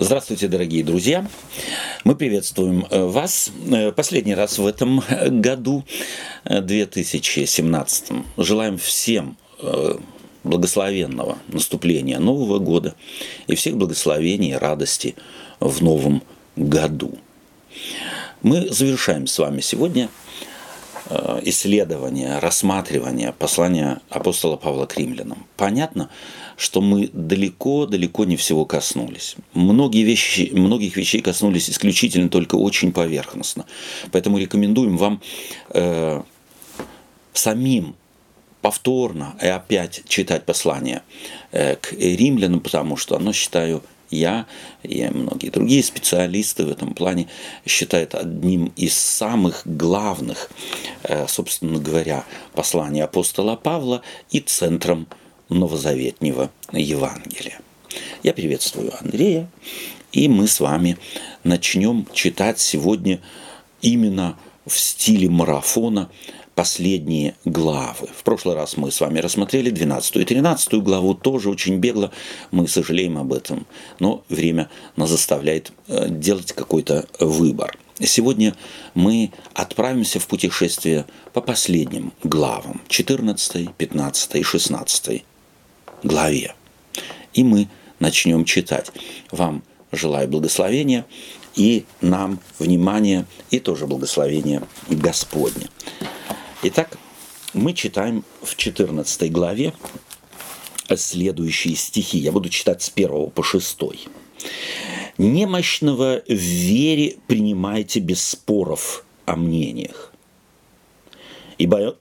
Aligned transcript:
Здравствуйте, 0.00 0.46
дорогие 0.46 0.84
друзья! 0.84 1.26
Мы 2.04 2.14
приветствуем 2.14 2.86
э, 2.88 3.04
вас 3.04 3.50
э, 3.68 3.90
последний 3.90 4.36
раз 4.36 4.56
в 4.58 4.64
этом 4.64 5.02
году, 5.26 5.84
2017. 6.44 8.10
Э, 8.10 8.14
Желаем 8.36 8.78
всем 8.78 9.36
благословенного 10.44 11.38
наступления 11.48 12.20
Нового 12.20 12.60
года 12.60 12.94
и 13.48 13.56
всех 13.56 13.76
благословений 13.76 14.52
и 14.52 14.54
радости 14.54 15.16
в 15.58 15.82
Новом 15.82 16.22
году. 16.54 17.18
Мы 18.42 18.68
завершаем 18.68 19.26
с 19.26 19.36
вами 19.36 19.60
сегодня 19.60 20.10
исследование, 21.42 22.38
рассматривание 22.38 23.32
послания 23.32 24.00
апостола 24.10 24.56
Павла 24.56 24.86
к 24.86 24.96
римлянам. 24.96 25.46
Понятно, 25.56 26.10
что 26.56 26.80
мы 26.80 27.08
далеко-далеко 27.12 28.24
не 28.24 28.36
всего 28.36 28.64
коснулись. 28.64 29.36
Многие 29.54 30.02
вещи, 30.02 30.50
многих 30.52 30.96
вещей 30.96 31.20
коснулись 31.22 31.70
исключительно 31.70 32.28
только 32.28 32.56
очень 32.56 32.92
поверхностно. 32.92 33.64
Поэтому 34.12 34.38
рекомендуем 34.38 34.96
вам 34.96 35.22
э, 35.70 36.22
самим 37.32 37.94
повторно 38.60 39.36
и 39.40 39.46
опять 39.46 40.02
читать 40.08 40.44
послание 40.44 41.02
э, 41.52 41.76
к 41.76 41.92
римлянам, 41.92 42.60
потому 42.60 42.96
что 42.96 43.16
оно, 43.16 43.32
считаю, 43.32 43.82
я 44.10 44.46
и 44.82 45.06
многие 45.08 45.50
другие 45.50 45.82
специалисты 45.82 46.64
в 46.64 46.70
этом 46.70 46.94
плане 46.94 47.28
считают 47.66 48.14
одним 48.14 48.72
из 48.76 48.94
самых 48.94 49.62
главных, 49.64 50.50
э, 51.02 51.26
собственно 51.28 51.78
говоря, 51.78 52.24
посланий 52.54 53.02
апостола 53.02 53.56
Павла 53.56 54.02
и 54.30 54.40
центром 54.40 55.08
новозаветнего 55.48 56.50
Евангелия. 56.72 57.60
Я 58.22 58.34
приветствую 58.34 58.92
Андрея, 59.00 59.48
и 60.12 60.28
мы 60.28 60.46
с 60.46 60.60
вами 60.60 60.98
начнем 61.44 62.06
читать 62.12 62.58
сегодня 62.58 63.20
именно 63.80 64.38
в 64.66 64.78
стиле 64.78 65.28
марафона 65.28 66.10
последние 66.58 67.36
главы. 67.44 68.08
В 68.12 68.24
прошлый 68.24 68.56
раз 68.56 68.76
мы 68.76 68.90
с 68.90 69.00
вами 69.00 69.20
рассмотрели 69.20 69.70
12 69.70 70.16
и 70.16 70.24
13 70.24 70.82
главу, 70.82 71.14
тоже 71.14 71.50
очень 71.50 71.76
бегло, 71.76 72.10
мы 72.50 72.66
сожалеем 72.66 73.16
об 73.16 73.32
этом, 73.32 73.64
но 74.00 74.24
время 74.28 74.68
нас 74.96 75.10
заставляет 75.10 75.70
э, 75.86 76.08
делать 76.10 76.50
какой-то 76.50 77.06
выбор. 77.20 77.78
Сегодня 78.00 78.56
мы 78.94 79.30
отправимся 79.54 80.18
в 80.18 80.26
путешествие 80.26 81.04
по 81.32 81.40
последним 81.40 82.12
главам, 82.24 82.80
14, 82.88 83.70
15 83.76 84.34
и 84.34 84.42
16 84.42 85.24
главе. 86.02 86.56
И 87.34 87.44
мы 87.44 87.68
начнем 88.00 88.44
читать. 88.44 88.90
Вам 89.30 89.62
желаю 89.92 90.26
благословения 90.26 91.06
и 91.54 91.84
нам 92.00 92.40
внимания 92.58 93.26
и 93.52 93.60
тоже 93.60 93.86
благословения 93.86 94.64
Господня. 94.88 95.68
Итак, 96.62 96.98
мы 97.54 97.72
читаем 97.72 98.24
в 98.42 98.56
14 98.56 99.30
главе 99.32 99.72
следующие 100.94 101.76
стихи. 101.76 102.18
Я 102.18 102.32
буду 102.32 102.48
читать 102.48 102.82
с 102.82 102.92
1 102.94 103.30
по 103.30 103.42
6. 103.42 103.78
«Немощного 105.18 106.22
в 106.26 106.32
вере 106.32 107.16
принимайте 107.26 108.00
без 108.00 108.22
споров 108.22 109.04
о 109.26 109.36
мнениях, 109.36 110.12
ибо 111.58 111.96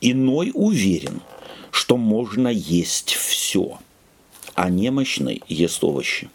иной 0.00 0.50
уверен– 0.54 1.20
что 1.74 1.96
можно 1.96 2.46
есть 2.48 3.14
все, 3.14 3.80
а 4.54 4.70
немощный 4.70 5.42
ест 5.48 5.82
овощи. 5.82 6.30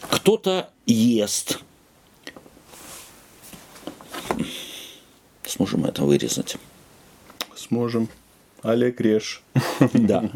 Кто-то 0.00 0.70
ест. 0.86 1.60
Сможем 5.48 5.86
это 5.86 6.04
вырезать? 6.04 6.56
Сможем. 7.56 8.08
Олег 8.62 9.00
режь. 9.00 9.42
Да. 9.92 10.30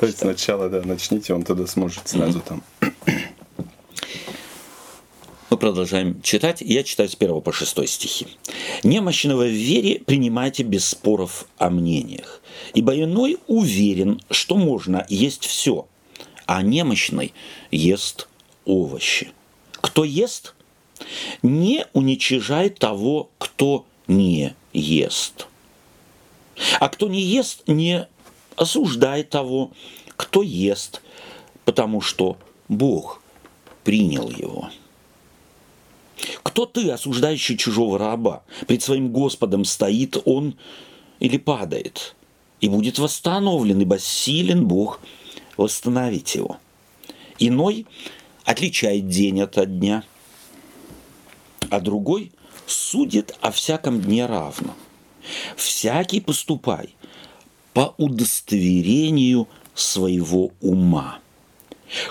То 0.00 0.06
есть 0.06 0.18
сначала, 0.18 0.68
да, 0.68 0.82
начните, 0.84 1.32
он 1.32 1.42
тогда 1.42 1.66
сможет 1.66 2.08
сразу 2.08 2.40
там 2.40 2.62
мы 5.56 5.60
продолжаем 5.60 6.20
читать, 6.20 6.60
я 6.60 6.82
читаю 6.82 7.08
с 7.08 7.16
1 7.18 7.40
по 7.40 7.50
6 7.50 7.88
стихи. 7.88 8.26
«Немощного 8.82 9.44
в 9.44 9.50
вере 9.50 10.00
принимайте 10.04 10.64
без 10.64 10.86
споров 10.86 11.46
о 11.56 11.70
мнениях, 11.70 12.42
ибо 12.74 12.94
иной 12.94 13.38
уверен, 13.46 14.20
что 14.30 14.56
можно 14.56 15.06
есть 15.08 15.46
все, 15.46 15.86
а 16.44 16.60
немощный 16.60 17.32
ест 17.70 18.28
овощи. 18.66 19.30
Кто 19.80 20.04
ест, 20.04 20.54
не 21.42 21.86
уничижает 21.94 22.78
того, 22.78 23.30
кто 23.38 23.86
не 24.06 24.54
ест. 24.72 25.46
А 26.80 26.88
кто 26.88 27.08
не 27.08 27.20
ест, 27.20 27.62
не 27.66 28.08
осуждает 28.56 29.30
того, 29.30 29.72
кто 30.16 30.42
ест, 30.42 31.02
потому 31.64 32.00
что 32.00 32.38
Бог 32.68 33.20
принял 33.84 34.30
его. 34.30 34.70
Кто 36.42 36.64
ты, 36.64 36.90
осуждающий 36.90 37.58
чужого 37.58 37.98
раба? 37.98 38.42
Пред 38.66 38.82
своим 38.82 39.12
Господом 39.12 39.64
стоит 39.64 40.16
он 40.24 40.56
или 41.20 41.36
падает, 41.36 42.16
и 42.60 42.68
будет 42.68 42.98
восстановлен, 42.98 43.80
ибо 43.80 43.98
силен 43.98 44.66
Бог 44.66 45.00
восстановить 45.56 46.34
его. 46.34 46.56
Иной 47.38 47.86
отличает 48.44 49.08
день 49.08 49.42
от 49.42 49.78
дня, 49.78 50.04
а 51.68 51.80
другой 51.80 52.32
судит 52.66 53.36
о 53.40 53.50
всяком 53.50 54.00
дне 54.00 54.26
равно. 54.26 54.74
Всякий 55.56 56.20
поступай 56.20 56.94
по 57.72 57.94
удостоверению 57.98 59.48
своего 59.74 60.52
ума. 60.60 61.18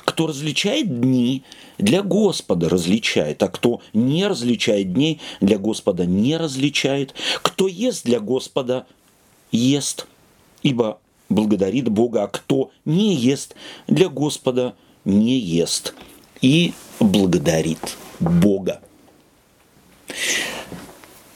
Кто 0.05 0.27
различает 0.27 1.01
дни, 1.01 1.44
для 1.77 2.01
Господа 2.01 2.69
различает, 2.69 3.44
а 3.44 3.49
кто 3.49 3.81
не 3.94 4.25
различает 4.25 4.94
дней, 4.94 5.19
для 5.41 5.57
Господа 5.57 6.05
не 6.05 6.38
различает. 6.38 7.13
Кто 7.41 7.67
ест 7.67 8.05
для 8.05 8.19
Господа, 8.19 8.85
ест, 9.51 10.07
ибо 10.63 10.99
благодарит 11.29 11.89
Бога, 11.89 12.23
а 12.23 12.27
кто 12.27 12.71
не 12.85 13.15
ест, 13.15 13.55
для 13.88 14.07
Господа 14.07 14.75
не 15.03 15.38
ест 15.38 15.94
и 16.41 16.73
благодарит 16.99 17.97
Бога. 18.19 18.81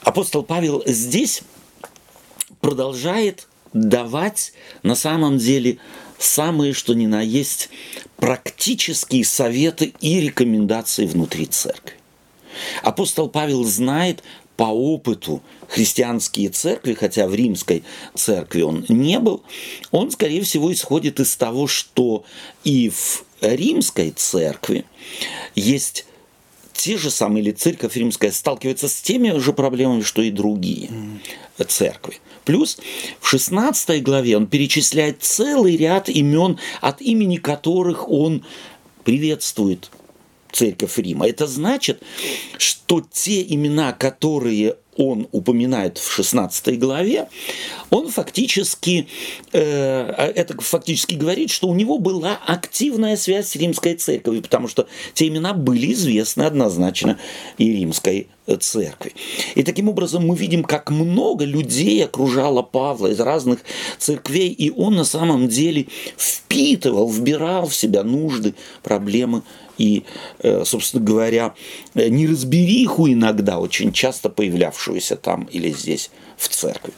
Апостол 0.01 0.44
Павел 0.44 0.84
здесь 0.85 1.41
продолжает 2.62 3.47
давать 3.73 4.53
на 4.84 4.95
самом 4.95 5.38
деле 5.38 5.78
самые, 6.17 6.73
что 6.73 6.94
ни 6.94 7.06
на 7.06 7.22
есть, 7.22 7.69
практические 8.17 9.23
советы 9.23 9.94
и 10.01 10.19
рекомендации 10.19 11.06
внутри 11.06 11.45
церкви. 11.45 11.94
Апостол 12.84 13.29
Павел 13.29 13.63
знает 13.63 14.23
по 14.57 14.63
опыту 14.63 15.41
христианские 15.69 16.50
церкви, 16.50 16.94
хотя 16.94 17.28
в 17.28 17.35
римской 17.35 17.84
церкви 18.16 18.61
он 18.61 18.85
не 18.90 19.19
был, 19.19 19.44
он, 19.91 20.11
скорее 20.11 20.41
всего, 20.41 20.73
исходит 20.73 21.22
из 21.22 21.38
того, 21.38 21.67
что 21.67 22.25
и 22.66 22.90
в 22.90 23.23
римской 23.40 24.11
церкви 24.11 24.85
есть 25.56 26.06
те 26.79 26.97
же 26.97 27.12
самые, 27.12 27.44
или 27.44 27.51
церковь 27.51 27.95
римская 27.97 28.31
сталкивается 28.31 28.88
с 28.88 29.01
теми 29.01 29.38
же 29.38 29.51
проблемами, 29.51 30.01
что 30.01 30.22
и 30.22 30.31
другие 30.31 30.90
церкви. 31.67 32.19
Плюс 32.45 32.78
в 33.19 33.28
16 33.28 34.01
главе 34.01 34.38
он 34.38 34.47
перечисляет 34.47 35.22
целый 35.22 35.75
ряд 35.75 36.07
имен, 36.07 36.57
от 36.79 37.01
имени 37.01 37.35
которых 37.35 38.09
он 38.09 38.45
приветствует 39.03 39.91
церковь 40.52 40.97
Рима. 40.97 41.28
Это 41.28 41.47
значит, 41.47 42.02
что 42.58 43.05
те 43.11 43.41
имена, 43.41 43.91
которые 43.91 44.78
он 44.99 45.29
упоминает 45.31 45.97
в 45.97 46.11
16 46.11 46.78
главе, 46.78 47.29
он 47.90 48.09
фактически, 48.09 49.07
э, 49.53 49.61
это 50.35 50.61
фактически 50.61 51.16
говорит, 51.16 51.51
что 51.51 51.69
у 51.69 51.73
него 51.73 51.99
была 51.99 52.37
активная 52.46 53.16
связь 53.16 53.47
с 53.47 53.55
римской 53.55 53.96
церковью, 53.96 54.41
потому 54.41 54.67
что 54.67 54.87
те 55.13 55.29
имена 55.29 55.53
были 55.53 55.93
известны 55.93 56.43
однозначно 56.43 57.17
и 57.57 57.72
римской 57.72 58.28
церкви. 58.59 59.13
И 59.55 59.63
таким 59.63 59.87
образом 59.87 60.28
мы 60.28 60.35
видим, 60.35 60.63
как 60.66 60.90
много 60.90 61.46
людей 61.46 62.03
окружало 62.03 62.61
Павла 62.61 63.07
из 63.07 63.19
разных 63.22 63.59
церквей, 63.97 64.49
и 64.49 64.69
он 64.69 64.96
на 64.96 65.05
самом 65.05 65.47
деле 65.47 65.87
впитывал, 66.17 67.09
вбирал 67.09 67.67
в 67.67 67.75
себя 67.75 68.03
нужды, 68.03 68.53
проблемы 68.84 69.43
и, 69.79 70.03
э, 70.40 70.64
собственно 70.66 71.03
говоря, 71.03 71.55
неразбериху 71.96 73.09
иногда, 73.09 73.59
очень 73.59 73.91
часто 73.91 74.29
появлявшуюся 74.29 75.16
там 75.16 75.46
или 75.46 75.72
здесь 75.72 76.11
в 76.37 76.47
церкви. 76.49 76.93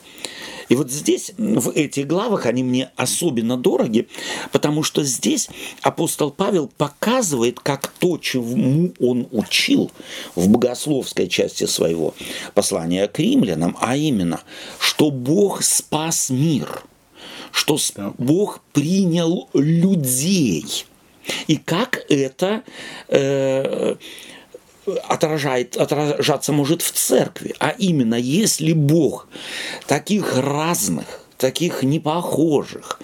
И 0.72 0.76
вот 0.76 0.90
здесь, 0.90 1.34
в 1.38 1.72
этих 1.72 2.08
главах, 2.08 2.46
они 2.46 2.64
мне 2.64 2.92
особенно 2.96 3.58
дороги, 3.58 4.08
потому 4.54 4.84
что 4.84 5.04
здесь 5.04 5.50
апостол 5.82 6.32
Павел 6.32 6.70
показывает, 6.78 7.60
как 7.60 7.90
то, 8.00 8.18
чему 8.18 8.94
он 8.98 9.28
учил 9.32 9.92
в 10.34 10.48
богословской 10.48 11.28
части 11.28 11.66
своего 11.66 12.16
послания 12.54 13.10
к 13.10 13.20
римлянам, 13.20 13.76
а 13.82 13.98
именно, 13.98 14.40
что 14.80 15.12
Бог 15.12 15.62
спас 15.62 16.30
мир, 16.30 16.84
что 17.52 17.78
Бог 18.18 18.62
принял 18.72 19.50
людей. 19.54 20.86
И 21.48 21.58
как 21.58 22.04
это 22.10 22.64
э, 23.08 23.96
отражает, 25.08 25.78
отражаться 25.78 26.52
может 26.52 26.82
в 26.82 26.92
церкви. 26.92 27.56
А 27.60 27.70
именно, 27.78 28.16
если 28.16 28.74
Бог 28.74 29.28
таких 29.88 30.38
разных, 30.38 31.26
таких 31.38 31.84
непохожих, 31.84 33.00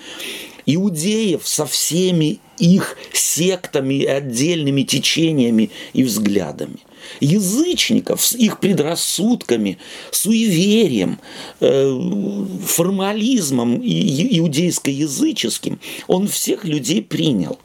иудеев 0.66 1.48
со 1.48 1.66
всеми 1.66 2.40
их 2.60 2.98
сектами 3.14 4.04
отдельными 4.04 4.84
течениями 4.84 5.72
и 5.94 6.04
взглядами, 6.04 6.80
язычников 7.20 8.24
с 8.24 8.34
их 8.36 8.60
предрассудками, 8.60 9.78
суеверием, 10.12 11.20
э, 11.60 12.46
формализмом 12.66 13.82
иудейско-языческим, 13.82 15.80
он 16.08 16.28
всех 16.28 16.66
людей 16.66 17.02
принял. 17.02 17.60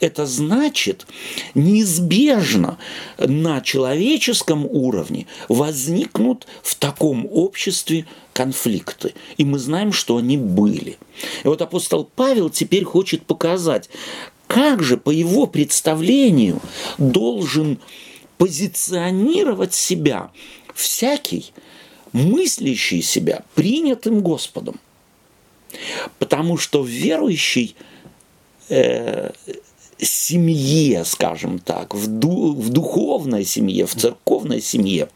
Это 0.00 0.26
значит, 0.26 1.06
неизбежно 1.54 2.78
на 3.18 3.60
человеческом 3.60 4.66
уровне 4.66 5.26
возникнут 5.48 6.46
в 6.62 6.74
таком 6.74 7.26
обществе 7.30 8.06
конфликты. 8.32 9.14
И 9.36 9.44
мы 9.44 9.58
знаем, 9.58 9.92
что 9.92 10.18
они 10.18 10.36
были. 10.36 10.98
И 11.44 11.48
вот 11.48 11.62
апостол 11.62 12.08
Павел 12.14 12.50
теперь 12.50 12.84
хочет 12.84 13.22
показать, 13.22 13.88
как 14.46 14.82
же 14.82 14.96
по 14.96 15.10
его 15.10 15.46
представлению 15.46 16.60
должен 16.98 17.78
позиционировать 18.38 19.74
себя 19.74 20.30
всякий, 20.74 21.52
мыслящий 22.12 23.02
себя 23.02 23.42
принятым 23.54 24.20
Господом. 24.20 24.78
Потому 26.18 26.58
что 26.58 26.84
верующий– 26.84 27.74
э, 28.68 29.30
семье, 29.98 31.04
скажем 31.04 31.58
так, 31.58 31.94
в, 31.94 32.06
ду, 32.06 32.54
в 32.54 32.68
духовной 32.68 33.44
семье, 33.44 33.86
в 33.86 33.94
церковной 33.94 34.60
семье, 34.60 35.08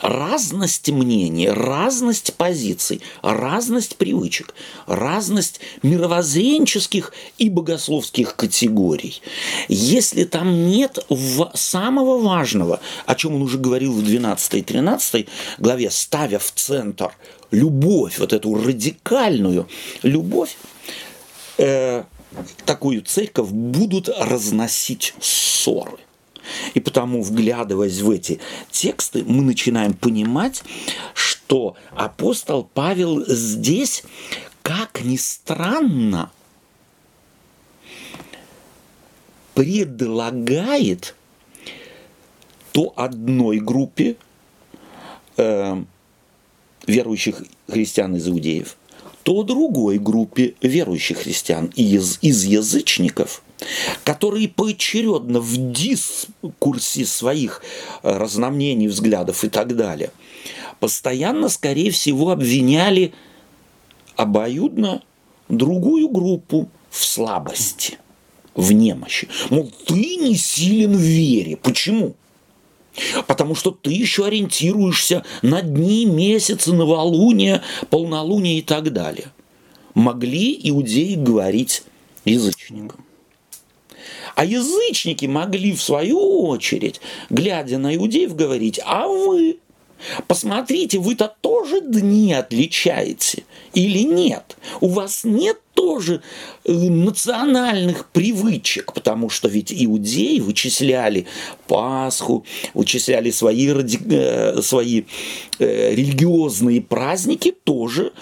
разность 0.00 0.88
мнений, 0.88 1.48
разность 1.48 2.34
позиций, 2.34 3.02
разность 3.22 3.96
привычек, 3.96 4.54
разность 4.86 5.60
мировоззренческих 5.82 7.12
и 7.38 7.50
богословских 7.50 8.34
категорий. 8.36 9.20
Если 9.68 10.24
там 10.24 10.68
нет 10.68 11.06
самого 11.54 12.18
важного, 12.18 12.80
о 13.06 13.14
чем 13.14 13.34
он 13.36 13.42
уже 13.42 13.58
говорил 13.58 13.92
в 13.92 14.02
12 14.02 14.54
и 14.54 14.62
13 14.62 15.28
главе, 15.58 15.90
ставя 15.90 16.38
в 16.38 16.50
центр 16.52 17.12
любовь, 17.50 18.18
вот 18.18 18.32
эту 18.32 18.54
радикальную 18.54 19.68
любовь, 20.02 20.56
э, 21.58 22.04
такую 22.64 23.02
церковь 23.02 23.50
будут 23.50 24.08
разносить 24.08 25.14
ссоры. 25.20 25.98
И 26.74 26.80
потому, 26.80 27.22
вглядываясь 27.22 28.00
в 28.00 28.10
эти 28.10 28.40
тексты, 28.70 29.24
мы 29.24 29.42
начинаем 29.42 29.94
понимать, 29.94 30.62
что 31.14 31.76
апостол 31.92 32.68
Павел 32.74 33.24
здесь, 33.26 34.02
как 34.62 35.02
ни 35.02 35.16
странно, 35.16 36.30
предлагает 39.54 41.14
то 42.72 42.92
одной 42.96 43.58
группе 43.58 44.16
э, 45.36 45.84
верующих 46.86 47.42
христиан 47.68 48.16
из 48.16 48.26
иудеев– 48.26 48.76
то 49.22 49.42
другой 49.42 49.98
группе 49.98 50.54
верующих 50.60 51.18
христиан 51.18 51.72
из, 51.76 52.18
из 52.22 52.44
язычников, 52.44 53.42
которые 54.04 54.48
поочередно 54.48 55.40
в 55.40 55.72
дискурсе 55.72 57.06
своих 57.06 57.62
э, 58.02 58.16
разномнений, 58.16 58.88
взглядов 58.88 59.44
и 59.44 59.48
так 59.48 59.76
далее, 59.76 60.10
постоянно, 60.80 61.48
скорее 61.48 61.90
всего, 61.90 62.30
обвиняли 62.30 63.12
обоюдно 64.16 65.02
другую 65.48 66.08
группу 66.08 66.68
в 66.90 67.04
слабости, 67.04 67.98
в 68.54 68.72
немощи. 68.72 69.28
Мол, 69.50 69.70
ты 69.86 70.16
не 70.16 70.36
силен 70.36 70.96
в 70.96 71.00
вере. 71.00 71.56
Почему? 71.56 72.16
Потому 73.26 73.54
что 73.54 73.70
ты 73.70 73.90
еще 73.92 74.26
ориентируешься 74.26 75.24
на 75.40 75.62
дни, 75.62 76.04
месяцы, 76.04 76.72
новолуние, 76.72 77.62
полнолуние 77.90 78.58
и 78.58 78.62
так 78.62 78.92
далее. 78.92 79.32
Могли 79.94 80.58
иудеи 80.62 81.14
говорить 81.14 81.84
язычникам. 82.24 83.04
А 84.34 84.44
язычники 84.44 85.26
могли, 85.26 85.72
в 85.72 85.82
свою 85.82 86.46
очередь, 86.46 87.00
глядя 87.28 87.78
на 87.78 87.94
иудеев, 87.94 88.34
говорить, 88.34 88.80
а 88.84 89.06
вы 89.06 89.58
Посмотрите, 90.26 90.98
вы-то 90.98 91.34
тоже 91.40 91.80
дни 91.80 92.32
отличаете 92.32 93.44
или 93.74 94.00
нет? 94.00 94.56
У 94.80 94.88
вас 94.88 95.24
нет 95.24 95.58
тоже 95.74 96.22
э, 96.64 96.72
национальных 96.72 98.06
привычек, 98.06 98.92
потому 98.92 99.30
что 99.30 99.48
ведь 99.48 99.72
иудеи 99.72 100.38
вычисляли 100.40 101.26
Пасху, 101.66 102.44
вычисляли 102.74 103.30
свои, 103.30 103.68
э, 103.68 104.62
свои 104.62 105.04
э, 105.58 105.94
религиозные 105.94 106.80
праздники 106.80 107.52
тоже 107.64 108.12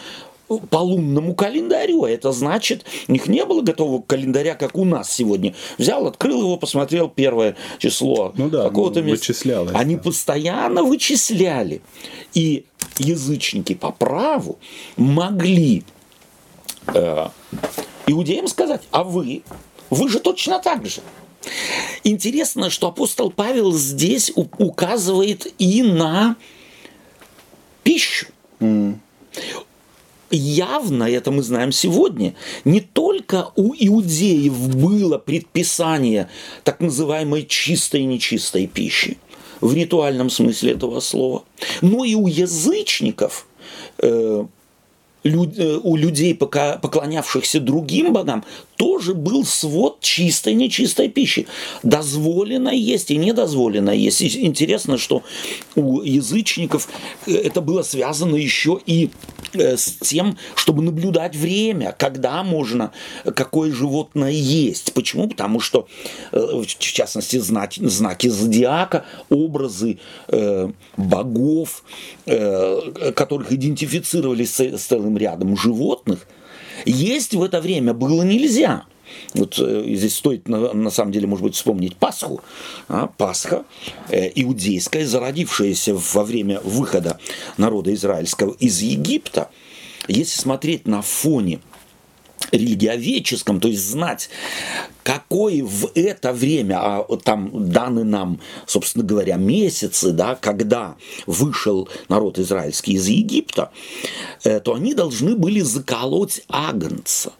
по 0.58 0.79
лунному 0.79 1.35
календарю. 1.35 2.05
А 2.05 2.11
это 2.11 2.32
значит, 2.32 2.85
у 3.08 3.12
них 3.12 3.29
не 3.29 3.44
было 3.44 3.62
готового 3.62 4.02
календаря, 4.02 4.55
как 4.55 4.76
у 4.76 4.85
нас 4.85 5.12
сегодня. 5.12 5.55
Взял, 5.79 6.06
открыл 6.06 6.41
его, 6.41 6.56
посмотрел 6.56 7.08
первое 7.08 7.56
число 7.79 8.32
ну 8.37 8.49
да, 8.49 8.64
какого-то 8.64 9.02
месяца. 9.02 9.29
Вычислял 9.29 9.69
Они 9.75 9.97
постоянно 9.97 10.82
вычисляли. 10.82 11.82
И 12.35 12.64
язычники 12.99 13.75
по 13.75 13.93
праву 13.93 14.58
могли 14.97 15.85
э, 16.88 17.29
иудеям 18.06 18.49
сказать, 18.49 18.82
а 18.91 19.05
вы, 19.05 19.43
вы 19.88 20.08
же 20.08 20.20
точно 20.20 20.58
так 20.58 20.87
же. 20.87 21.00
Интересно, 22.05 22.71
что 22.71 22.88
апостол 22.88 23.30
Павел 23.30 23.73
здесь 23.73 24.33
указывает 24.35 25.52
и 25.59 25.83
на 25.83 26.37
пищу. 27.83 28.26
Mm 28.59 28.97
явно, 30.37 31.04
это 31.04 31.30
мы 31.30 31.42
знаем 31.42 31.72
сегодня, 31.72 32.34
не 32.64 32.80
только 32.80 33.50
у 33.56 33.75
иудеев 33.75 34.75
было 34.75 35.18
предписание 35.18 36.28
так 36.64 36.80
называемой 36.80 37.46
чистой 37.46 38.02
и 38.02 38.06
нечистой 38.06 38.66
пищи, 38.66 39.18
в 39.60 39.75
ритуальном 39.75 40.30
смысле 40.30 40.72
этого 40.72 41.00
слова, 41.00 41.44
но 41.80 42.04
и 42.04 42.14
у 42.14 42.26
язычников 42.26 43.46
э, 45.24 45.28
Э, 45.56 45.78
у 45.82 45.96
людей, 45.96 46.34
поклонявшихся 46.34 47.60
другим 47.60 48.12
богам, 48.12 48.44
тоже 48.76 49.14
был 49.14 49.44
свод 49.44 50.00
чистой 50.00 50.54
и 50.54 50.56
нечистой 50.56 51.08
пищи. 51.08 51.46
Дозволено 51.82 52.70
есть 52.70 53.10
и 53.10 53.16
недозволено 53.16 53.90
есть. 53.90 54.22
И 54.22 54.46
интересно, 54.46 54.96
что 54.96 55.22
у 55.74 56.00
язычников 56.00 56.88
э, 57.26 57.34
это 57.34 57.60
было 57.60 57.82
связано 57.82 58.36
еще 58.36 58.80
и 58.86 59.10
э, 59.52 59.76
с 59.76 59.98
тем, 60.00 60.38
чтобы 60.54 60.82
наблюдать 60.82 61.36
время, 61.36 61.94
когда 61.98 62.42
можно 62.42 62.92
какое 63.24 63.72
животное 63.72 64.30
есть. 64.30 64.94
Почему? 64.94 65.28
Потому 65.28 65.60
что, 65.60 65.86
в 66.32 66.64
частности, 66.66 67.36
знаки, 67.38 67.80
знаки 67.86 68.28
зодиака, 68.28 69.04
образы 69.28 69.98
богов, 70.96 71.84
которых 72.24 73.52
идентифицировались 73.52 74.58
с 74.58 74.86
целым 74.86 75.10
целым 75.11 75.17
рядом 75.17 75.57
животных, 75.57 76.26
есть 76.87 77.35
в 77.35 77.43
это 77.43 77.61
время 77.61 77.93
было 77.93 78.23
нельзя. 78.23 78.85
Вот 79.35 79.59
э, 79.59 79.85
здесь 79.88 80.17
стоит 80.17 80.49
на, 80.49 80.73
на 80.73 80.90
самом 80.90 81.12
деле, 81.12 81.26
может 81.26 81.45
быть, 81.45 81.55
вспомнить 81.55 81.97
Пасху. 81.97 82.40
А, 82.88 83.09
Пасха 83.09 83.64
э, 84.09 84.31
иудейская, 84.35 85.07
зародившаяся 85.07 85.95
во 85.95 86.25
время 86.25 86.61
выхода 86.61 87.19
народа 87.57 87.93
израильского 87.93 88.55
из 88.61 88.81
Египта. 88.81 89.50
Если 90.09 90.40
смотреть 90.40 90.87
на 90.87 91.02
фоне 91.02 91.59
религиоведческом, 92.52 93.61
то 93.61 93.68
есть 93.68 93.82
знать, 93.82 94.30
какой 95.02 95.62
в 95.62 95.90
это 95.94 96.32
время, 96.32 96.78
а 96.80 97.06
там 97.25 97.70
даны 97.70 98.04
нам, 98.04 98.40
собственно 98.66 99.04
говоря, 99.04 99.37
месяцы, 99.37 100.12
да, 100.12 100.35
когда 100.35 100.97
вышел 101.26 101.88
народ 102.09 102.38
израильский 102.38 102.94
из 102.94 103.06
Египта, 103.09 103.70
э, 104.44 104.61
то 104.61 104.75
они 104.75 104.94
должны 104.94 105.37
были 105.37 105.61
заколоть 105.61 106.42
агнца. 106.49 107.32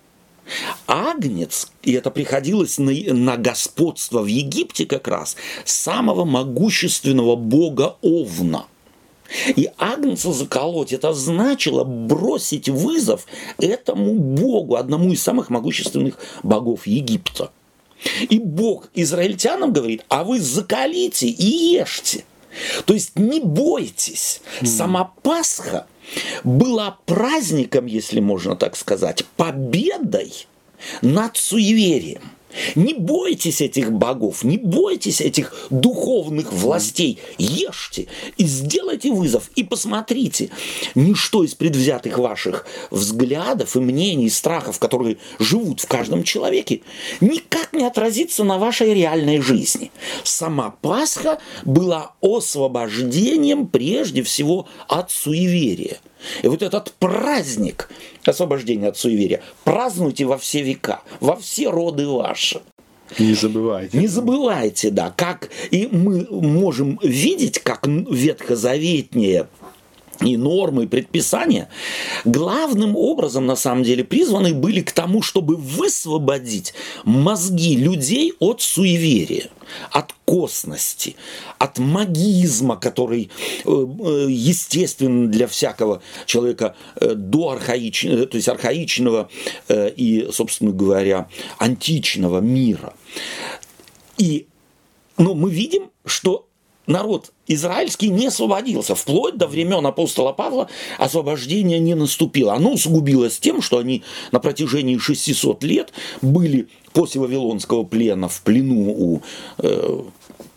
Агнец, 0.88 1.71
и 1.83 1.92
это 1.92 2.11
приходилось 2.11 2.78
на, 2.78 2.92
на 2.92 3.37
господство 3.37 4.21
в 4.23 4.26
Египте 4.26 4.85
как 4.85 5.07
раз, 5.07 5.37
самого 5.64 6.25
могущественного 6.25 7.37
бога 7.37 7.97
Овна– 8.02 8.66
и 9.46 9.70
Агнца 9.78 10.32
заколоть, 10.32 10.92
это 10.92 11.12
значило 11.12 11.84
бросить 11.84 12.68
вызов 12.68 13.26
этому 13.58 14.14
богу, 14.14 14.76
одному 14.76 15.12
из 15.12 15.22
самых 15.22 15.50
могущественных 15.50 16.18
богов 16.42 16.87
Египта. 16.87 17.50
И 18.28 18.38
Бог 18.38 18.88
израильтянам 18.94 19.72
говорит, 19.72 20.04
а 20.08 20.25
вы 20.25 20.40
закалите 20.40 21.28
и 21.28 21.75
ешьте. 21.75 22.25
То 22.87 22.94
есть 22.94 23.18
не 23.18 23.40
бойтесь. 23.40 24.40
Сама 24.64 25.12
Пасха 25.22 25.87
была 26.42 26.99
праздником, 27.06 27.87
если 27.87 28.20
можно 28.20 28.56
так 28.56 28.76
сказать, 28.76 29.25
победой 29.37 30.46
над 31.02 31.37
суеверием. 31.37 32.22
Не 32.75 32.95
бойтесь 32.95 33.61
этих 33.61 33.92
богов, 33.92 34.45
не 34.45 34.59
бойтесь 34.59 35.21
этих 35.21 35.54
духовных 35.71 36.52
властей. 36.52 37.19
Ешьте 37.38 38.09
и 38.37 38.45
сделайте 38.45 39.12
вызов. 39.12 39.50
И 39.57 39.64
посмотрите, 39.64 40.50
ничто 40.95 41.45
из 41.45 41.54
предвзятых 41.54 42.19
ваших 42.19 42.66
взглядов 42.90 43.76
и 43.76 43.80
мнений, 43.80 44.30
страхов, 44.30 44.78
которые 44.78 45.19
живут 45.38 45.80
в 45.80 45.87
каждом 45.87 46.25
человеке, 46.25 46.83
никак 47.21 47.73
не 47.73 47.85
отразится 47.85 48.45
на 48.45 48.59
вашей 48.59 48.95
реальной 48.95 49.40
жизни. 49.40 49.90
Сама 50.25 50.71
Пасха 50.83 51.40
была 51.64 52.12
освобождением 52.21 53.66
прежде 53.66 54.23
всего 54.23 54.69
от 54.88 55.11
суеверия– 55.11 55.99
и 56.43 56.49
вот 56.49 56.62
этот 56.62 56.93
праздник 56.99 57.89
освобождения 58.25 58.89
от 58.89 58.97
суеверия 58.97 59.43
празднуйте 59.65 60.25
во 60.25 60.39
все 60.39 60.62
века, 60.62 61.00
во 61.21 61.37
все 61.37 61.71
роды 61.71 62.07
ваши. 62.07 62.61
Не 63.19 63.35
забывайте. 63.35 63.99
Не 63.99 64.07
забывайте, 64.07 64.91
да. 64.91 65.12
Как 65.17 65.50
и 65.71 65.89
мы 65.91 66.27
можем 66.31 66.99
видеть, 67.03 67.59
как 67.59 67.87
ветхозаветнее 67.87 69.49
и 70.21 70.37
нормы, 70.37 70.85
и 70.85 70.87
предписания, 70.87 71.69
главным 72.25 72.97
образом, 72.97 73.47
на 73.47 73.57
самом 73.57 73.83
деле, 73.83 74.05
призваны 74.05 74.55
были 74.55 74.81
к 74.81 74.93
тому, 74.93 75.23
чтобы 75.23 75.57
высвободить 75.57 76.75
мозги 77.05 77.77
людей 77.77 78.35
от 78.39 78.61
суеверия, 78.61 79.50
от 79.91 80.15
косности, 80.25 81.17
от 81.59 81.79
магизма, 81.79 82.77
который 82.77 83.31
э, 83.65 83.71
э, 83.71 84.27
естествен 84.29 85.31
для 85.31 85.47
всякого 85.47 86.03
человека 86.27 86.77
э, 86.97 87.15
до 87.15 87.50
архаичного, 87.50 88.27
то 88.27 88.37
есть 88.37 88.49
архаичного 88.49 89.31
и, 89.71 90.29
собственно 90.33 90.73
говоря, 90.73 91.29
античного 91.59 92.41
мира. 92.41 92.95
И 94.19 94.47
ну, 95.17 95.35
мы 95.35 95.50
видим, 95.50 95.91
что 96.05 96.50
народ 96.90 97.32
израильский 97.47 98.09
не 98.09 98.26
освободился. 98.26 98.94
Вплоть 98.94 99.37
до 99.37 99.47
времен 99.47 99.87
апостола 99.87 100.32
Павла 100.32 100.68
освобождение 100.99 101.78
не 101.78 101.94
наступило. 101.94 102.54
Оно 102.54 102.73
усугубилось 102.73 103.38
тем, 103.38 103.62
что 103.62 103.78
они 103.78 104.02
на 104.32 104.40
протяжении 104.40 104.99
600 104.99 105.64
лет 105.64 105.92
были 106.20 106.68
после 106.92 107.20
Вавилонского 107.20 107.85
плена 107.85 108.28
в 108.28 108.42
плену 108.42 108.90
у 108.90 109.23
э, 109.59 110.02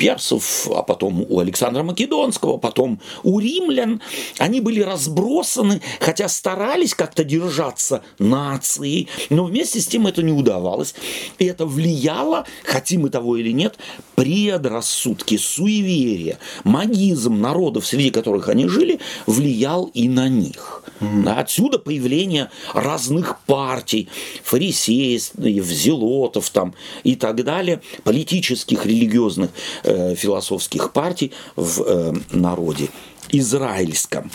персов, 0.04 0.68
а 0.70 0.84
потом 0.84 1.26
у 1.30 1.40
Александра 1.40 1.82
Македонского, 1.82 2.58
потом 2.58 3.00
у 3.24 3.40
римлян. 3.40 4.02
Они 4.38 4.60
были 4.60 4.82
разбросаны, 4.82 5.82
хотя 6.02 6.28
старались 6.28 6.94
как-то 6.94 7.24
держаться 7.24 8.04
нации, 8.20 9.08
но 9.30 9.46
вместе 9.46 9.80
с 9.80 9.88
тем 9.88 10.06
это 10.06 10.22
не 10.22 10.34
удавалось. 10.34 10.94
И 11.40 11.46
это 11.46 11.66
влияло, 11.66 12.46
хотим 12.66 13.04
мы 13.04 13.12
того 13.12 13.38
или 13.38 13.52
нет, 13.52 13.78
предрассудки, 14.16 15.38
суеверия, 15.38 16.38
магизм 16.66 17.40
народов, 17.40 17.86
среди 17.86 18.10
которых 18.10 18.50
они 18.50 18.68
жили, 18.68 19.00
влиял 19.26 19.86
и 19.94 20.10
на 20.10 20.28
них. 20.28 20.84
Mm. 21.00 21.30
Отсюда 21.40 21.80
появление 21.80 22.50
разных 22.74 23.40
партий, 23.46 24.10
фарисеев, 24.44 25.32
зелотов 25.38 26.50
там 26.50 26.76
и 27.06 27.16
так 27.16 27.42
далее, 27.46 27.82
политических, 28.04 28.86
религиозных, 28.86 29.52
э, 29.94 30.16
философских 30.16 30.92
партий 30.92 31.32
в 31.56 31.82
э, 31.84 32.14
народе 32.32 32.90
израильском. 33.30 34.32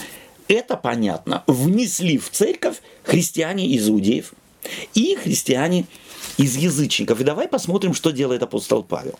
Это, 0.48 0.76
понятно, 0.76 1.44
внесли 1.46 2.16
в 2.18 2.30
церковь 2.30 2.76
христиане 3.02 3.66
из 3.66 3.88
иудеев 3.88 4.32
и 4.94 5.14
христиане 5.16 5.86
из 6.38 6.56
язычников. 6.56 7.20
И 7.20 7.24
давай 7.24 7.48
посмотрим, 7.48 7.94
что 7.94 8.10
делает 8.10 8.42
апостол 8.42 8.82
Павел. 8.82 9.18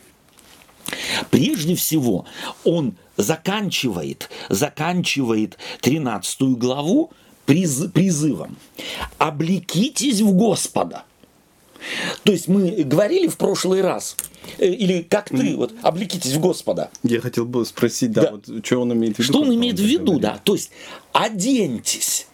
Прежде 1.31 1.75
всего, 1.75 2.25
он 2.65 2.97
заканчивает, 3.17 4.31
заканчивает 4.49 5.59
13 5.83 6.41
главу 6.57 7.11
приз, 7.45 7.85
призывом 7.93 8.57
«Облекитесь 9.19 10.21
в 10.21 10.33
Господа». 10.33 11.05
То 12.25 12.33
есть 12.33 12.49
мы 12.49 12.83
говорили 12.85 13.29
в 13.29 13.37
прошлый 13.37 13.83
раз, 13.83 14.17
или 14.59 15.03
как 15.03 15.29
ты, 15.29 15.57
вот, 15.57 15.75
облекитесь 15.83 16.33
в 16.33 16.41
Господа. 16.41 16.91
Я 17.03 17.21
хотел 17.21 17.45
бы 17.45 17.65
спросить, 17.65 18.13
да, 18.13 18.23
да. 18.23 18.31
Вот, 18.33 18.65
что 18.65 18.81
он 18.81 18.93
имеет 18.93 19.17
в 19.17 19.19
виду. 19.21 19.33
Что 19.33 19.41
он 19.43 19.55
имеет 19.55 19.79
в 19.79 19.85
виду, 19.85 20.05
говорит? 20.05 20.23
да. 20.23 20.41
То 20.43 20.55
есть 20.55 20.71
оденьтесь. 21.13 22.27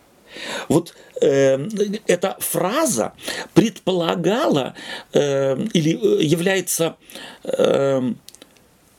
Вот 0.68 0.94
э, 1.21 1.68
эта 2.06 2.37
фраза 2.40 3.12
предполагала 3.52 4.75
э, 5.12 5.56
или 5.73 5.92
э, 5.92 6.25
является 6.25 6.97
э, 7.44 8.12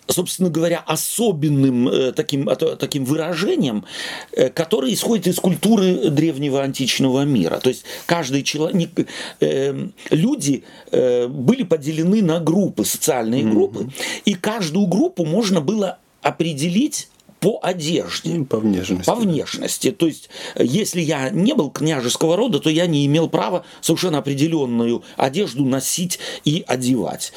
собственно 0.07 0.49
говоря, 0.49 0.83
особенным 0.85 1.87
э, 1.87 2.11
таким, 2.11 2.49
таким 2.79 3.05
выражением, 3.05 3.85
э, 4.31 4.49
которое 4.49 4.93
исходит 4.93 5.27
из 5.27 5.39
культуры 5.39 6.09
древнего 6.09 6.61
античного 6.61 7.23
мира. 7.23 7.59
То 7.59 7.69
есть 7.69 7.85
каждый 8.05 8.43
человек, 8.43 8.91
э, 9.39 9.87
люди 10.11 10.63
были 10.91 11.63
поделены 11.63 12.21
на 12.21 12.39
группы, 12.39 12.85
социальные 12.85 13.43
группы, 13.43 13.81
mm-hmm. 13.81 14.21
и 14.25 14.33
каждую 14.33 14.87
группу 14.87 15.25
можно 15.25 15.61
было 15.61 15.97
определить 16.21 17.09
по 17.39 17.59
одежде. 17.61 18.43
По 18.45 18.57
внешности. 18.57 19.05
По 19.05 19.15
внешности. 19.15 19.91
То 19.91 20.07
есть, 20.07 20.29
если 20.57 21.01
я 21.01 21.29
не 21.29 21.53
был 21.53 21.69
княжеского 21.69 22.35
рода, 22.35 22.59
то 22.59 22.69
я 22.69 22.87
не 22.87 23.05
имел 23.05 23.29
права 23.29 23.65
совершенно 23.81 24.19
определенную 24.19 25.03
одежду 25.17 25.65
носить 25.65 26.19
и 26.43 26.63
одевать. 26.65 27.33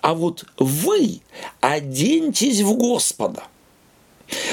А 0.00 0.14
вот 0.14 0.44
вы 0.58 1.20
оденьтесь 1.60 2.60
в 2.60 2.74
Господа. 2.76 3.44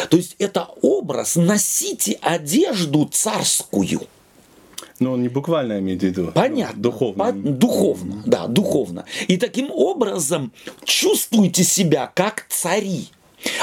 То 0.09 0.17
есть 0.17 0.35
это 0.39 0.69
образ 0.81 1.35
«носите 1.35 2.17
одежду 2.21 3.07
царскую». 3.11 4.01
Но 4.99 5.11
он 5.13 5.21
не 5.21 5.29
буквально 5.29 5.77
имеет 5.77 6.01
в 6.01 6.03
виду. 6.03 6.31
Понятно. 6.33 6.81
Духовно. 6.81 7.25
По- 7.25 7.31
духовно, 7.31 8.23
да, 8.25 8.47
духовно. 8.47 9.05
И 9.27 9.37
таким 9.37 9.69
образом 9.71 10.51
чувствуйте 10.85 11.63
себя 11.63 12.11
как 12.15 12.47
цари. 12.49 13.09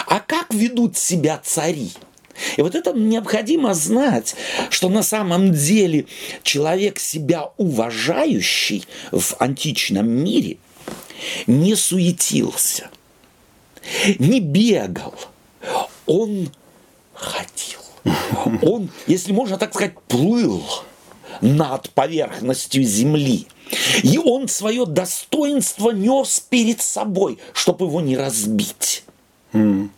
А 0.07 0.21
как 0.21 0.55
ведут 0.55 0.97
себя 0.97 1.41
цари? 1.43 1.91
И 2.57 2.63
вот 2.63 2.77
это 2.77 2.93
необходимо 2.93 3.75
знать, 3.75 4.37
что 4.71 4.89
на 4.89 5.03
самом 5.03 5.53
деле 5.53 6.07
человек 6.45 7.01
себя 7.01 7.51
уважающий 7.57 8.85
в 9.11 9.35
античном 9.41 10.09
мире– 10.09 10.59
не 11.47 11.75
суетился, 11.75 12.91
не 14.19 14.41
бегал, 14.41 15.15
он 16.07 16.51
ходил. 17.13 17.81
Он, 18.63 18.91
если 19.07 19.33
можно 19.33 19.57
так 19.57 19.73
сказать, 19.73 19.95
плыл 20.09 20.63
над 21.41 21.91
поверхностью 21.91 22.83
земли. 22.85 23.47
И 24.03 24.19
он 24.19 24.49
свое 24.49 24.85
достоинство 24.85 25.91
нес 25.91 26.41
перед 26.49 26.83
собой, 26.83 27.39
чтобы 27.55 27.87
его 27.87 28.01
не 28.01 28.17
разбить. 28.17 29.05
Mm. 29.53 29.89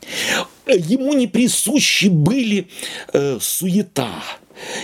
Ему 0.66 1.14
не 1.14 1.26
присущи 1.26 2.06
были 2.06 2.68
э, 3.12 3.38
суета, 3.40 4.22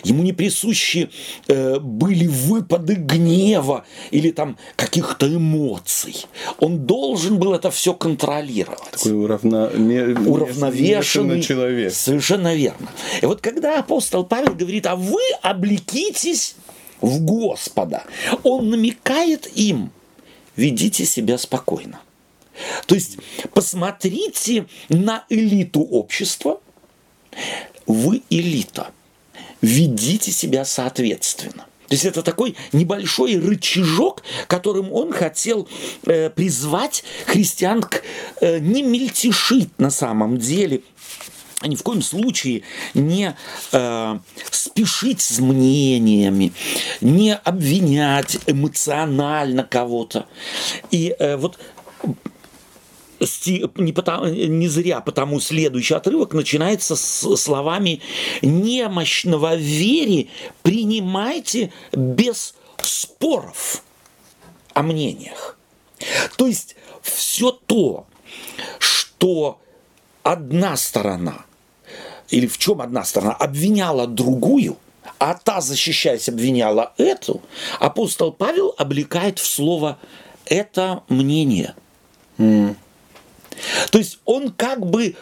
Ему 0.04 0.22
не 0.22 0.32
присущи 0.32 1.10
э, 1.48 1.78
были 1.78 2.26
выпады 2.26 2.94
гнева 2.94 3.84
или 4.10 4.30
там 4.30 4.56
каких-то 4.76 5.26
эмоций. 5.26 6.26
Он 6.58 6.86
должен 6.86 7.38
был 7.38 7.54
это 7.54 7.70
все 7.70 7.94
контролировать. 7.94 8.90
Такой 8.92 9.12
уравно... 9.12 9.66
уравновешенный 10.26 11.42
человек. 11.42 11.92
Совершенно 11.92 12.54
верно. 12.54 12.90
И 13.20 13.26
вот 13.26 13.40
когда 13.40 13.78
апостол 13.78 14.24
Павел 14.24 14.54
говорит, 14.54 14.86
а 14.86 14.96
вы 14.96 15.20
облекитесь 15.42 16.56
в 17.00 17.20
Господа, 17.24 18.04
он 18.42 18.70
намекает 18.70 19.50
им, 19.56 19.90
ведите 20.56 21.04
себя 21.04 21.38
спокойно. 21.38 22.00
То 22.86 22.94
есть 22.94 23.18
посмотрите 23.54 24.66
на 24.88 25.24
элиту 25.28 25.80
общества, 25.82 26.60
вы 27.86 28.22
элита, 28.30 28.92
ведите 29.62 30.30
себя 30.30 30.64
соответственно. 30.64 31.66
То 31.88 31.94
есть 31.94 32.04
это 32.06 32.22
такой 32.22 32.56
небольшой 32.72 33.38
рычажок, 33.38 34.22
которым 34.46 34.92
он 34.92 35.12
хотел 35.12 35.68
э, 36.06 36.30
призвать 36.30 37.04
христиан 37.26 37.82
к 37.82 38.02
э, 38.40 38.58
не 38.60 38.82
мельтешить 38.82 39.78
на 39.78 39.90
самом 39.90 40.38
деле, 40.38 40.80
ни 41.62 41.76
в 41.76 41.82
коем 41.82 42.02
случае 42.02 42.62
не 42.94 43.36
э, 43.72 44.18
спешить 44.50 45.20
с 45.20 45.38
мнениями, 45.38 46.52
не 47.00 47.34
обвинять 47.34 48.38
эмоционально 48.46 49.62
кого-то. 49.64 50.26
И 50.90 51.14
э, 51.18 51.36
вот 51.36 51.58
не, 53.76 53.92
потому, 53.92 54.26
не 54.26 54.68
зря, 54.68 55.00
потому 55.00 55.40
следующий 55.40 55.94
отрывок 55.94 56.34
начинается 56.34 56.96
с 56.96 57.36
словами 57.36 58.00
«немощного 58.42 59.54
в 59.56 59.60
вере 59.60 60.28
принимайте 60.62 61.72
без 61.92 62.54
споров 62.82 63.82
о 64.74 64.82
мнениях». 64.82 65.58
То 66.36 66.46
есть 66.46 66.76
все 67.02 67.52
то, 67.52 68.06
что 68.78 69.60
одна 70.22 70.76
сторона, 70.76 71.44
или 72.30 72.46
в 72.46 72.58
чем 72.58 72.80
одна 72.80 73.04
сторона, 73.04 73.34
обвиняла 73.34 74.06
другую, 74.06 74.78
а 75.18 75.34
та, 75.34 75.60
защищаясь, 75.60 76.28
обвиняла 76.28 76.92
эту, 76.96 77.42
апостол 77.78 78.32
Павел 78.32 78.74
облекает 78.76 79.38
в 79.38 79.46
слово 79.46 79.98
«это 80.46 81.02
мнение». 81.08 81.74
Mm. 82.38 82.76
То 83.90 83.98
есть 83.98 84.18
он 84.24 84.50
как 84.50 84.84
бы 84.84 85.14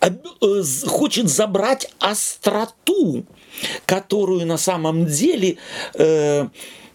э, 0.00 0.10
хочет 0.86 1.28
забрать 1.28 1.90
остроту, 1.98 3.24
которую 3.86 4.46
на 4.46 4.58
самом 4.58 5.06
деле 5.06 5.56
э, 5.94 6.48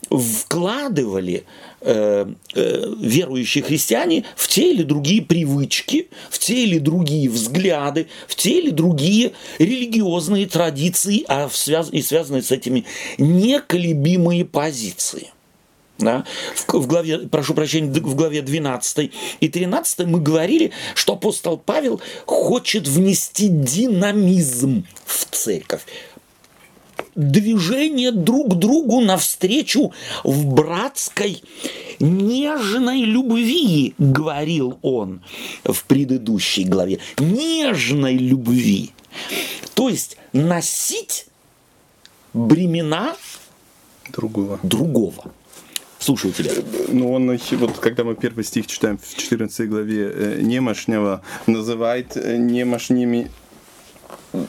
вкладывали 0.10 1.44
э, 1.82 2.26
э, 2.56 2.94
верующие 3.00 3.64
христиане 3.64 4.26
в 4.36 4.48
те 4.48 4.72
или 4.72 4.84
другие 4.84 5.22
привычки, 5.22 6.10
в 6.30 6.40
те 6.40 6.64
или 6.64 6.80
другие 6.80 7.30
взгляды, 7.30 8.08
в 8.28 8.36
те 8.36 8.60
или 8.60 8.72
другие 8.72 9.34
религиозные 9.60 10.48
традиции, 10.48 11.24
а 11.28 11.48
в 11.48 11.56
связ... 11.56 11.90
и 11.92 12.02
связанные 12.02 12.42
с 12.42 12.52
этими 12.52 12.86
неколебимые 13.18 14.46
позиции. 14.46 15.30
Да? 16.00 16.26
В, 16.56 16.74
в 16.74 16.88
главе, 16.88 17.20
прошу 17.28 17.54
прощения, 17.54 17.92
в 17.92 18.16
главе 18.16 18.42
12 18.42 19.12
и 19.40 19.48
13 19.50 20.08
мы 20.08 20.20
говорили, 20.20 20.72
что 20.96 21.14
апостол 21.14 21.58
Павел 21.58 22.02
хочет 22.26 22.88
внести 22.88 23.48
динамизм 23.50 24.86
в 25.06 25.26
церковь. 25.26 25.82
Движение 27.16 28.12
друг 28.12 28.56
другу 28.56 29.02
навстречу 29.02 29.92
в 30.24 30.46
братской 30.46 31.44
нежной 32.00 33.02
любви, 33.02 33.94
говорил 33.98 34.80
он 34.82 35.22
в 35.66 35.84
предыдущей 35.84 36.64
главе. 36.64 37.00
Нежной 37.18 38.16
любви. 38.16 38.92
То 39.74 39.90
есть 39.90 40.18
носить 40.32 41.28
бремена 42.34 43.16
другого. 44.12 44.60
другого. 44.64 45.32
Слушаю 46.10 46.34
тебя. 46.34 46.50
Ну, 46.88 47.14
он, 47.14 47.38
вот 47.52 47.78
когда 47.78 48.04
мы 48.04 48.16
первый 48.16 48.44
стих 48.44 48.66
читаем 48.66 48.98
в 48.98 49.16
14 49.16 49.70
главе 49.70 50.12
э, 50.12 50.42
Немашнего, 50.42 51.22
называет 51.46 52.18
э, 52.18 52.36
немашними 52.36 53.30
Э, 54.32 54.40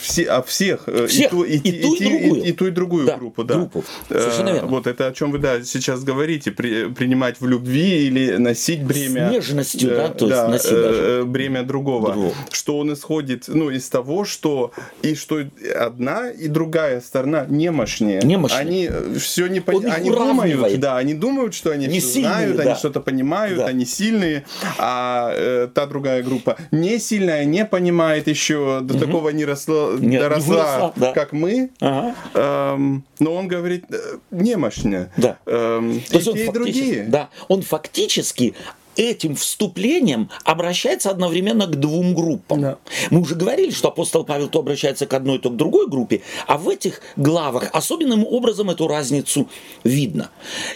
все, 0.00 0.24
а 0.24 0.42
всех, 0.42 0.84
э, 0.86 1.06
всех. 1.06 1.26
И, 1.26 1.30
ту, 1.30 1.42
и, 1.44 1.56
и, 1.56 1.82
ту, 1.82 1.94
и, 1.94 2.04
и, 2.04 2.30
и, 2.30 2.48
и 2.48 2.52
ту, 2.52 2.66
и 2.66 2.70
другую 2.70 3.06
да, 3.06 3.16
группу, 3.16 3.44
да. 3.44 3.54
Группу. 3.54 3.84
Совершенно 4.08 4.50
верно. 4.50 4.68
Вот 4.68 4.86
это 4.86 5.06
о 5.06 5.12
чем 5.12 5.30
вы 5.30 5.38
да, 5.38 5.62
сейчас 5.62 6.04
говорите, 6.04 6.50
при, 6.50 6.88
принимать 6.88 7.40
в 7.40 7.46
любви 7.46 8.06
или 8.06 8.36
носить 8.36 8.84
бремя. 8.84 9.28
С 9.28 9.32
нежностью, 9.32 9.90
да, 9.90 10.08
то 10.08 10.26
есть 10.26 10.36
да, 10.36 10.48
носить 10.48 10.70
даже. 10.70 11.02
Э, 11.02 11.24
бремя 11.24 11.62
другого. 11.62 12.12
другого. 12.12 12.34
Что 12.50 12.78
он 12.78 12.92
исходит 12.92 13.44
ну, 13.48 13.70
из 13.70 13.88
того, 13.88 14.24
что 14.24 14.72
и 15.02 15.14
что 15.14 15.42
одна 15.78 16.30
и 16.30 16.48
другая 16.48 17.00
сторона 17.00 17.46
немощнее. 17.48 18.20
немощнее. 18.22 18.60
Они 18.60 18.90
все 19.18 19.46
не 19.46 19.60
пон... 19.60 19.86
они 19.86 20.10
думают, 20.10 20.80
да, 20.80 20.98
они 20.98 21.14
думают, 21.14 21.54
что 21.54 21.70
они 21.70 21.86
не 21.86 22.00
все 22.00 22.14
сильные, 22.14 22.30
знают, 22.30 22.56
да. 22.56 22.62
они 22.62 22.74
что-то 22.74 23.00
понимают, 23.00 23.58
да. 23.58 23.66
они 23.66 23.84
сильные, 23.84 24.44
а 24.78 25.32
э, 25.34 25.68
та 25.72 25.86
другая 25.86 26.22
группа 26.22 26.56
не 26.70 26.98
сильная, 26.98 27.44
не 27.44 27.64
понимает 27.64 28.28
еще 28.28 28.80
до 28.82 28.94
угу. 28.94 29.04
такого 29.04 29.28
не, 29.30 29.44
росло, 29.66 29.98
не 29.98 30.18
доросла, 30.18 30.44
не 30.44 30.50
выросла, 30.50 30.92
да. 30.96 31.12
как 31.12 31.32
мы. 31.32 31.70
Ага. 31.80 32.14
Эм, 32.34 33.04
но 33.18 33.34
он 33.34 33.48
говорит 33.48 33.84
э, 33.90 34.18
немощно. 34.30 35.10
Да. 35.16 35.38
Эм, 35.46 36.00
То 36.10 36.16
есть 36.16 36.28
он 36.28 36.36
и 36.36 36.50
другие. 36.50 37.04
Да, 37.04 37.30
он 37.48 37.62
фактически 37.62 38.54
этим 38.96 39.34
вступлением 39.34 40.30
обращается 40.44 41.10
одновременно 41.10 41.66
к 41.66 41.76
двум 41.76 42.14
группам. 42.14 42.60
Да. 42.60 42.78
Мы 43.10 43.20
уже 43.20 43.34
говорили, 43.34 43.70
что 43.70 43.88
апостол 43.88 44.24
Павел 44.24 44.48
то 44.48 44.60
обращается 44.60 45.06
к 45.06 45.14
одной, 45.14 45.38
то 45.38 45.50
к 45.50 45.56
другой 45.56 45.88
группе, 45.88 46.22
а 46.46 46.58
в 46.58 46.68
этих 46.68 47.00
главах 47.16 47.70
особенным 47.72 48.24
образом 48.24 48.70
эту 48.70 48.86
разницу 48.86 49.48
видно. 49.82 50.30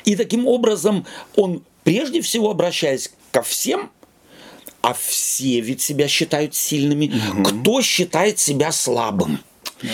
И 0.05 0.17
таким 0.17 0.49
образом 0.49 1.07
он 1.37 1.63
прежде 1.85 2.21
всего 2.21 2.51
обращаясь 2.51 3.13
ко 3.31 3.43
всем, 3.43 3.91
а 4.83 4.95
все 4.95 5.61
ведь 5.61 5.81
себя 5.81 6.09
считают 6.09 6.55
сильными. 6.55 7.13
Угу. 7.33 7.43
Кто 7.45 7.83
считает 7.83 8.39
себя 8.39 8.73
слабым? 8.73 9.41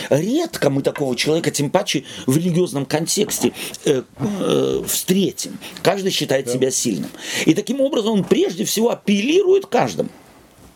Редко 0.09 0.70
мы 0.70 0.83
такого 0.83 1.14
человека, 1.14 1.51
тем 1.51 1.70
паче 1.70 2.05
в 2.27 2.37
религиозном 2.37 2.87
контексте, 2.87 3.53
э, 3.85 4.03
э, 4.18 4.83
встретим. 4.87 5.59
Каждый 5.83 6.11
считает 6.11 6.47
да. 6.47 6.53
себя 6.53 6.70
сильным. 6.70 7.11
И 7.44 7.55
таким 7.55 7.81
образом 7.81 8.14
он 8.14 8.25
прежде 8.25 8.64
всего 8.64 8.90
апеллирует 8.90 9.66
каждому. 9.66 10.09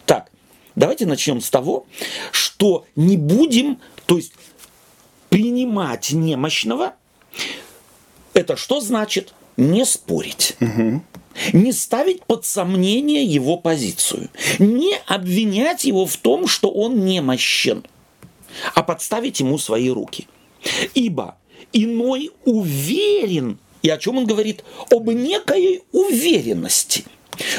Так, 0.05 0.31
давайте 0.77 1.07
начнем 1.07 1.40
с 1.40 1.49
того, 1.49 1.87
что 2.33 2.85
не 2.97 3.16
будем, 3.16 3.81
то 4.05 4.16
есть 4.16 4.33
принимать 5.31 6.12
немощного. 6.12 6.94
Это 8.35 8.57
что 8.57 8.81
значит? 8.81 9.33
Не 9.57 9.85
спорить. 9.87 10.55
Угу 10.61 11.03
не 11.53 11.72
ставить 11.72 12.24
под 12.24 12.44
сомнение 12.44 13.24
его 13.24 13.57
позицию, 13.57 14.29
не 14.59 14.96
обвинять 15.07 15.85
его 15.85 16.07
в 16.07 16.16
том, 16.16 16.46
что 16.46 16.70
он 16.70 17.05
немощен, 17.05 17.85
а 18.74 18.83
подставить 18.83 19.40
ему 19.40 19.59
свои 19.59 19.90
руки. 19.90 20.27
Ибо 20.94 21.37
иной 21.72 22.31
уверен, 22.44 23.59
и 23.83 23.90
о 23.90 23.98
чем 23.98 24.18
он 24.18 24.27
говорит? 24.27 24.64
Об 24.90 25.09
некой 25.11 25.83
уверенности. 25.92 27.05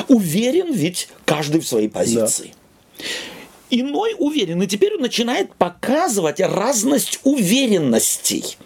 Уверен 0.08 0.74
ведь 0.74 1.08
каждый 1.26 1.62
в 1.62 1.68
своей 1.68 1.88
позиции. 1.88 2.54
Да. 2.98 3.06
Иной 3.72 4.15
уверен, 4.18 4.62
и 4.63 4.68
теперь 4.68 4.96
он 4.96 5.02
начинает 5.02 5.54
показывать 5.54 6.39
разность 6.39 7.20
уверенностей. 7.24 8.58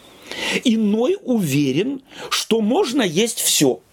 Иной 0.63 1.17
уверен, 1.21 2.01
что 2.29 2.61
можно 2.61 3.01
есть 3.01 3.39
все– 3.39 3.81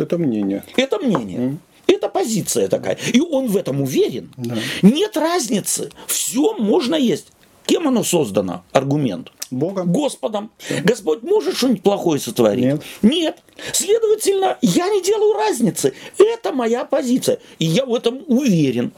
это 0.00 0.18
мнение. 0.18 0.64
Это 0.76 0.98
мнение. 0.98 1.38
Mm. 1.38 1.56
Это 1.86 2.08
позиция 2.08 2.68
такая. 2.68 2.98
И 3.12 3.20
он 3.20 3.46
в 3.46 3.56
этом 3.56 3.80
уверен. 3.80 4.30
Да. 4.36 4.56
Нет 4.82 5.16
разницы. 5.16 5.90
Все 6.06 6.54
можно 6.54 6.94
есть. 6.94 7.28
Кем 7.64 7.88
оно 7.88 8.04
создано? 8.04 8.64
Аргумент. 8.72 9.32
Богом. 9.50 9.92
Господом. 9.92 10.50
Все. 10.58 10.80
Господь 10.82 11.22
может 11.22 11.56
что-нибудь 11.56 11.82
плохое 11.82 12.20
сотворить? 12.20 12.64
Нет. 12.64 12.82
Нет. 13.02 13.38
Следовательно, 13.72 14.58
я 14.62 14.88
не 14.88 15.02
делаю 15.02 15.32
разницы. 15.34 15.94
Это 16.18 16.52
моя 16.52 16.84
позиция. 16.84 17.40
И 17.58 17.64
я 17.64 17.86
в 17.86 17.94
этом 17.94 18.22
уверен. 18.26 18.92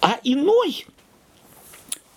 А 0.00 0.18
иной 0.24 0.86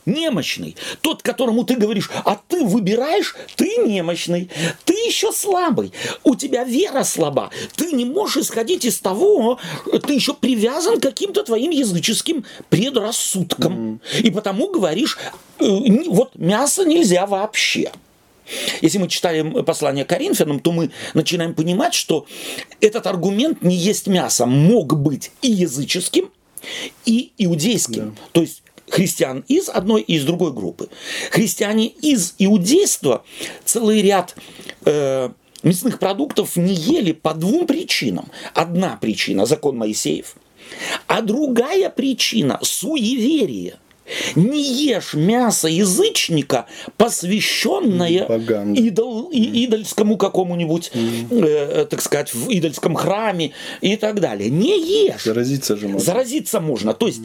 немощный. 0.08 0.76
Тот, 1.02 1.22
которому 1.22 1.64
ты 1.64 1.76
говоришь, 1.76 2.10
а 2.26 2.40
ты 2.48 2.64
выбираешь, 2.64 3.36
ты 3.56 3.78
немощный, 3.78 4.50
ты 4.86 4.94
еще 4.94 5.32
слабый, 5.32 5.92
у 6.24 6.36
тебя 6.36 6.64
вера 6.64 7.04
слаба, 7.04 7.52
ты 7.76 7.92
не 7.92 8.06
можешь 8.06 8.46
исходить 8.46 8.86
из 8.86 9.00
того, 9.00 9.60
ты 10.06 10.14
еще 10.14 10.34
привязан 10.34 11.00
к 11.00 11.04
каким-то 11.04 11.44
твоим 11.44 11.72
языческим 11.72 12.46
предрассудкам. 12.70 14.02
Mm-hmm. 14.14 14.22
И 14.22 14.32
потому 14.32 14.70
говоришь, 14.70 15.18
э, 15.60 15.66
вот 16.08 16.36
мясо 16.36 16.86
нельзя 16.86 17.26
вообще. 17.26 17.92
Если 18.82 18.98
мы 18.98 19.08
читаем 19.10 19.66
послание 19.66 20.06
Коринфянам, 20.06 20.60
то 20.60 20.72
мы 20.72 20.92
начинаем 21.14 21.54
понимать, 21.54 21.94
что 21.94 22.26
этот 22.80 23.06
аргумент 23.08 23.62
не 23.62 23.76
есть 23.76 24.08
мясо 24.08 24.46
мог 24.46 24.98
быть 24.98 25.32
и 25.42 25.52
языческим, 25.52 26.32
и 27.06 27.32
иудейским. 27.38 28.12
Да. 28.12 28.22
То 28.32 28.42
есть 28.42 28.64
христиан 28.98 29.46
из 29.48 29.70
одной 29.70 30.02
и 30.02 30.16
из 30.16 30.26
другой 30.26 30.52
группы. 30.52 30.90
Христиане 31.30 31.88
из 31.88 32.34
иудейства 32.40 33.24
целый 33.64 34.02
ряд 34.02 34.36
э, 34.86 35.30
мясных 35.62 36.00
продуктов 36.00 36.56
не 36.56 36.74
ели 36.74 37.12
по 37.12 37.36
двум 37.36 37.68
причинам. 37.68 38.32
Одна 38.56 38.98
причина– 39.00 39.46
закон 39.46 39.78
Моисеев, 39.78 40.36
а 41.06 41.22
другая 41.22 41.92
причина– 41.92 42.58
суеверие– 42.64 43.78
не 44.36 44.64
ешь 44.64 45.14
мясо 45.14 45.68
язычника, 45.68 46.66
посвященное 46.96 48.26
идол, 48.74 49.30
и, 49.34 49.66
идольскому 49.66 50.16
какому-нибудь, 50.16 50.92
mm. 50.94 51.46
э, 51.46 51.86
так 51.86 52.02
сказать, 52.02 52.34
в 52.34 52.50
идольском 52.50 52.96
храме 52.96 53.52
и 53.82 53.98
так 53.98 54.22
далее. 54.22 54.50
Не 54.50 55.08
ешь. 55.10 55.24
Заразиться 55.24 55.76
же 55.76 55.90
можно. 55.90 56.00
Заразиться 56.00 56.62
можно. 56.62 56.94
То 56.94 57.08
есть 57.08 57.20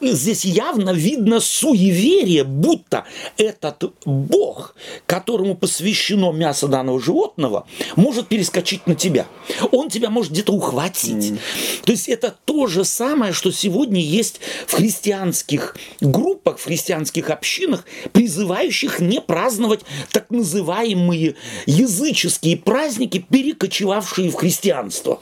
здесь 0.00 0.44
явно 0.44 0.90
видно 0.90 1.40
суеверие, 1.40 2.44
будто 2.44 3.04
этот 3.36 3.92
бог, 4.04 4.74
которому 5.06 5.56
посвящено 5.56 6.32
мясо 6.32 6.68
данного 6.68 7.00
животного, 7.00 7.66
может 7.96 8.28
перескочить 8.28 8.86
на 8.86 8.94
тебя. 8.94 9.26
Он 9.72 9.88
тебя 9.88 10.10
может 10.10 10.32
где-то 10.32 10.52
ухватить. 10.52 11.32
Mm. 11.32 11.38
То 11.84 11.92
есть 11.92 12.08
это 12.08 12.34
то 12.44 12.66
же 12.66 12.84
самое, 12.84 13.32
что 13.32 13.50
сегодня 13.50 14.00
есть 14.00 14.40
в 14.66 14.74
христианских 14.74 15.76
группах, 16.00 16.58
в 16.58 16.64
христианских 16.64 17.30
общинах, 17.30 17.84
призывающих 18.12 19.00
не 19.00 19.20
праздновать 19.20 19.80
так 20.12 20.30
называемые 20.30 21.36
языческие 21.66 22.56
праздники, 22.56 23.24
перекочевавшие 23.28 24.30
в 24.30 24.34
христианство. 24.34 25.20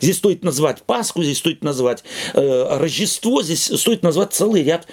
Здесь 0.00 0.16
стоит 0.16 0.44
назвать 0.44 0.82
Пасху, 0.82 1.22
здесь 1.22 1.38
стоит 1.38 1.62
назвать 1.62 2.04
э, 2.34 2.78
Рождество, 2.78 3.42
здесь 3.42 3.64
стоит 3.64 4.02
назвать 4.02 4.17
назвать 4.18 4.34
целый 4.34 4.62
ряд 4.62 4.86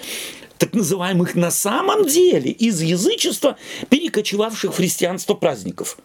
так 0.58 0.72
называемых 0.72 1.34
на 1.34 1.50
самом 1.50 2.06
деле 2.06 2.50
из 2.50 2.80
язычества 2.80 3.56
перекочевавших 3.90 4.72
в 4.72 4.76
христианство 4.76 5.34
праздников. 5.34 5.98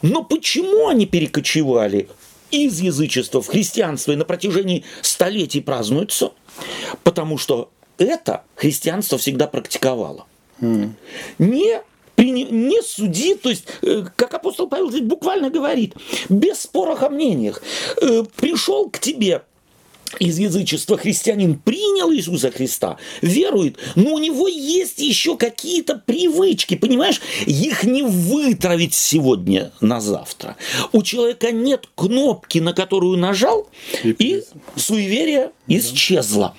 Но 0.00 0.24
почему 0.24 0.88
они 0.88 1.06
перекочевали 1.06 2.08
из 2.50 2.80
язычества 2.80 3.40
в 3.40 3.46
христианство 3.46 4.12
и 4.12 4.16
на 4.16 4.24
протяжении 4.24 4.84
столетий 5.02 5.60
празднуются? 5.60 6.32
Потому 7.04 7.38
что 7.38 7.70
это 7.98 8.42
христианство 8.56 9.18
всегда 9.18 9.46
практиковало. 9.46 10.26
Mm. 10.60 10.90
Не 11.38 11.80
не 12.18 12.82
суди, 12.82 13.34
то 13.34 13.48
есть, 13.48 13.64
э, 13.82 14.04
как 14.14 14.34
апостол 14.34 14.68
Павел 14.68 14.90
здесь 14.90 15.02
буквально 15.02 15.50
говорит, 15.50 15.94
без 16.28 16.60
споров 16.60 17.02
о 17.02 17.08
мнениях. 17.08 17.60
Э, 18.00 18.22
пришел 18.36 18.88
к 18.90 19.00
тебе 19.00 19.42
из 20.18 20.38
язычества 20.38 20.96
христианин 20.96 21.58
принял 21.58 22.12
Иисуса 22.12 22.50
Христа, 22.50 22.98
верует, 23.20 23.78
но 23.94 24.14
у 24.14 24.18
него 24.18 24.48
есть 24.48 24.98
еще 24.98 25.36
какие-то 25.36 25.96
привычки, 25.96 26.76
понимаешь? 26.76 27.20
Их 27.46 27.84
не 27.84 28.02
вытравить 28.02 28.94
сегодня 28.94 29.72
на 29.80 30.00
завтра. 30.00 30.56
У 30.92 31.02
человека 31.02 31.52
нет 31.52 31.88
кнопки, 31.94 32.58
на 32.58 32.72
которую 32.72 33.18
нажал, 33.18 33.68
и, 34.02 34.10
и 34.18 34.44
суеверие 34.76 35.52
исчезло. 35.66 36.54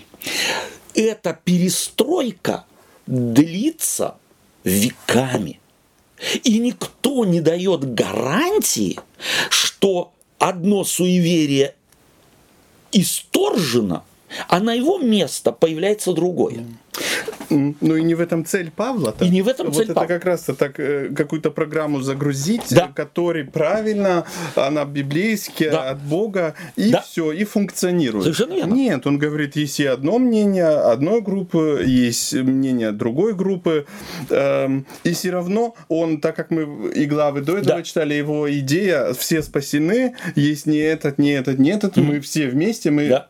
Эта 0.93 1.39
перестройка 1.43 2.65
длится 3.07 4.17
веками. 4.63 5.59
И 6.43 6.59
никто 6.59 7.25
не 7.25 7.41
дает 7.41 7.93
гарантии, 7.93 8.97
что 9.49 10.13
одно 10.39 10.83
суеверие 10.83 11.75
исторжено, 12.93 14.03
а 14.47 14.59
на 14.59 14.73
его 14.73 14.97
место 14.97 15.51
появляется 15.51 16.13
другое. 16.13 16.65
Ну 17.49 17.95
и 17.95 18.01
не 18.01 18.15
в 18.15 18.21
этом 18.21 18.45
цель 18.45 18.71
Павла. 18.71 19.15
И 19.19 19.29
не 19.29 19.41
в 19.41 19.47
этом 19.47 19.67
вот 19.67 19.75
цель 19.75 19.85
это 19.85 19.93
Павла. 19.93 20.07
как 20.07 20.25
раз 20.25 20.47
так 20.57 20.79
э, 20.79 21.09
какую-то 21.15 21.51
программу 21.51 22.01
загрузить, 22.01 22.63
да. 22.71 22.91
которая 22.93 23.45
правильно, 23.45 24.25
она 24.55 24.85
библейская, 24.85 25.71
да. 25.71 25.89
от 25.89 26.01
Бога, 26.01 26.55
и 26.75 26.91
да. 26.91 27.01
все, 27.01 27.31
и 27.31 27.43
фуnkционирует. 27.43 28.23
Совершенно 28.23 28.53
верно. 28.53 28.73
Нет, 28.73 29.07
он 29.07 29.17
говорит, 29.17 29.55
есть 29.55 29.79
и 29.79 29.85
одно 29.85 30.19
мнение 30.19 30.67
одной 30.67 31.21
группы, 31.21 31.83
есть 31.85 32.33
мнение 32.33 32.91
другой 32.91 33.33
группы, 33.33 33.85
эм, 34.29 34.85
и 35.03 35.13
все 35.13 35.31
равно 35.31 35.75
он, 35.87 36.21
так 36.21 36.35
как 36.35 36.51
мы 36.51 36.91
и 36.91 37.05
главы 37.05 37.41
до 37.41 37.57
этого 37.57 37.77
да. 37.77 37.83
читали, 37.83 38.13
его 38.13 38.51
идея, 38.59 39.13
все 39.13 39.41
спасены, 39.43 40.15
есть 40.35 40.65
не 40.65 40.77
этот, 40.77 41.17
не 41.17 41.31
этот, 41.31 41.59
не 41.59 41.71
этот, 41.71 41.97
mm-hmm. 41.97 42.03
мы 42.03 42.19
все 42.19 42.47
вместе, 42.47 42.91
мы 42.91 43.09
да 43.09 43.27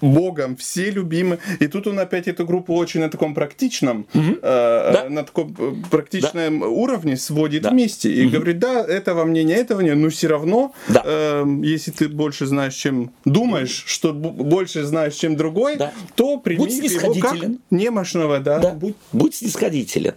Богом, 0.00 0.56
все 0.56 0.90
любимы. 0.90 1.38
И 1.58 1.66
тут 1.66 1.86
он 1.86 1.98
опять 1.98 2.28
эту 2.28 2.44
группу 2.46 2.74
очень 2.74 3.00
на 3.00 3.08
таком 3.08 3.34
практичном, 3.34 4.06
угу. 4.14 4.38
э, 4.42 4.90
да. 4.92 5.06
на 5.08 5.24
таком 5.24 5.54
э, 5.58 5.72
практичном 5.90 6.60
да. 6.60 6.66
уровне 6.66 7.16
сводит 7.16 7.62
да. 7.62 7.70
вместе. 7.70 8.12
И 8.12 8.26
угу. 8.26 8.36
говорит, 8.36 8.58
да, 8.58 8.84
этого 8.84 9.24
мнения, 9.24 9.54
этого 9.54 9.80
нет, 9.80 9.96
но 9.96 10.08
все 10.10 10.28
равно, 10.28 10.72
да. 10.88 11.02
э, 11.04 11.44
если 11.62 11.90
ты 11.90 12.08
больше 12.08 12.46
знаешь, 12.46 12.74
чем 12.74 13.10
думаешь, 13.24 13.84
что 13.86 14.12
больше 14.12 14.84
знаешь, 14.84 15.14
чем 15.14 15.36
другой, 15.36 15.76
да. 15.76 15.92
то 16.14 16.38
прими 16.38 16.58
будь 16.58 16.72
его 16.72 17.14
как 17.14 17.36
немощного, 17.70 18.38
да. 18.40 18.58
да. 18.58 18.70
Будь... 18.72 18.96
будь 19.12 19.34
снисходителен. 19.34 20.14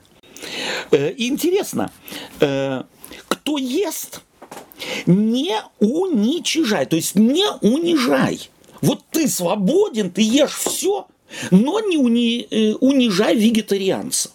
Э, 0.91 1.13
интересно, 1.17 1.91
э, 2.39 2.84
кто 3.28 3.58
ест, 3.58 4.22
не 5.06 5.56
уничижай, 5.80 6.86
то 6.86 6.96
есть 6.96 7.15
не 7.15 7.46
унижай. 7.62 8.50
Вот 8.84 9.00
ты 9.12 9.30
свободен, 9.30 10.12
ты 10.12 10.22
ешь 10.22 10.58
все, 10.58 11.08
но 11.52 11.80
не 11.80 11.98
уни, 11.98 12.46
э, 12.52 12.74
унижай 12.82 13.34
вегетарианца. 13.34 14.32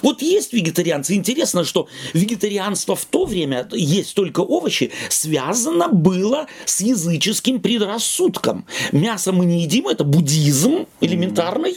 Вот 0.00 0.22
есть 0.22 0.52
вегетарианцы. 0.52 1.14
Интересно, 1.14 1.64
что 1.64 1.88
вегетарианство 2.14 2.96
в 2.96 3.04
то 3.04 3.24
время, 3.24 3.68
есть 3.72 4.14
только 4.14 4.40
овощи, 4.40 4.90
связано 5.08 5.88
было 5.88 6.46
с 6.64 6.80
языческим 6.80 7.60
предрассудком. 7.60 8.64
Мясо 8.92 9.32
мы 9.32 9.44
не 9.44 9.62
едим, 9.62 9.88
это 9.88 10.04
буддизм 10.04 10.86
элементарный, 11.00 11.76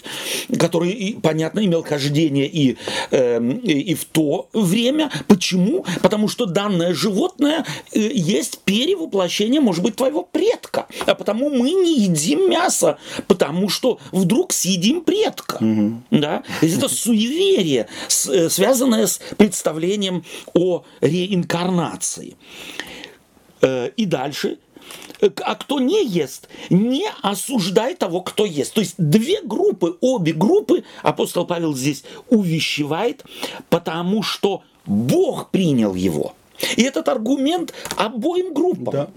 который, 0.57 1.17
понятно, 1.21 1.65
имел 1.65 1.83
хождение 1.83 2.47
и, 2.47 2.77
э, 3.11 3.41
и 3.63 3.93
в 3.93 4.05
то 4.05 4.49
время. 4.53 5.11
Почему? 5.27 5.85
Потому 6.01 6.27
что 6.27 6.45
данное 6.45 6.93
животное 6.93 7.65
э, 7.91 7.99
есть 8.13 8.59
перевоплощение, 8.59 9.61
может 9.61 9.83
быть, 9.83 9.95
твоего 9.95 10.23
предка. 10.23 10.87
А 11.05 11.15
потому 11.15 11.49
мы 11.49 11.71
не 11.71 11.99
едим 11.99 12.49
мясо, 12.49 12.97
потому 13.27 13.69
что 13.69 13.99
вдруг 14.11 14.53
съедим 14.53 15.01
предка. 15.01 15.57
Угу. 15.57 16.01
Да? 16.11 16.43
Это 16.61 16.87
суеверие 16.87 17.87
связанное 18.07 19.07
с 19.07 19.19
представлением 19.37 20.23
о 20.53 20.83
реинкарнации. 21.01 22.35
Э, 23.61 23.89
и 23.95 24.05
дальше 24.05 24.57
э, 25.21 25.29
а 25.43 25.55
кто 25.55 25.79
не 25.79 26.05
ест, 26.05 26.47
не 26.69 27.07
осуждай 27.21 27.95
того, 27.95 28.21
кто 28.21 28.45
ест. 28.45 28.73
То 28.73 28.81
есть 28.81 28.95
две 28.97 29.41
группы, 29.41 29.97
обе 30.01 30.33
группы 30.33 30.83
апостол 31.01 31.45
Павел 31.45 31.73
здесь 31.73 32.03
увещевает, 32.29 33.23
потому 33.69 34.23
что 34.23 34.61
Бог 34.85 35.49
принял 35.51 35.95
его. 35.95 36.35
И 36.77 36.83
этот 36.83 37.09
аргумент 37.09 37.73
обоим 37.97 38.53
группам. 38.53 38.93
Да. 38.93 39.09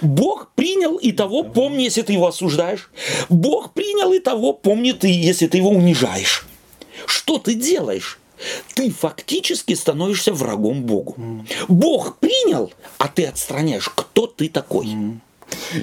Бог 0.00 0.50
принял 0.54 0.96
и 0.96 1.12
того, 1.12 1.42
помни, 1.42 1.84
если 1.84 2.02
ты 2.02 2.12
его 2.12 2.26
осуждаешь. 2.26 2.90
Бог 3.28 3.72
принял 3.72 4.12
и 4.12 4.18
того, 4.18 4.52
помни 4.52 4.92
ты, 4.92 5.08
если 5.08 5.46
ты 5.46 5.58
его 5.58 5.70
унижаешь. 5.70 6.46
Что 7.06 7.38
ты 7.38 7.54
делаешь? 7.54 8.18
Ты 8.74 8.90
фактически 8.90 9.74
становишься 9.74 10.32
врагом 10.32 10.82
Богу. 10.82 11.14
Mm. 11.18 11.46
Бог 11.68 12.18
принял, 12.18 12.72
а 12.98 13.08
ты 13.08 13.26
отстраняешь, 13.26 13.88
кто 13.88 14.26
ты 14.26 14.48
такой. 14.48 14.86
Mm. 14.86 15.18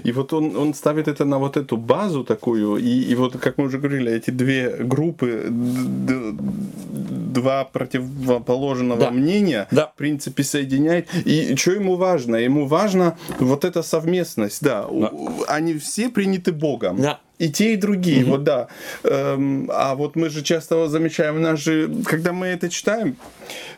И 0.04 0.12
вот 0.12 0.34
он, 0.34 0.56
он 0.56 0.74
ставит 0.74 1.08
это 1.08 1.26
на 1.26 1.40
вот 1.40 1.58
эту 1.58 1.78
базу 1.78 2.24
такую, 2.24 2.78
и, 2.78 2.90
и 2.90 3.16
вот, 3.16 3.38
как 3.38 3.58
мы 3.58 3.66
уже 3.66 3.78
говорили, 3.80 4.12
эти 4.12 4.32
две 4.32 4.70
группы, 4.70 5.48
два 7.38 7.66
противоположного 7.66 9.00
да. 9.00 9.12
мнения, 9.12 9.68
да. 9.72 9.88
в 9.88 9.96
принципе, 9.96 10.44
соединяет. 10.44 11.10
И 11.26 11.56
что 11.56 11.72
ему 11.72 11.96
важно? 11.96 12.36
Ему 12.38 12.68
важно 12.68 13.18
вот 13.40 13.66
эта 13.66 13.84
совместность, 13.84 14.64
да. 14.64 14.88
да. 14.90 15.12
Они 15.48 15.78
все 15.78 16.10
приняты 16.10 16.52
Богом. 16.52 17.02
Да. 17.02 17.20
И 17.40 17.50
те, 17.50 17.74
и 17.74 17.76
другие, 17.76 18.24
угу. 18.24 18.32
вот 18.32 18.44
да. 18.44 18.68
Эм, 19.04 19.70
а 19.72 19.94
вот 19.94 20.16
мы 20.16 20.30
же 20.30 20.42
часто 20.42 20.88
замечаем, 20.88 21.40
нас 21.40 21.60
же, 21.60 21.90
когда 22.06 22.34
мы 22.34 22.48
это 22.48 22.68
читаем, 22.68 23.16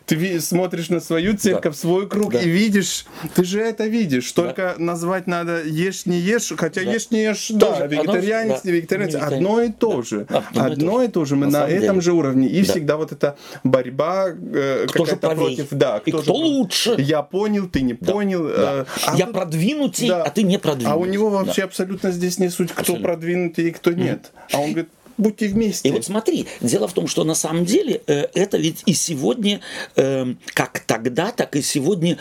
ты 0.05 0.39
смотришь 0.39 0.89
на 0.89 1.01
свою 1.01 1.37
церковь, 1.37 1.73
да. 1.75 1.79
свой 1.79 2.07
круг 2.07 2.31
да. 2.31 2.39
и 2.39 2.49
видишь, 2.49 3.05
ты 3.35 3.43
же 3.43 3.59
это 3.59 3.85
видишь. 3.85 4.31
Только 4.31 4.75
да. 4.77 4.83
назвать 4.83 5.27
надо 5.27 5.61
ешь 5.63 6.05
не 6.05 6.17
ешь, 6.17 6.53
хотя 6.57 6.83
да. 6.83 6.91
ешь 6.91 7.11
не 7.11 7.23
ешь, 7.23 7.47
Тоже, 7.47 7.59
да, 7.59 7.85
вегетарианец, 7.87 8.61
да. 8.63 8.69
не 8.69 8.71
вегетарианец, 8.71 9.15
одно 9.15 9.61
и 9.61 9.71
то 9.71 9.97
да. 9.97 10.03
же. 10.03 10.25
Да. 10.29 10.43
Одно, 10.55 11.03
и 11.03 11.09
то 11.09 11.25
же. 11.25 11.35
Мы 11.35 11.47
на, 11.47 11.59
на 11.59 11.67
этом 11.67 11.95
деле. 11.95 12.01
же 12.01 12.13
уровне. 12.13 12.47
И 12.47 12.63
да. 12.63 12.71
всегда 12.71 12.97
вот 12.97 13.11
эта 13.11 13.37
борьба 13.63 14.29
э, 14.29 14.87
кто 14.89 15.05
же 15.05 15.15
против, 15.17 15.67
да, 15.71 15.99
кто, 15.99 16.09
и 16.09 16.11
кто 16.13 16.21
же, 16.23 16.31
лучше. 16.31 16.95
Я 16.97 17.21
понял, 17.21 17.67
ты 17.67 17.81
не 17.81 17.93
да. 17.93 18.11
понял. 18.11 18.47
Да. 18.47 18.73
Э, 18.79 18.85
а 19.05 19.15
Я 19.15 19.25
тут, 19.25 19.35
продвинутый, 19.35 20.07
да. 20.07 20.23
а 20.23 20.29
ты 20.29 20.43
не 20.43 20.57
продвинутый. 20.57 20.93
А 20.93 20.95
у 20.95 21.05
него 21.05 21.29
вообще 21.29 21.61
да. 21.61 21.67
абсолютно 21.67 22.11
здесь 22.11 22.39
не 22.39 22.49
суть, 22.49 22.71
кто 22.71 22.81
абсолютно. 22.81 23.07
продвинутый 23.07 23.48
и 23.57 23.71
кто 23.71 23.91
нет. 23.91 24.31
А 24.51 24.59
он 24.59 24.71
говорит, 24.71 24.89
будьте 25.17 25.47
вместе. 25.47 25.89
И 25.89 25.91
вот 25.91 26.05
смотри, 26.05 26.47
дело 26.61 26.87
в 26.87 26.93
том, 26.93 27.07
что 27.07 27.23
на 27.23 27.35
самом 27.35 27.65
деле 27.65 28.01
э, 28.07 28.27
это 28.33 28.57
ведь 28.57 28.83
и 28.85 28.93
сегодня, 28.93 29.61
э, 29.95 30.33
как 30.53 30.79
тогда, 30.81 31.31
так 31.31 31.55
и 31.55 31.61
сегодня 31.61 32.17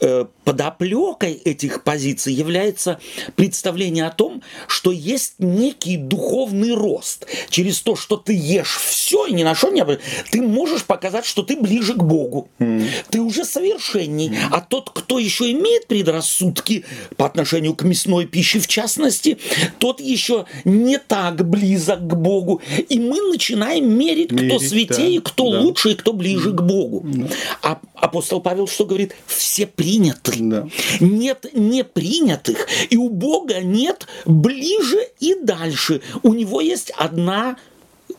Э, 0.00 0.26
подоплекой 0.48 1.34
этих 1.34 1.82
позиций 1.84 2.32
является 2.32 2.98
представление 3.36 4.06
о 4.06 4.10
том, 4.10 4.42
что 4.66 4.90
есть 4.90 5.34
некий 5.38 5.98
духовный 5.98 6.72
рост. 6.74 7.26
Через 7.50 7.82
то, 7.82 7.96
что 7.96 8.16
ты 8.16 8.32
ешь 8.32 8.78
все 8.78 9.26
и 9.26 9.34
ни 9.34 9.42
на 9.42 9.54
что 9.54 9.68
не 9.68 9.84
ты 10.30 10.40
можешь 10.40 10.84
показать, 10.84 11.26
что 11.26 11.42
ты 11.42 11.54
ближе 11.54 11.92
к 11.92 12.02
Богу. 12.02 12.48
Mm. 12.60 12.86
Ты 13.10 13.20
уже 13.20 13.44
совершенней. 13.44 14.30
Mm. 14.30 14.38
А 14.50 14.62
тот, 14.62 14.88
кто 14.88 15.18
еще 15.18 15.52
имеет 15.52 15.86
предрассудки 15.86 16.86
по 17.18 17.26
отношению 17.26 17.74
к 17.74 17.82
мясной 17.82 18.24
пище 18.24 18.58
в 18.58 18.66
частности, 18.66 19.36
тот 19.78 20.00
еще 20.00 20.46
не 20.64 20.96
так 20.96 21.46
близок 21.46 22.06
к 22.06 22.14
Богу. 22.14 22.62
И 22.88 22.98
мы 22.98 23.20
начинаем 23.30 23.86
мерить, 23.98 24.32
мерить 24.32 24.48
кто 24.48 24.58
святее, 24.58 25.20
да, 25.20 25.30
кто 25.30 25.52
да. 25.52 25.60
лучше 25.60 25.90
и 25.90 25.94
кто 25.94 26.14
ближе 26.14 26.52
mm. 26.52 26.54
к 26.54 26.62
Богу. 26.62 27.06
Mm. 27.06 27.34
А 27.60 27.78
апостол 27.94 28.40
Павел 28.40 28.66
что 28.66 28.86
говорит? 28.86 29.14
Все 29.26 29.66
приняты. 29.66 30.37
Да. 30.38 30.68
Нет 31.00 31.46
непринятых. 31.52 32.66
И 32.90 32.96
у 32.96 33.08
Бога 33.08 33.60
нет 33.60 34.06
ближе 34.24 34.98
и 35.20 35.34
дальше. 35.34 36.02
У 36.22 36.34
него 36.34 36.60
есть 36.60 36.90
одна 36.96 37.56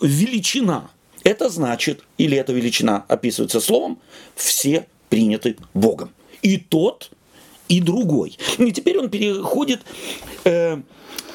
величина. 0.01 0.89
Это 1.23 1.49
значит, 1.49 2.03
или 2.17 2.37
эта 2.37 2.53
величина 2.53 3.05
описывается 3.07 3.59
словом, 3.59 3.99
все 4.35 4.87
приняты 5.09 5.57
Богом. 5.73 6.11
И 6.41 6.57
тот, 6.57 7.11
и 7.67 7.81
другой. 7.81 8.37
И 8.57 8.71
теперь 8.71 8.97
он 8.99 9.09
переходит... 9.09 9.81
Э, 10.45 10.77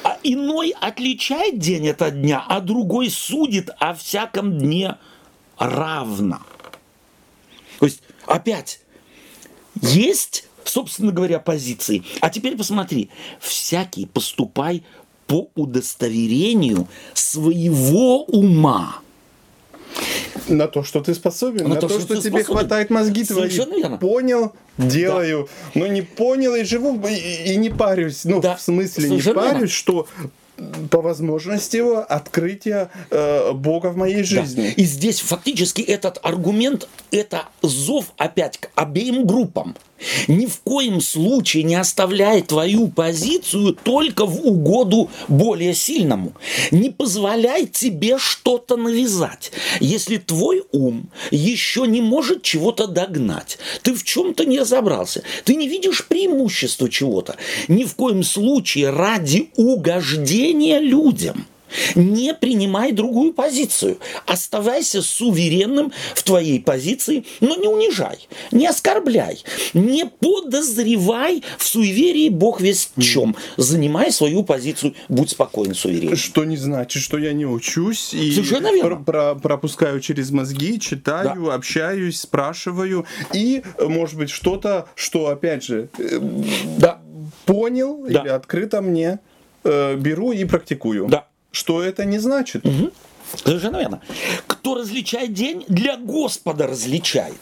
а 0.03 0.19
иной 0.21 0.75
отличает 0.79 1.57
день 1.57 1.89
от 1.89 2.21
дня, 2.21 2.45
а 2.47 2.61
другой 2.61 3.09
судит 3.09 3.71
о 3.79 3.95
всяком 3.95 4.59
дне 4.59 4.97
равно. 5.57 6.41
То 7.79 7.85
есть 7.87 8.01
Опять. 8.25 8.79
Есть, 9.81 10.47
собственно 10.65 11.11
говоря, 11.11 11.39
позиции. 11.39 12.03
А 12.21 12.29
теперь 12.29 12.57
посмотри. 12.57 13.09
Всякий 13.39 14.05
поступай 14.05 14.83
по 15.27 15.49
удостоверению 15.55 16.87
своего 17.13 18.23
ума. 18.25 18.99
На 20.47 20.67
то, 20.67 20.83
что 20.83 21.01
ты 21.01 21.15
способен, 21.15 21.63
на, 21.63 21.75
на 21.75 21.81
то, 21.81 21.87
что, 21.87 22.01
что 22.01 22.15
тебе 22.17 22.43
способен. 22.43 22.45
хватает 22.45 22.89
мозги 22.89 23.23
твои. 23.23 23.49
Верно. 23.49 23.97
Понял, 23.97 24.53
делаю. 24.77 25.47
Да. 25.73 25.79
Но 25.79 25.87
не 25.87 26.01
понял 26.01 26.53
и 26.55 26.63
живу, 26.63 27.01
и, 27.07 27.53
и 27.53 27.55
не 27.55 27.69
парюсь. 27.69 28.25
Ну, 28.25 28.41
да. 28.41 28.55
в 28.55 28.61
смысле, 28.61 29.07
Совершенно 29.07 29.35
не 29.35 29.41
парюсь, 29.41 29.53
верно. 29.53 29.67
что 29.67 30.07
по 30.89 31.01
возможности 31.01 31.77
его 31.77 31.99
открытия 31.99 32.89
э, 33.09 33.51
Бога 33.53 33.87
в 33.87 33.97
моей 33.97 34.23
жизни. 34.23 34.67
Да. 34.67 34.81
И 34.81 34.85
здесь 34.85 35.19
фактически 35.19 35.81
этот 35.81 36.19
аргумент– 36.23 36.87
это 37.11 37.45
зов 37.61 38.13
опять 38.17 38.57
к 38.57 38.69
обеим 38.75 39.25
группам 39.25 39.75
ни 40.27 40.45
в 40.45 40.59
коем 40.61 41.01
случае 41.01 41.63
не 41.63 41.75
оставляй 41.75 42.41
твою 42.41 42.87
позицию 42.87 43.73
только 43.73 44.25
в 44.25 44.45
угоду 44.45 45.09
более 45.27 45.73
сильному. 45.73 46.33
Не 46.71 46.89
позволяй 46.89 47.65
тебе 47.65 48.17
что-то 48.17 48.75
навязать. 48.77 49.51
Если 49.79 50.17
твой 50.17 50.63
ум 50.71 51.09
еще 51.31 51.87
не 51.87 52.01
может 52.01 52.43
чего-то 52.43 52.87
догнать, 52.87 53.57
ты 53.81 53.93
в 53.93 54.03
чем-то 54.03 54.45
не 54.45 54.59
разобрался, 54.59 55.23
ты 55.43 55.55
не 55.55 55.67
видишь 55.67 56.05
преимущества 56.07 56.89
чего-то, 56.89 57.37
ни 57.67 57.83
в 57.83 57.95
коем 57.95 58.23
случае 58.23 58.89
ради 58.89 59.49
угождения 59.55 60.79
людям– 60.79 61.47
не 61.95 62.33
принимай 62.33 62.91
другую 62.91 63.33
позицию. 63.33 63.97
Оставайся 64.25 65.01
суверенным 65.01 65.91
в 66.13 66.23
твоей 66.23 66.59
позиции, 66.59 67.25
но 67.39 67.55
не 67.55 67.67
унижай, 67.67 68.27
не 68.51 68.67
оскорбляй, 68.67 69.43
не 69.73 70.05
подозревай 70.05 71.43
в 71.57 71.65
суеверии 71.65 72.29
Бог 72.29 72.61
весь 72.61 72.89
в 72.95 73.01
чем. 73.01 73.35
Занимай 73.57 74.11
свою 74.11 74.43
позицию, 74.43 74.95
будь 75.09 75.29
спокоен, 75.29 75.73
суверен. 75.73 76.15
Что 76.15 76.45
не 76.45 76.57
значит, 76.57 77.01
что 77.01 77.17
я 77.17 77.33
не 77.33 77.45
учусь 77.45 78.13
и 78.13 78.31
Пр- 78.81 79.03
про- 79.03 79.35
пропускаю 79.35 79.99
через 79.99 80.31
мозги, 80.31 80.79
читаю, 80.79 81.45
да. 81.45 81.55
общаюсь, 81.55 82.19
спрашиваю 82.19 83.05
и, 83.33 83.63
может 83.79 84.17
быть, 84.17 84.29
что-то, 84.29 84.87
что, 84.95 85.27
опять 85.27 85.63
же, 85.63 85.89
э, 85.97 86.19
да. 86.77 87.01
понял 87.45 88.03
да. 88.07 88.21
или 88.21 88.29
открыто 88.29 88.81
мне, 88.81 89.19
э, 89.63 89.95
беру 89.95 90.31
и 90.31 90.45
практикую. 90.45 91.07
Да 91.07 91.27
что 91.55 91.81
это 91.81 92.05
не 92.05 92.19
значит. 92.19 92.65
Угу. 92.65 92.91
Совершенно 93.43 93.77
верно. 93.77 94.01
Кто 94.47 94.75
различает 94.75 95.33
день, 95.33 95.63
для 95.67 95.97
Господа 95.97 96.67
различает. 96.67 97.35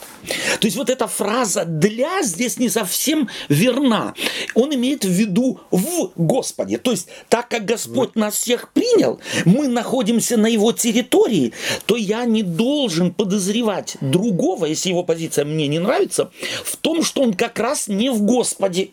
То 0.60 0.68
есть 0.68 0.78
вот 0.78 0.90
эта 0.90 1.08
фраза 1.08 1.66
«для» 1.66 2.24
здесь 2.24 2.58
не 2.58 2.70
совсем 2.70 3.30
верна. 3.50 4.14
Он 4.56 4.74
имеет 4.74 5.04
в 5.04 5.10
виду 5.10 5.60
«в 5.72 6.12
Господе». 6.16 6.78
То 6.78 6.92
есть 6.92 7.10
так 7.30 7.50
как 7.50 7.66
Господь 7.66 8.16
нас 8.16 8.36
всех 8.36 8.72
принял, 8.72 9.20
мы 9.46 9.68
находимся 9.68 10.38
на 10.38 10.48
его 10.48 10.72
территории, 10.72 11.54
то 11.86 11.96
я 11.96 12.26
не 12.26 12.44
должен 12.44 13.14
подозревать 13.14 13.98
другого, 14.02 14.66
если 14.66 14.90
его 14.90 15.04
позиция 15.04 15.46
мне 15.46 15.68
не 15.68 15.80
нравится, 15.80 16.32
в 16.64 16.78
том, 16.78 17.04
что 17.04 17.22
он 17.22 17.34
как 17.34 17.60
раз 17.60 17.88
не 17.88 18.10
в 18.10 18.22
Господе. 18.22 18.92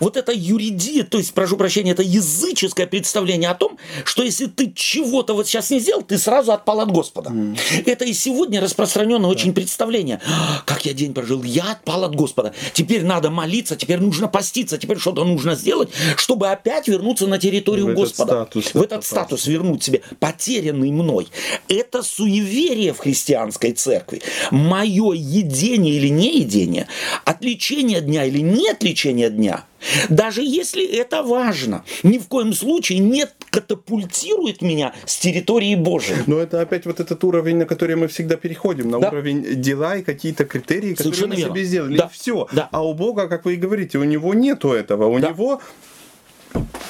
Вот 0.00 0.16
это 0.16 0.32
юридия, 0.32 1.04
то 1.04 1.18
есть, 1.18 1.32
прошу 1.34 1.56
прощения, 1.56 1.92
это 1.92 2.02
языческое 2.02 2.86
представление 2.86 3.50
о 3.50 3.54
том, 3.54 3.78
что 4.04 4.22
если 4.22 4.46
ты 4.46 4.72
чего-то 4.74 5.34
вот 5.34 5.46
сейчас 5.46 5.70
не 5.70 5.80
сделал, 5.80 6.02
ты 6.02 6.18
сразу 6.18 6.52
отпал 6.52 6.80
от 6.80 6.90
Господа. 6.90 7.30
Mm. 7.30 7.58
Это 7.86 8.04
и 8.04 8.12
сегодня 8.12 8.60
распространенное 8.60 9.28
yeah. 9.28 9.32
очень 9.32 9.52
представление. 9.52 10.20
«А, 10.26 10.62
как 10.64 10.84
я 10.84 10.92
день 10.92 11.14
прожил, 11.14 11.42
я 11.42 11.72
отпал 11.72 12.04
от 12.04 12.14
Господа. 12.14 12.54
Теперь 12.72 13.04
надо 13.04 13.30
молиться, 13.30 13.76
теперь 13.76 14.00
нужно 14.00 14.28
поститься, 14.28 14.78
теперь 14.78 14.98
что-то 14.98 15.24
нужно 15.24 15.54
сделать, 15.54 15.90
чтобы 16.16 16.48
опять 16.50 16.88
вернуться 16.88 17.26
на 17.26 17.38
территорию 17.38 17.88
в 17.88 17.94
Господа. 17.94 18.32
Этот 18.32 18.48
статус, 18.48 18.74
в 18.74 18.82
этот 18.82 19.04
статус 19.04 19.46
вернуть 19.46 19.82
себе, 19.82 20.02
потерянный 20.18 20.90
мной. 20.90 21.28
Это 21.68 22.02
суеверие 22.02 22.92
в 22.92 22.98
христианской 22.98 23.72
церкви. 23.72 24.22
Мое 24.50 25.12
едение 25.12 25.94
или 25.94 26.08
не 26.08 26.38
едение, 26.38 26.86
отличение 27.24 28.00
дня 28.00 28.24
или 28.24 28.40
не 28.40 28.68
отличение 28.68 29.30
дня 29.30 29.61
даже 30.08 30.42
если 30.42 30.84
это 30.84 31.22
важно, 31.22 31.84
ни 32.02 32.18
в 32.18 32.28
коем 32.28 32.52
случае 32.52 33.00
не 33.00 33.26
катапультирует 33.50 34.62
меня 34.62 34.94
с 35.04 35.18
территории 35.18 35.74
Божией. 35.74 36.18
Но 36.26 36.38
это 36.38 36.60
опять 36.60 36.86
вот 36.86 37.00
этот 37.00 37.22
уровень, 37.24 37.56
на 37.56 37.66
который 37.66 37.96
мы 37.96 38.08
всегда 38.08 38.36
переходим, 38.36 38.90
на 38.90 39.00
да. 39.00 39.08
уровень 39.08 39.60
дела 39.60 39.96
и 39.96 40.02
какие-то 40.02 40.44
критерии, 40.44 40.94
которые 40.94 41.14
Совершенно 41.14 41.34
мы 41.34 41.40
верно. 41.40 41.54
себе 41.54 41.64
сделали. 41.64 41.96
Да. 41.96 42.10
И 42.12 42.14
все. 42.14 42.48
Да. 42.52 42.68
А 42.70 42.84
у 42.84 42.94
Бога, 42.94 43.28
как 43.28 43.44
вы 43.44 43.54
и 43.54 43.56
говорите, 43.56 43.98
у 43.98 44.04
него 44.04 44.34
нету 44.34 44.72
этого. 44.72 45.06
У 45.06 45.18
да. 45.18 45.30
него 45.30 45.60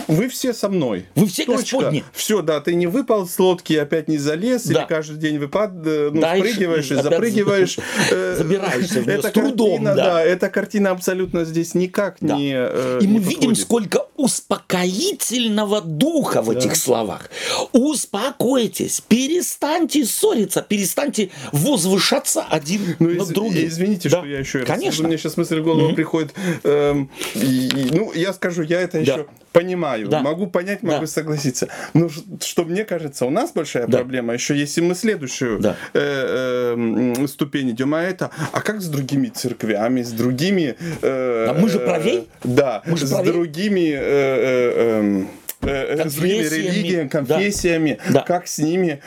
вы 0.09 0.29
все 0.29 0.53
со 0.53 0.68
мной. 0.68 1.07
Вы 1.14 1.27
все 1.27 1.44
Точка. 1.44 1.61
Господни. 1.62 2.05
Все, 2.12 2.42
да, 2.42 2.61
ты 2.61 2.75
не 2.75 2.87
выпал 2.87 3.27
с 3.27 3.38
лодки, 3.38 3.75
опять 3.75 4.09
не 4.09 4.18
залез, 4.18 4.64
да. 4.64 4.81
или 4.81 4.88
каждый 4.88 5.18
день 5.18 5.38
выпад, 5.38 5.70
э, 5.85 6.11
ну, 6.12 6.20
да, 6.20 6.37
спрыгиваешь 6.37 6.90
и 6.90 6.94
запрыгиваешь. 6.96 7.79
Э, 8.11 8.35
забираешься 8.37 9.01
в 9.01 9.07
нее 9.07 9.22
с 9.22 9.31
трудом. 9.31 9.85
Да. 9.85 9.94
да, 9.94 10.22
эта 10.22 10.48
картина 10.48 10.90
абсолютно 10.90 11.44
здесь 11.44 11.75
никак 11.75 12.16
да. 12.20 12.37
не 12.37 12.53
э, 12.55 12.98
И 13.01 13.07
мы 13.07 13.20
не 13.20 13.25
видим, 13.25 13.55
сколько 13.55 14.07
успокоительного 14.16 15.81
духа 15.81 16.42
в 16.42 16.53
да. 16.53 16.59
этих 16.59 16.77
словах. 16.77 17.31
Успокойтесь, 17.72 19.01
перестаньте 19.01 20.05
ссориться, 20.05 20.62
перестаньте 20.62 21.31
возвышаться 21.53 22.42
один 22.42 22.96
ну, 22.98 23.11
над 23.11 23.29
из, 23.29 23.29
другим. 23.29 23.68
Извините, 23.68 24.09
да. 24.09 24.18
что 24.18 24.27
я 24.27 24.38
еще 24.38 24.61
Конечно. 24.61 25.03
раз... 25.03 25.09
Мне 25.09 25.18
сейчас 25.18 25.37
мысль 25.37 25.61
в 25.61 25.64
голову 25.64 25.90
mm-hmm. 25.90 25.94
приходит. 25.94 26.35
Эм, 26.64 27.11
и, 27.35 27.68
и, 27.68 27.88
ну, 27.92 28.12
я 28.14 28.33
скажу, 28.33 28.62
я 28.62 28.81
это 28.81 28.98
да. 29.05 29.12
еще 29.12 29.27
понимаю, 29.52 30.08
да. 30.08 30.20
могу 30.20 30.46
понять, 30.46 30.82
могу 30.82 31.02
да. 31.02 31.06
согласиться. 31.06 31.68
Но 31.94 32.08
что 32.40 32.64
мне 32.64 32.84
кажется, 32.84 33.26
у 33.26 33.30
нас 33.30 33.52
большая 33.52 33.86
да. 33.86 33.98
проблема, 33.98 34.34
еще 34.34 34.56
если 34.56 34.80
мы 34.80 34.94
следующую 34.94 35.60
да. 35.60 35.76
э, 35.92 37.14
э, 37.16 37.26
ступень 37.26 37.70
идем, 37.70 37.94
а 37.94 38.02
это, 38.02 38.30
а 38.52 38.60
как 38.60 38.80
с 38.80 38.88
другими 38.88 39.28
церквями, 39.28 40.02
с 40.02 40.12
другими... 40.12 40.76
Э, 41.02 41.46
да, 41.48 41.54
мы 41.54 41.68
же 41.68 41.78
правей? 41.78 42.28
Да, 42.42 42.82
мы 42.86 42.96
же 42.96 43.06
с 43.06 43.10
правей? 43.10 43.32
другими... 43.32 43.90
Э, 43.92 43.98
э, 44.00 44.98
эм, 44.98 45.28
э, 45.62 46.09
с 46.09 46.14
другими 46.14 46.42
религиями, 46.42 47.09
конфессиями, 47.09 47.98
да. 48.11 48.22
как 48.22 48.46
с 48.46 48.59
ними, 48.59 49.03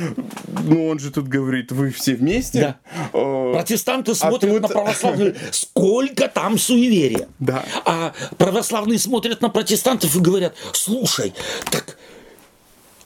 ну 0.64 0.88
он 0.88 1.00
же 1.00 1.12
тут 1.12 1.28
говорит, 1.28 1.72
вы 1.72 1.92
все 1.92 2.16
вместе. 2.16 2.60
Да. 2.60 2.78
Э, 3.14 3.54
Протестанты 3.54 4.12
а 4.12 4.16
смотрят 4.16 4.54
тут... 4.54 4.62
на 4.62 4.68
православные, 4.68 5.36
сколько 5.52 6.28
там 6.28 6.58
суеверия. 6.58 7.28
Да. 7.40 7.64
А 7.86 8.14
православные 8.38 9.00
смотрят 9.00 9.42
на 9.42 9.50
протестантов 9.50 10.16
и 10.16 10.20
говорят, 10.20 10.56
слушай, 10.74 11.34
так 11.72 11.98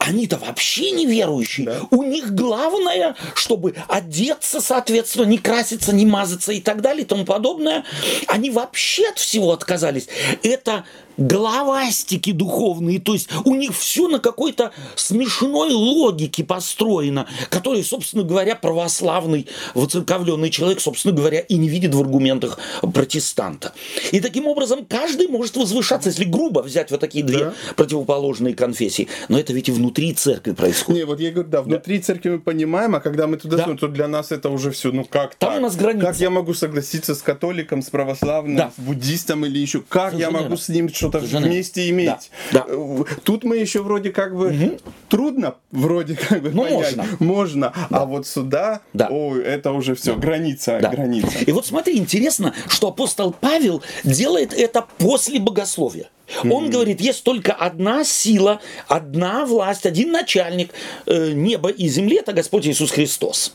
они-то 0.00 0.38
вообще 0.38 0.92
не 0.92 1.04
верующие. 1.04 1.66
Да. 1.66 1.80
У 1.90 2.02
них 2.02 2.34
главное, 2.34 3.14
чтобы 3.34 3.74
одеться, 3.86 4.62
соответственно, 4.62 5.26
не 5.26 5.36
краситься, 5.36 5.94
не 5.94 6.06
мазаться 6.06 6.52
и 6.52 6.60
так 6.60 6.80
далее 6.80 7.02
и 7.02 7.06
тому 7.06 7.26
подобное. 7.26 7.84
Они 8.26 8.50
вообще 8.50 9.08
от 9.10 9.18
всего 9.18 9.52
отказались. 9.52 10.08
Это 10.42 10.84
головастики 11.20 12.32
духовные, 12.32 12.98
то 12.98 13.12
есть 13.12 13.28
у 13.44 13.54
них 13.54 13.76
все 13.76 14.08
на 14.08 14.18
какой-то 14.18 14.72
смешной 14.96 15.72
логике 15.72 16.42
построено, 16.42 17.26
которой, 17.50 17.84
собственно 17.84 18.24
говоря, 18.24 18.56
православный, 18.56 19.46
воцерковленный 19.74 20.50
человек, 20.50 20.80
собственно 20.80 21.14
говоря, 21.14 21.40
и 21.40 21.56
не 21.56 21.68
видит 21.68 21.94
в 21.94 22.00
аргументах 22.00 22.58
протестанта. 22.80 23.72
И 24.12 24.20
таким 24.20 24.46
образом 24.46 24.84
каждый 24.86 25.28
может 25.28 25.56
возвышаться, 25.56 26.08
если 26.08 26.24
грубо 26.24 26.60
взять 26.60 26.90
вот 26.90 27.00
такие 27.00 27.24
две 27.24 27.38
да. 27.38 27.54
противоположные 27.76 28.54
конфессии. 28.54 29.08
Но 29.28 29.38
это 29.38 29.52
ведь 29.52 29.68
и 29.68 29.72
внутри 29.72 30.14
церкви 30.14 30.52
происходит. 30.52 31.00
Не, 31.00 31.04
вот 31.04 31.20
я 31.20 31.30
говорю, 31.30 31.50
да, 31.50 31.62
внутри 31.62 31.98
да. 31.98 32.04
церкви 32.04 32.30
мы 32.30 32.40
понимаем, 32.40 32.94
а 32.94 33.00
когда 33.00 33.26
мы 33.26 33.36
туда 33.36 33.58
да. 33.58 33.64
смотрим, 33.64 33.78
то 33.78 33.88
для 33.88 34.08
нас 34.08 34.32
это 34.32 34.48
уже 34.48 34.70
все, 34.70 34.90
ну 34.90 35.04
как 35.04 35.34
Там 35.34 35.50
так? 35.50 35.58
у 35.58 35.62
нас 35.62 35.76
граница. 35.76 36.06
Как 36.06 36.16
я 36.18 36.30
могу 36.30 36.54
согласиться 36.54 37.14
с 37.14 37.22
католиком, 37.22 37.82
с 37.82 37.90
православным, 37.90 38.56
да. 38.56 38.72
с 38.74 38.80
буддистом 38.80 39.44
или 39.44 39.58
еще? 39.58 39.82
Как 39.88 40.12
Совершенно 40.12 40.36
я 40.36 40.42
могу 40.42 40.56
с 40.56 40.68
ним 40.68 40.88
что-то 41.18 41.38
вместе 41.38 41.88
иметь? 41.90 42.30
Да. 42.52 42.64
Да. 42.64 42.66
Э, 42.68 43.04
тут 43.24 43.44
мы 43.44 43.56
еще 43.56 43.82
вроде 43.82 44.10
как 44.10 44.36
бы 44.36 44.48
угу. 44.48 44.78
трудно, 45.08 45.56
вроде 45.70 46.16
как 46.16 46.42
бы 46.42 46.50
ну, 46.50 46.64
понять. 46.64 46.96
Можно. 46.96 47.06
Можно. 47.18 47.72
Да. 47.90 47.98
А 47.98 48.04
вот 48.06 48.26
сюда, 48.26 48.80
да. 48.92 49.08
ой, 49.10 49.42
это 49.42 49.72
уже 49.72 49.94
все, 49.94 50.14
да. 50.14 50.20
граница, 50.20 50.78
да. 50.80 50.90
граница. 50.90 51.38
И 51.46 51.52
вот 51.52 51.66
смотри, 51.66 51.96
интересно, 51.96 52.54
что 52.68 52.88
апостол 52.88 53.32
Павел 53.32 53.82
делает 54.04 54.52
это 54.52 54.86
после 54.98 55.40
богословия. 55.40 56.08
Он 56.44 56.66
mm-hmm. 56.66 56.70
говорит, 56.70 57.00
есть 57.00 57.24
только 57.24 57.52
одна 57.52 58.04
сила, 58.04 58.60
одна 58.86 59.44
власть, 59.46 59.86
один 59.86 60.12
начальник 60.12 60.72
э, 61.06 61.32
неба 61.32 61.70
и 61.70 61.88
земли, 61.88 62.18
это 62.18 62.32
Господь 62.32 62.66
Иисус 62.66 62.92
Христос. 62.92 63.54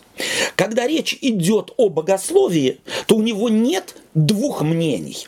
Когда 0.55 0.85
речь 0.87 1.17
идет 1.21 1.71
о 1.77 1.89
богословии, 1.89 2.79
то 3.07 3.15
у 3.15 3.21
него 3.21 3.49
нет 3.49 3.95
двух 4.13 4.61
мнений. 4.61 5.27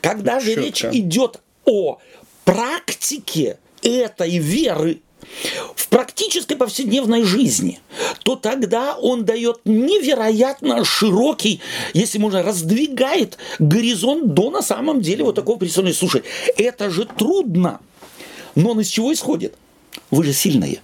Когда 0.00 0.40
же 0.40 0.54
Четко. 0.54 0.62
речь 0.62 0.84
идет 0.84 1.40
о 1.68 1.98
практике 2.44 3.58
этой 3.82 4.38
веры, 4.38 5.00
в 5.76 5.88
практической 5.88 6.56
повседневной 6.56 7.22
жизни, 7.24 7.80
то 8.24 8.36
тогда 8.36 8.96
он 8.96 9.24
дает 9.24 9.60
невероятно 9.64 10.84
широкий, 10.84 11.60
если 11.92 12.18
можно, 12.18 12.42
раздвигает 12.42 13.36
горизонт 13.58 14.32
до 14.32 14.50
на 14.50 14.62
самом 14.62 15.02
деле 15.02 15.24
вот 15.24 15.34
такого 15.34 15.58
представления. 15.58 15.96
Слушай, 15.96 16.22
это 16.56 16.88
же 16.88 17.04
трудно, 17.04 17.80
но 18.54 18.70
он 18.70 18.80
из 18.80 18.88
чего 18.88 19.12
исходит? 19.12 19.54
Вы 20.10 20.24
же 20.24 20.32
сильные. 20.32 20.80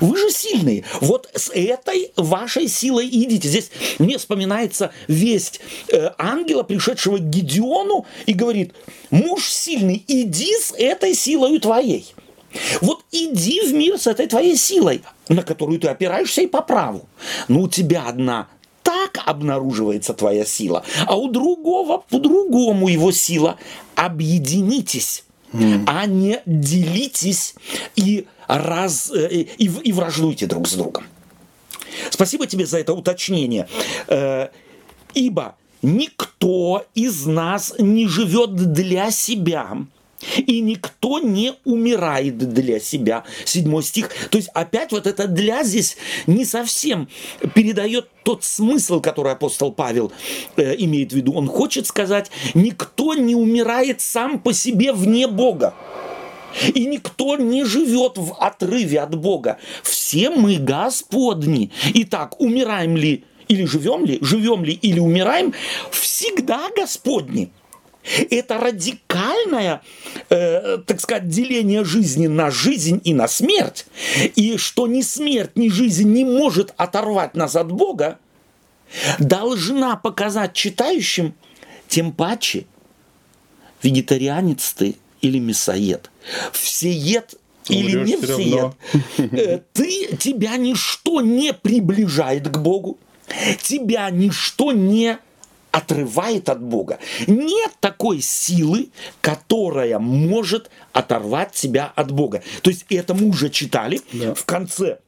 Вы 0.00 0.16
же 0.16 0.30
сильные. 0.30 0.84
Вот 1.00 1.28
с 1.34 1.50
этой 1.50 2.12
вашей 2.16 2.68
силой 2.68 3.08
идите. 3.08 3.48
Здесь 3.48 3.70
мне 3.98 4.18
вспоминается 4.18 4.92
весть 5.08 5.60
э, 5.88 6.10
ангела, 6.18 6.62
пришедшего 6.62 7.18
к 7.18 7.28
Гедеону, 7.28 8.06
и 8.26 8.32
говорит, 8.32 8.74
муж 9.10 9.48
сильный, 9.48 10.02
иди 10.06 10.54
с 10.56 10.72
этой 10.76 11.14
силой 11.14 11.58
твоей. 11.58 12.14
Вот 12.80 13.04
иди 13.12 13.60
в 13.62 13.72
мир 13.72 13.98
с 13.98 14.06
этой 14.06 14.26
твоей 14.26 14.56
силой, 14.56 15.02
на 15.28 15.42
которую 15.42 15.78
ты 15.78 15.88
опираешься 15.88 16.42
и 16.42 16.46
по 16.46 16.62
праву. 16.62 17.08
Но 17.48 17.62
у 17.62 17.68
тебя 17.68 18.06
одна 18.06 18.48
так 18.82 19.22
обнаруживается 19.24 20.14
твоя 20.14 20.44
сила, 20.44 20.84
а 21.06 21.16
у 21.16 21.28
другого 21.28 21.98
по-другому 21.98 22.88
его 22.88 23.12
сила. 23.12 23.56
Объединитесь, 23.94 25.24
mm. 25.52 25.84
а 25.86 26.06
не 26.06 26.40
делитесь 26.46 27.54
и, 27.94 28.26
раз, 28.58 29.10
э, 29.10 29.28
и, 29.32 29.64
и 29.64 29.92
враждуйте 29.92 30.46
друг 30.46 30.68
с 30.68 30.74
другом. 30.74 31.04
Спасибо 32.10 32.46
тебе 32.46 32.66
за 32.66 32.78
это 32.78 32.92
уточнение. 32.92 33.68
Э, 34.08 34.48
ибо 35.14 35.56
никто 35.82 36.86
из 36.94 37.26
нас 37.26 37.74
не 37.78 38.06
живет 38.06 38.54
для 38.54 39.10
себя, 39.10 39.76
и 40.36 40.60
никто 40.60 41.18
не 41.18 41.54
умирает 41.64 42.36
для 42.36 42.78
себя. 42.78 43.24
Седьмой 43.44 43.82
стих. 43.82 44.10
То 44.30 44.36
есть 44.36 44.50
опять 44.52 44.92
вот 44.92 45.06
это 45.06 45.26
«для» 45.26 45.64
здесь 45.64 45.96
не 46.26 46.44
совсем 46.44 47.08
передает 47.54 48.08
тот 48.22 48.44
смысл, 48.44 49.00
который 49.00 49.32
апостол 49.32 49.72
Павел 49.72 50.12
э, 50.56 50.74
имеет 50.78 51.12
в 51.12 51.16
виду. 51.16 51.32
Он 51.32 51.48
хочет 51.48 51.86
сказать, 51.86 52.30
никто 52.54 53.14
не 53.14 53.34
умирает 53.34 54.02
сам 54.02 54.38
по 54.38 54.52
себе 54.52 54.92
вне 54.92 55.26
Бога. 55.26 55.74
И 56.74 56.86
никто 56.86 57.36
не 57.36 57.64
живет 57.64 58.18
в 58.18 58.34
отрыве 58.34 59.00
от 59.00 59.14
Бога. 59.14 59.58
Все 59.82 60.30
мы 60.30 60.56
Господни. 60.56 61.70
Итак, 61.94 62.40
умираем 62.40 62.96
ли 62.96 63.24
или 63.48 63.64
живем 63.64 64.04
ли, 64.04 64.18
живем 64.20 64.64
ли 64.64 64.72
или 64.72 65.00
умираем, 65.00 65.52
всегда 65.90 66.70
Господни. 66.76 67.50
Это 68.30 68.58
радикальное, 68.58 69.82
э, 70.30 70.78
так 70.86 71.00
сказать, 71.00 71.28
деление 71.28 71.84
жизни 71.84 72.28
на 72.28 72.50
жизнь 72.50 73.00
и 73.04 73.12
на 73.12 73.28
смерть. 73.28 73.86
И 74.36 74.56
что 74.56 74.86
ни 74.86 75.02
смерть, 75.02 75.56
ни 75.56 75.68
жизнь 75.68 76.08
не 76.10 76.24
может 76.24 76.72
оторвать 76.76 77.34
нас 77.34 77.56
от 77.56 77.70
Бога, 77.70 78.18
должна 79.18 79.96
показать 79.96 80.54
читающим, 80.54 81.34
тем 81.88 82.12
паче, 82.12 82.66
вегетарианец 83.82 84.72
ты 84.72 84.96
или 85.20 85.38
мясоед, 85.38 86.10
всеед 86.52 87.34
или 87.68 88.04
не 88.04 88.16
всеед, 88.16 88.74
э, 89.18 89.60
ты, 89.72 90.16
тебя 90.16 90.56
ничто 90.56 91.20
не 91.20 91.52
приближает 91.52 92.48
к 92.48 92.58
Богу, 92.58 92.98
тебя 93.62 94.10
ничто 94.10 94.72
не 94.72 95.18
отрывает 95.70 96.48
от 96.48 96.60
Бога. 96.60 96.98
Нет 97.26 97.72
такой 97.80 98.20
силы, 98.20 98.88
которая 99.20 99.98
может 99.98 100.70
оторвать 100.92 101.52
тебя 101.52 101.92
от 101.94 102.10
Бога. 102.10 102.42
То 102.62 102.70
есть 102.70 102.86
это 102.88 103.14
мы 103.14 103.28
уже 103.28 103.50
читали 103.50 104.00
да. 104.12 104.34
в 104.34 104.44
конце 104.44 104.98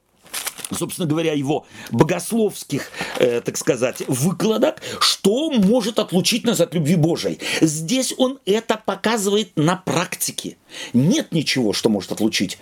собственно 0.71 1.09
говоря, 1.09 1.33
его 1.33 1.67
богословских, 1.91 2.91
э, 3.19 3.41
так 3.41 3.57
сказать, 3.57 4.03
выкладок, 4.09 4.81
что 5.01 5.51
может 5.51 5.99
отлучить 5.99 6.45
нас 6.45 6.61
от 6.61 6.75
любви 6.75 6.97
Божией. 6.97 7.39
Здесь 7.61 8.15
он 8.17 8.39
это 8.47 8.81
показывает 8.85 9.53
на 9.57 9.77
практике. 9.77 10.57
Нет 10.93 11.33
ничего, 11.33 11.73
что 11.73 11.89
может 11.89 12.13
отлучить. 12.13 12.59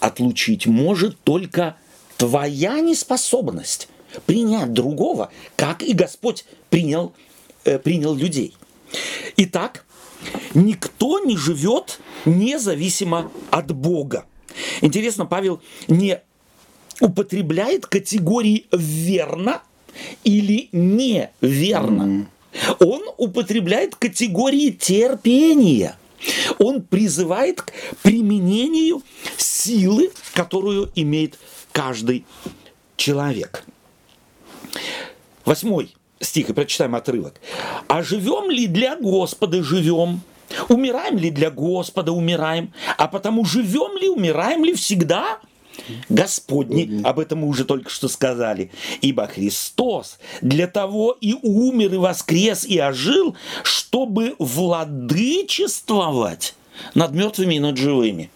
Отлучить 0.00 0.66
может 0.66 1.18
только 1.22 1.76
твоя 2.16 2.80
неспособность 2.80 3.88
принять 4.26 4.72
другого, 4.72 5.30
как 5.56 5.82
и 5.82 5.92
Господь 5.92 6.44
принял, 6.70 7.12
э, 7.64 7.78
принял 7.78 8.14
людей. 8.14 8.54
Итак, 9.36 9.84
никто 10.54 11.20
не 11.20 11.36
живет 11.36 11.98
независимо 12.24 13.30
от 13.50 13.72
Бога. 13.72 14.24
Интересно, 14.80 15.26
Павел 15.26 15.60
не 15.88 16.20
употребляет 17.00 17.86
категории 17.86 18.66
верно 18.72 19.62
или 20.24 20.68
неверно. 20.72 22.02
Mm-hmm. 22.02 22.86
Он 22.86 23.02
употребляет 23.16 23.96
категории 23.96 24.70
терпения. 24.70 25.96
Он 26.58 26.82
призывает 26.82 27.62
к 27.62 27.72
применению 28.02 29.02
силы, 29.36 30.10
которую 30.34 30.90
имеет 30.94 31.38
каждый 31.72 32.24
человек. 32.96 33.64
Восьмой 35.44 35.94
стих, 36.20 36.50
и 36.50 36.52
прочитаем 36.52 36.94
отрывок. 36.94 37.40
«А 37.88 38.02
живем 38.02 38.50
ли 38.50 38.66
для 38.66 38.96
Господа 38.96 39.62
живем? 39.62 40.22
Умираем 40.68 41.18
ли 41.18 41.30
для 41.30 41.50
Господа 41.50 42.12
умираем? 42.12 42.72
А 42.96 43.08
потому 43.08 43.44
живем 43.44 43.96
ли, 43.98 44.08
умираем 44.08 44.64
ли 44.64 44.74
всегда?» 44.74 45.40
Господни, 46.08 47.02
об 47.04 47.18
этом 47.18 47.40
мы 47.40 47.48
уже 47.48 47.64
только 47.64 47.90
что 47.90 48.08
сказали. 48.08 48.70
Ибо 49.00 49.26
Христос 49.26 50.18
для 50.40 50.66
того 50.66 51.16
и 51.20 51.34
умер, 51.34 51.94
и 51.94 51.96
воскрес, 51.96 52.64
и 52.64 52.78
ожил, 52.78 53.36
чтобы 53.62 54.34
владычествовать 54.38 56.54
над 56.94 57.12
мертвыми 57.12 57.56
и 57.56 57.60
над 57.60 57.76
живыми. 57.76 58.30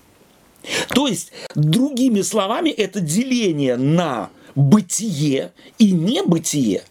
То 0.91 1.07
есть, 1.07 1.33
другими 1.55 2.21
словами, 2.23 2.71
это 2.71 3.01
деление 3.01 3.77
на 3.77 4.31
бытие 4.55 5.53
и 5.79 5.93
небытие, 5.93 6.83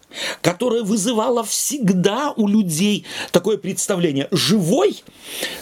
которое 0.42 0.84
вызывало 0.84 1.44
всегда 1.44 2.34
у 2.36 2.48
людей 2.48 3.06
такое 3.32 3.58
представление. 3.58 4.28
Живой, 4.32 5.04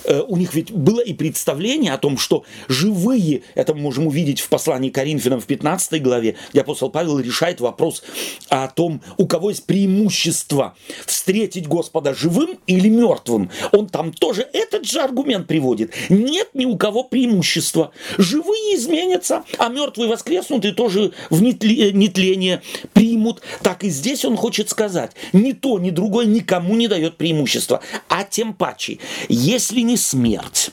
э, 0.04 0.22
у 0.28 0.38
них 0.38 0.54
ведь 0.54 0.72
было 0.72 1.02
и 1.02 1.13
представление 1.13 1.94
о 1.94 1.98
том, 1.98 2.18
что 2.18 2.44
живые, 2.68 3.44
это 3.56 3.74
мы 3.74 3.82
можем 3.82 4.08
увидеть 4.08 4.39
в 4.39 4.50
послании 4.50 4.89
Коринфянам 4.89 5.39
в 5.39 5.46
15 5.46 6.02
главе, 6.02 6.36
где 6.52 6.62
апостол 6.62 6.89
Павел 6.89 7.20
решает 7.20 7.62
вопрос 7.62 8.04
о 8.50 8.68
том, 8.68 9.02
у 9.18 9.28
кого 9.28 9.50
есть 9.50 9.65
преимущество 9.65 10.76
встретить 11.06 11.68
Господа 11.68 12.14
живым 12.14 12.58
или 12.68 12.89
мертвым. 12.89 13.49
Он 13.72 13.88
там 13.88 14.12
тоже 14.12 14.47
этот 14.53 14.86
же 14.86 15.01
аргумент 15.01 15.47
приводит. 15.47 15.93
Нет 16.10 16.49
ни 16.53 16.66
у 16.66 16.78
кого 16.78 17.03
преимущества. 17.03 17.91
Живые 18.18 18.76
изменятся, 18.76 19.43
а 19.58 19.70
мертвые 19.70 20.10
воскреснут 20.10 20.66
и 20.66 20.72
тоже 20.72 21.12
в 21.30 21.41
нетление 21.41 22.62
примут. 22.93 23.41
Так 23.62 23.84
и 23.84 23.89
здесь 23.89 24.26
он 24.26 24.38
хочет 24.46 24.70
сказать? 24.70 25.14
Ни 25.34 25.54
то, 25.54 25.80
ни 25.80 25.89
другое 25.89 26.28
никому 26.28 26.76
не 26.76 26.88
дает 26.88 27.18
преимущества. 27.18 27.82
А 28.10 28.24
тем 28.24 28.54
паче, 28.54 29.00
если 29.28 29.80
не 29.80 29.98
смерть, 29.98 30.70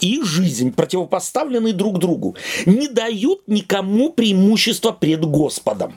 и 0.00 0.20
жизнь, 0.24 0.72
противопоставленные 0.72 1.72
друг 1.72 2.00
другу, 2.00 2.34
не 2.64 2.88
дают 2.88 3.46
никому 3.46 4.10
преимущества 4.10 4.90
пред 4.90 5.24
Господом. 5.24 5.94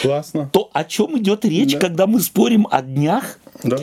Классно. 0.00 0.48
То 0.50 0.70
о 0.72 0.84
чем 0.84 1.18
идет 1.18 1.44
речь, 1.44 1.74
да. 1.74 1.78
когда 1.78 2.06
мы 2.06 2.20
спорим 2.20 2.66
о 2.70 2.80
днях, 2.80 3.38
да. 3.62 3.76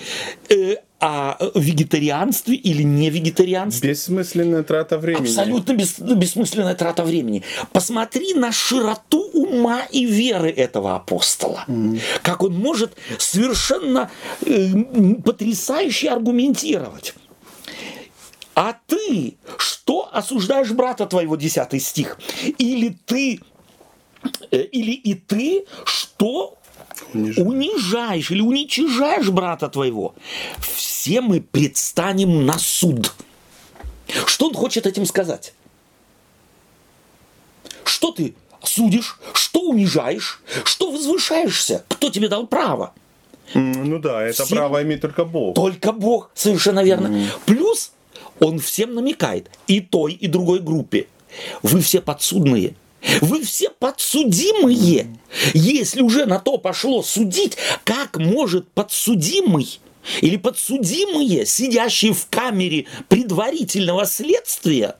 э, 0.49 0.77
о 0.99 1.37
вегетарианстве 1.55 2.55
или 2.55 2.83
не 2.83 3.09
вегетарианстве. 3.09 3.91
Бессмысленная 3.91 4.63
трата 4.63 4.97
времени. 4.97 5.27
Абсолютно 5.27 5.73
бес, 5.73 5.99
бессмысленная 5.99 6.75
трата 6.75 7.03
времени. 7.03 7.43
Посмотри 7.71 8.33
на 8.33 8.51
широту 8.51 9.29
ума 9.33 9.81
и 9.91 10.05
веры 10.05 10.49
этого 10.49 10.95
апостола. 10.95 11.63
Mm. 11.67 11.99
Как 12.21 12.43
он 12.43 12.53
может 12.53 12.93
совершенно 13.17 14.11
э, 14.45 14.67
потрясающе 15.23 16.09
аргументировать. 16.09 17.13
А 18.55 18.75
ты 18.87 19.37
что 19.57 20.09
осуждаешь 20.11 20.71
брата 20.71 21.05
твоего, 21.05 21.37
10 21.37 21.81
стих? 21.81 22.19
Или 22.57 22.97
ты, 23.05 23.39
э, 24.51 24.63
или 24.63 24.91
и 24.91 25.13
ты 25.13 25.65
что 25.85 26.57
унижаешь. 27.13 27.37
унижаешь 27.37 28.31
или 28.31 28.41
уничижаешь 28.41 29.29
брата 29.29 29.69
твоего? 29.69 30.13
Все 30.59 30.88
мы 31.21 31.41
предстанем 31.41 32.45
на 32.45 32.57
суд. 32.57 33.13
Что 34.25 34.47
он 34.47 34.53
хочет 34.53 34.85
этим 34.85 35.05
сказать? 35.05 35.53
Что 37.83 38.11
ты 38.11 38.35
судишь, 38.63 39.19
что 39.33 39.61
унижаешь, 39.61 40.41
что 40.65 40.91
возвышаешься? 40.91 41.85
Кто 41.87 42.09
тебе 42.09 42.27
дал 42.27 42.47
право? 42.47 42.93
Ну 43.53 43.99
да, 43.99 44.23
это 44.23 44.45
Все... 44.45 44.55
право 44.55 44.81
имеет 44.83 45.01
только 45.01 45.25
Бог. 45.25 45.55
Только 45.55 45.91
Бог, 45.91 46.29
совершенно 46.35 46.83
верно. 46.83 47.07
Mm. 47.07 47.27
Плюс 47.45 47.91
он 48.39 48.59
всем 48.59 48.93
намекает, 48.93 49.49
и 49.67 49.81
той, 49.81 50.13
и 50.13 50.27
другой 50.27 50.59
группе. 50.59 51.07
Вы 51.63 51.81
все 51.81 52.01
подсудные. 52.01 52.75
Вы 53.21 53.43
все 53.43 53.69
подсудимые. 53.69 55.17
Если 55.53 56.01
уже 56.01 56.25
на 56.25 56.39
то 56.39 56.57
пошло 56.57 57.01
судить, 57.01 57.57
как 57.83 58.17
может 58.17 58.67
подсудимый 58.69 59.79
или 60.21 60.37
подсудимые, 60.37 61.45
сидящие 61.45 62.13
в 62.13 62.27
камере 62.29 62.85
предварительного 63.07 64.05
следствия, 64.05 64.95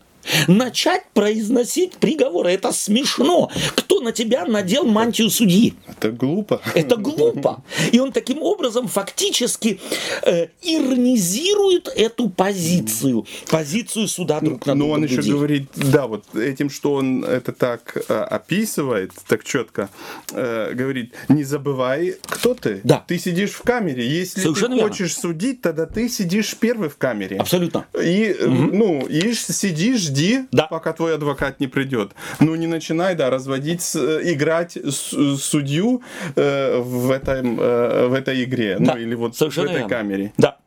начать 0.47 1.03
произносить 1.13 1.93
приговоры. 1.93 2.51
Это 2.51 2.71
смешно. 2.71 3.51
Кто 3.75 3.99
на 4.01 4.11
тебя 4.11 4.45
надел 4.45 4.85
мантию 4.85 5.29
судьи? 5.29 5.73
Это 5.87 6.11
глупо. 6.11 6.61
Это 6.75 6.95
глупо. 6.95 7.63
И 7.91 7.99
он 7.99 8.11
таким 8.11 8.41
образом 8.41 8.87
фактически 8.87 9.79
э, 10.23 10.47
иронизирует 10.61 11.87
эту 11.87 12.29
позицию, 12.29 13.25
позицию 13.49 14.07
суда 14.07 14.39
друг 14.39 14.65
на 14.65 14.75
друга. 14.75 14.87
Но 14.87 14.89
он 14.89 15.03
еще 15.03 15.21
говорит, 15.21 15.69
да, 15.75 16.07
вот 16.07 16.35
этим, 16.35 16.69
что 16.69 16.93
он 16.93 17.23
это 17.23 17.51
так 17.51 17.97
э, 18.07 18.13
описывает, 18.13 19.11
так 19.27 19.43
четко, 19.43 19.89
э, 20.31 20.73
говорит, 20.73 21.13
не 21.27 21.43
забывай, 21.43 22.15
кто 22.21 22.53
ты. 22.53 22.81
Да. 22.83 23.03
Ты 23.07 23.17
сидишь 23.17 23.51
в 23.51 23.61
камере. 23.61 24.07
Если 24.07 24.41
Совершенно 24.41 24.75
ты 24.77 24.83
хочешь 24.83 25.15
верно. 25.17 25.21
судить, 25.21 25.61
тогда 25.61 25.85
ты 25.85 26.09
сидишь 26.09 26.55
первый 26.55 26.89
в 26.89 26.97
камере. 26.97 27.37
Абсолютно. 27.37 27.85
И, 28.01 28.35
угу. 28.39 28.53
ну, 28.53 29.05
и 29.07 29.33
сидишь, 29.33 30.08
жди, 30.09 30.41
да. 30.51 30.67
пока 30.67 30.93
твой 30.93 31.15
адвокат 31.15 31.59
не 31.59 31.67
придет. 31.67 32.11
Ну, 32.39 32.55
не 32.55 32.67
начинай, 32.67 33.15
да, 33.15 33.29
разводить, 33.29 33.95
э, 33.95 34.21
играть 34.33 34.77
судью 34.89 36.01
э, 36.35 36.79
в, 36.79 37.11
этом, 37.11 37.59
э, 37.59 38.07
в 38.07 38.13
этой 38.13 38.43
игре, 38.43 38.77
да. 38.79 38.95
ну, 38.95 39.01
или 39.01 39.15
вот 39.15 39.35
Совершенно 39.35 39.67
в 39.67 39.71
этой 39.71 39.77
верно. 39.79 39.89
камере. 39.89 40.33
Да. 40.37 40.57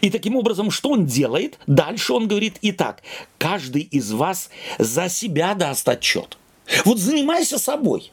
И 0.00 0.10
таким 0.10 0.36
образом, 0.36 0.70
что 0.70 0.90
он 0.90 1.04
делает? 1.04 1.58
Дальше 1.66 2.14
он 2.14 2.28
говорит, 2.28 2.56
итак, 2.62 3.02
каждый 3.38 3.82
из 3.82 4.12
вас 4.12 4.50
за 4.78 5.08
себя 5.08 5.54
даст 5.54 5.86
отчет. 5.88 6.38
Вот 6.84 6.98
занимайся 6.98 7.58
собой. 7.58 8.10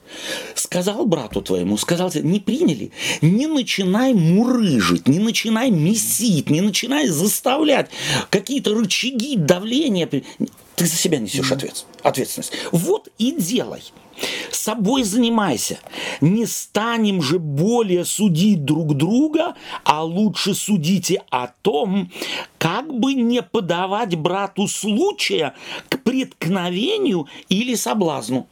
Сказал 0.56 1.06
брату 1.06 1.41
твоему, 1.41 1.78
сказал 1.78 2.12
тебе, 2.12 2.28
не 2.28 2.39
приняли, 2.39 2.91
не 3.22 3.47
начинай 3.47 4.14
мурыжить, 4.14 5.08
не 5.08 5.20
начинай 5.20 5.72
месить, 5.72 6.49
не 6.49 6.62
начинай 6.62 7.08
заставлять 7.08 7.89
какие-то 8.30 8.74
рычаги 8.74 9.36
давления. 9.38 10.08
Ты 10.08 10.24
за 10.86 10.95
себя 10.95 11.20
несешь 11.20 11.51
ответственность. 11.51 12.54
Вот 12.72 13.10
и 13.18 13.32
делай. 13.32 13.84
Собой 14.51 15.03
занимайся. 15.03 15.80
Не 16.22 16.45
станем 16.45 17.22
же 17.22 17.39
более 17.39 18.05
судить 18.05 18.66
друг 18.66 18.95
друга, 18.95 19.55
а 19.84 20.03
лучше 20.03 20.53
судите 20.53 21.24
о 21.30 21.47
том, 21.47 22.11
как 22.57 22.93
бы 22.93 23.14
не 23.14 23.41
подавать 23.41 24.16
брату 24.16 24.68
случая 24.68 25.53
к 25.89 26.01
преткновению 26.01 27.28
или 27.49 27.76
соблазну. 27.76 28.47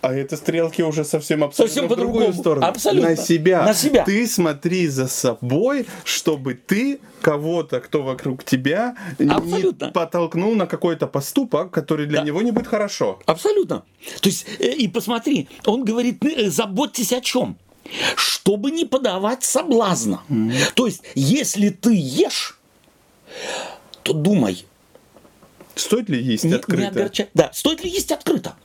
А 0.00 0.14
это 0.14 0.36
стрелки 0.36 0.82
уже 0.82 1.04
совсем 1.04 1.44
абсолютно 1.44 1.74
совсем 1.74 1.88
в 1.88 1.96
другую 1.96 2.32
сторону. 2.32 2.66
Абсолютно. 2.66 3.10
На 3.10 3.16
себя. 3.16 3.64
На 3.64 3.74
себя. 3.74 4.04
Ты 4.04 4.26
смотри 4.26 4.88
за 4.88 5.08
собой, 5.08 5.86
чтобы 6.04 6.54
ты 6.54 7.00
кого-то, 7.20 7.80
кто 7.80 8.02
вокруг 8.02 8.44
тебя, 8.44 8.96
абсолютно. 9.18 9.86
не 9.86 9.92
подтолкнул 9.92 10.54
на 10.54 10.66
какой-то 10.66 11.06
поступок, 11.06 11.70
который 11.70 12.06
для 12.06 12.20
да. 12.20 12.26
него 12.26 12.42
не 12.42 12.52
будет 12.52 12.66
хорошо. 12.66 13.20
Абсолютно. 13.26 13.84
То 14.20 14.28
есть, 14.28 14.46
э, 14.58 14.72
и 14.72 14.88
посмотри, 14.88 15.48
он 15.64 15.84
говорит, 15.84 16.24
э, 16.24 16.50
заботьтесь 16.50 17.12
о 17.12 17.20
чем? 17.20 17.56
Чтобы 18.16 18.70
не 18.70 18.84
подавать 18.84 19.44
соблазна. 19.44 20.22
Mm. 20.28 20.52
То 20.74 20.86
есть, 20.86 21.02
если 21.14 21.68
ты 21.70 21.94
ешь, 21.94 22.58
то 24.02 24.12
думай. 24.12 24.64
Стоит 25.74 26.08
ли 26.08 26.22
есть 26.22 26.44
не, 26.44 26.54
открыто? 26.54 26.82
Не 26.82 26.88
огорчать. 26.88 27.30
Да, 27.34 27.50
стоит 27.52 27.84
ли 27.84 27.90
есть 27.90 28.10
открыто? 28.10 28.56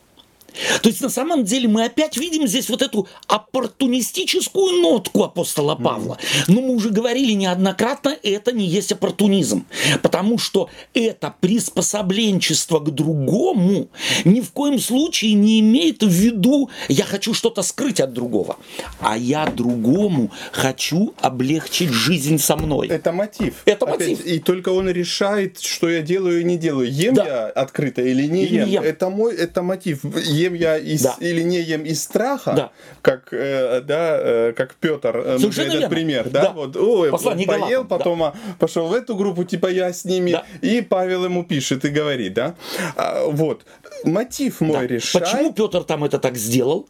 То 0.82 0.90
есть 0.90 1.02
на 1.02 1.10
самом 1.10 1.44
деле 1.44 1.68
мы 1.68 1.86
опять 1.86 2.18
видим 2.18 2.48
здесь 2.48 2.70
вот 2.70 2.82
эту 2.82 3.08
оппортунистическую 3.28 4.82
нотку 4.82 5.24
апостола 5.24 5.76
Павла. 5.76 6.18
Но 6.48 6.62
мы 6.62 6.76
уже 6.76 6.90
говорили 6.90 7.34
неоднократно, 7.34 8.16
это 8.24 8.52
не 8.52 8.66
есть 8.66 8.92
оппортунизм. 8.92 9.66
Потому 10.02 10.38
что 10.38 10.70
это 10.94 11.34
приспособленчество 11.40 12.80
к 12.80 12.94
другому 12.94 13.90
ни 14.26 14.42
в 14.42 14.52
коем 14.52 14.80
случае 14.80 15.34
не 15.34 15.60
имеет 15.60 16.04
в 16.04 16.10
виду 16.10 16.70
«я 16.90 17.06
хочу 17.06 17.34
что-то 17.34 17.62
скрыть 17.62 18.00
от 18.00 18.14
другого», 18.14 18.58
а 19.00 19.18
«я 19.18 19.46
другому 19.46 20.32
хочу 20.52 21.14
облегчить 21.20 21.90
жизнь 21.90 22.38
со 22.38 22.56
мной». 22.56 22.88
Это 22.88 23.12
мотив. 23.12 23.62
Это 23.66 23.86
опять, 23.86 24.10
мотив. 24.10 24.26
И 24.26 24.40
только 24.40 24.70
он 24.70 24.90
решает, 24.90 25.60
что 25.60 25.90
я 25.90 26.02
делаю 26.02 26.42
и 26.42 26.44
не 26.44 26.58
делаю. 26.58 26.92
Ем 26.92 27.14
да. 27.14 27.26
я 27.26 27.46
открыто 27.48 28.02
или 28.02 28.26
не 28.28 28.46
ем. 28.46 28.66
Не 28.66 28.74
ем. 28.74 28.84
Это 28.84 29.10
мой, 29.10 29.36
это 29.36 29.62
мотив 29.62 30.04
ем 30.42 30.54
я 30.54 30.78
из, 30.78 31.02
да. 31.02 31.16
или 31.20 31.42
не 31.42 31.60
ем 31.62 31.84
из 31.84 32.04
страха, 32.04 32.54
да. 32.56 32.72
как, 33.02 33.30
э, 33.32 33.82
да, 33.82 34.18
э, 34.20 34.54
как 34.56 34.76
Петр, 34.76 35.16
э, 35.18 35.36
этот 35.36 35.56
верно. 35.58 35.90
пример, 35.90 36.30
да, 36.30 36.44
да. 36.44 36.52
вот, 36.52 36.76
ой, 36.76 37.12
Послание 37.12 37.48
поел, 37.48 37.84
Галатам, 37.84 37.88
потом 37.88 38.20
да. 38.20 38.34
пошел 38.60 38.88
в 38.88 38.94
эту 38.94 39.16
группу, 39.16 39.44
типа 39.44 39.68
я 39.68 39.94
с 39.94 40.06
ними, 40.06 40.32
да. 40.32 40.46
и 40.62 40.82
Павел 40.82 41.26
ему 41.26 41.44
пишет 41.44 41.86
и 41.86 41.90
говорит, 41.90 42.34
да, 42.34 42.56
а, 42.96 43.26
вот, 43.26 43.66
мотив 44.04 44.62
мой 44.62 44.88
да. 44.88 44.96
решает. 44.96 45.26
Почему 45.26 45.54
Петр 45.54 45.84
там 45.84 46.04
это 46.04 46.20
так 46.20 46.36
сделал? 46.36 46.88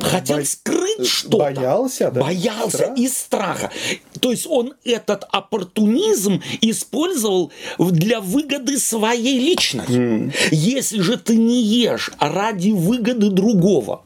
Хотел 0.00 0.38
Бо... 0.38 0.44
скрыть 0.44 1.06
что-то. 1.06 1.38
Боялся, 1.38 2.10
да? 2.10 2.20
Боялся 2.20 2.76
Страх? 2.76 2.98
из 2.98 3.18
страха. 3.18 3.70
То 4.20 4.30
есть 4.30 4.46
он 4.48 4.74
этот 4.84 5.24
оппортунизм 5.30 6.42
использовал 6.60 7.52
для 7.78 8.20
выгоды 8.20 8.78
своей 8.78 9.38
личной. 9.38 9.86
Mm. 9.86 10.34
Если 10.50 11.00
же 11.00 11.16
ты 11.16 11.36
не 11.36 11.62
ешь 11.62 12.10
ради 12.18 12.70
выгоды 12.70 13.30
другого, 13.30 14.02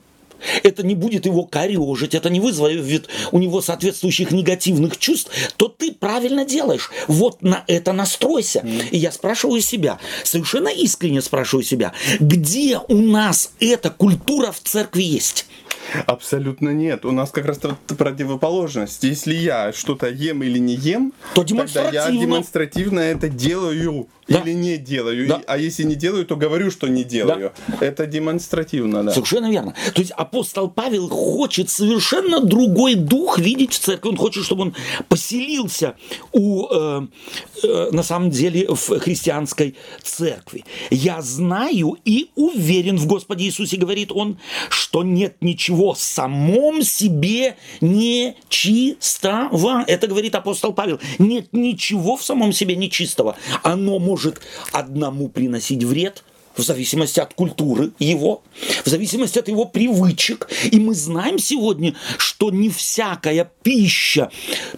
это 0.62 0.82
не 0.82 0.94
будет 0.94 1.26
его 1.26 1.44
корежить, 1.44 2.14
это 2.14 2.30
не 2.30 2.40
вызовет 2.40 3.08
у 3.30 3.38
него 3.38 3.60
соответствующих 3.60 4.30
негативных 4.30 4.98
чувств, 4.98 5.30
то 5.56 5.68
ты 5.68 5.92
правильно 5.92 6.44
делаешь. 6.44 6.90
Вот 7.08 7.42
на 7.42 7.64
это 7.66 7.92
настройся. 7.92 8.60
Mm. 8.60 8.90
И 8.90 8.98
я 8.98 9.12
спрашиваю 9.12 9.60
себя, 9.60 9.98
совершенно 10.24 10.68
искренне 10.68 11.22
спрашиваю 11.22 11.64
себя, 11.64 11.92
где 12.20 12.78
у 12.88 12.96
нас 12.96 13.52
эта 13.60 13.90
культура 13.90 14.52
в 14.52 14.60
церкви 14.60 15.02
есть? 15.02 15.46
Абсолютно 16.06 16.70
нет. 16.70 17.04
У 17.04 17.12
нас 17.12 17.30
как 17.30 17.46
раз 17.46 17.60
противоположность. 17.86 19.02
Если 19.04 19.34
я 19.34 19.72
что-то 19.72 20.08
ем 20.08 20.42
или 20.42 20.58
не 20.58 20.74
ем, 20.74 21.12
то 21.34 21.44
тогда 21.44 21.90
я 21.90 22.10
демонстративно 22.10 23.00
это 23.00 23.28
делаю 23.28 24.08
да. 24.28 24.40
или 24.40 24.52
не 24.52 24.76
делаю. 24.78 25.28
Да. 25.28 25.42
А 25.46 25.58
если 25.58 25.82
не 25.84 25.94
делаю, 25.94 26.24
то 26.24 26.36
говорю, 26.36 26.70
что 26.70 26.88
не 26.88 27.04
делаю. 27.04 27.52
Да. 27.68 27.76
Это 27.80 28.06
демонстративно, 28.06 29.02
да. 29.02 29.12
Совершенно 29.12 29.50
верно. 29.50 29.74
То 29.94 30.00
есть 30.00 30.12
апостол 30.12 30.70
Павел 30.70 31.08
хочет 31.08 31.70
совершенно 31.70 32.40
другой 32.40 32.94
дух 32.94 33.38
видеть 33.38 33.72
в 33.72 33.78
церкви. 33.78 34.10
Он 34.10 34.16
хочет, 34.16 34.44
чтобы 34.44 34.62
он 34.62 34.74
поселился 35.08 35.96
у, 36.32 36.66
э, 36.70 37.06
э, 37.62 37.88
на 37.92 38.02
самом 38.02 38.30
деле, 38.30 38.66
в 38.68 38.98
христианской 39.00 39.76
церкви. 40.02 40.64
Я 40.90 41.20
знаю 41.22 41.96
и 42.04 42.30
уверен 42.34 42.96
в 42.96 43.06
Господе 43.06 43.44
Иисусе, 43.44 43.76
говорит 43.76 44.12
он, 44.12 44.38
что 44.68 45.02
нет 45.02 45.36
ничего 45.40 45.71
ничего 45.72 45.94
самом 45.94 46.82
себе 46.82 47.56
нечистого. 47.80 48.34
Это 49.86 50.06
говорит 50.06 50.34
апостол 50.34 50.72
Павел. 50.72 51.00
Нет 51.18 51.48
ничего 51.52 52.16
в 52.16 52.24
самом 52.24 52.52
себе 52.52 52.76
нечистого. 52.76 53.36
Оно 53.62 53.98
может 53.98 54.40
одному 54.72 55.28
приносить 55.28 55.84
вред, 55.84 56.24
в 56.56 56.62
зависимости 56.62 57.20
от 57.20 57.34
культуры 57.34 57.92
его, 57.98 58.42
в 58.84 58.88
зависимости 58.88 59.38
от 59.38 59.48
его 59.48 59.64
привычек. 59.64 60.48
И 60.70 60.78
мы 60.78 60.94
знаем 60.94 61.38
сегодня, 61.38 61.94
что 62.18 62.50
не 62.50 62.70
всякая 62.70 63.50
пища, 63.62 64.30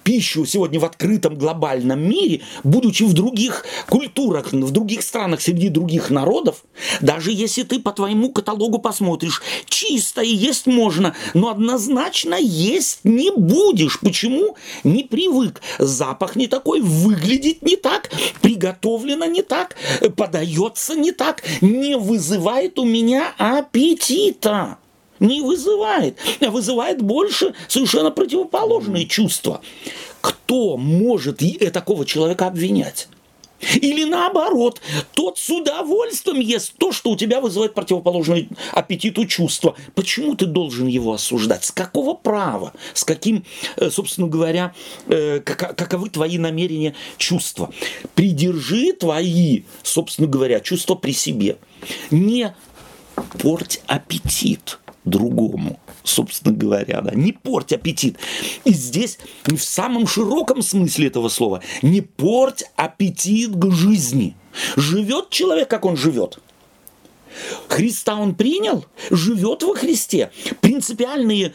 пищу 0.03 0.47
сегодня 0.47 0.81
в 0.81 0.85
открытом 0.85 1.37
глобальном 1.37 2.01
мире, 2.01 2.43
будучи 2.63 3.03
в 3.03 3.13
других 3.13 3.65
культурах, 3.89 4.53
в 4.53 4.71
других 4.71 5.03
странах, 5.03 5.41
среди 5.41 5.69
других 5.69 6.11
народов, 6.11 6.65
даже 7.01 7.33
если 7.33 7.63
ты 7.63 7.81
по 7.81 7.93
твоему 7.93 8.31
каталогу 8.31 8.79
посмотришь, 8.79 9.43
чисто 9.67 10.23
и 10.23 10.35
есть 10.35 10.67
можно, 10.67 11.15
но 11.35 11.51
однозначно 11.51 12.35
есть 12.35 13.01
не 13.05 13.31
будешь. 13.31 14.01
Почему? 14.01 14.57
Не 14.85 15.05
привык. 15.05 15.61
Запах 15.79 16.37
не 16.37 16.47
такой, 16.47 16.81
выглядит 16.81 17.63
не 17.63 17.77
так, 17.77 18.11
приготовлено 18.41 19.27
не 19.27 19.43
так, 19.43 19.77
подается 20.17 20.95
не 20.95 21.13
так, 21.13 21.43
не 21.65 21.97
вызывает 21.97 22.79
у 22.79 22.85
меня 22.85 23.33
аппетита. 23.39 24.79
Не 25.21 25.41
вызывает. 25.41 26.19
А 26.41 26.51
вызывает 26.51 27.01
больше 27.01 27.55
совершенно 27.69 28.11
противоположные 28.11 29.07
чувства. 29.07 29.61
Кто 30.21 30.77
может 30.77 31.41
такого 31.71 32.05
человека 32.05 32.47
обвинять? 32.47 33.09
Или 33.61 34.05
наоборот, 34.05 34.81
тот 35.15 35.39
с 35.39 35.49
удовольствием 35.51 36.41
ест 36.41 36.75
то, 36.79 36.93
что 36.93 37.11
у 37.11 37.17
тебя 37.17 37.41
вызывает 37.41 37.75
противоположный 37.75 38.49
аппетиту 38.73 39.27
чувства. 39.27 39.75
Почему 39.95 40.35
ты 40.35 40.47
должен 40.47 40.87
его 40.87 41.13
осуждать? 41.13 41.65
С 41.65 41.71
какого 41.71 42.15
права? 42.15 42.73
С 42.93 43.05
каким, 43.05 43.45
э, 43.77 43.91
собственно 43.91 44.27
говоря, 44.27 44.75
э, 45.07 45.41
каковы 45.41 46.11
твои 46.11 46.39
намерения, 46.39 46.95
чувства? 47.17 47.73
Придержи 48.15 48.93
твои, 48.93 49.63
собственно 49.83 50.29
говоря, 50.29 50.61
чувства 50.61 50.95
при 50.95 51.13
себе. 51.13 51.57
Не 52.11 52.55
порть 53.39 53.81
аппетит 53.87 54.79
другому 55.05 55.79
собственно 56.05 56.55
говоря, 56.55 57.01
да, 57.01 57.13
не 57.15 57.33
порть 57.33 57.73
аппетит. 57.73 58.19
И 58.65 58.73
здесь 58.73 59.19
в 59.45 59.59
самом 59.59 60.07
широком 60.07 60.63
смысле 60.63 61.09
этого 61.09 61.29
слова 61.29 61.63
не 61.83 62.03
порть 62.03 62.65
аппетит 62.77 63.53
к 63.57 63.71
жизни. 63.73 64.37
Живет 64.77 65.31
человек, 65.31 65.69
как 65.69 65.85
он 65.85 65.97
живет. 65.97 66.39
Христа 67.67 68.15
он 68.15 68.37
принял, 68.37 68.85
живет 69.11 69.65
во 69.65 69.75
Христе. 69.75 70.31
Принципиальные 70.61 71.53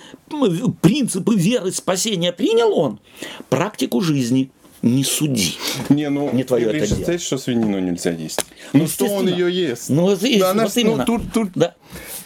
принципы 0.82 1.36
веры 1.36 1.72
спасения 1.72 2.34
принял 2.34 2.78
он. 2.78 3.00
Практику 3.48 4.02
жизни 4.02 4.52
не 4.82 5.04
суди. 5.04 5.56
Не, 5.90 6.10
ну, 6.10 6.32
не 6.34 6.44
твое 6.44 6.68
это 6.68 6.96
дело. 6.96 7.18
что 7.18 7.38
свинину 7.38 7.80
нельзя 7.80 8.12
есть. 8.12 8.42
Ну, 8.74 8.88
что 8.88 9.06
он 9.06 9.28
ее 9.28 9.54
ест? 9.54 9.90
Ну, 9.90 10.16
да, 10.16 10.52
она, 10.52 10.66
вот 10.66 10.76
ну, 10.76 11.06
тут, 11.06 11.34
тут 11.34 11.50
да. 11.56 11.76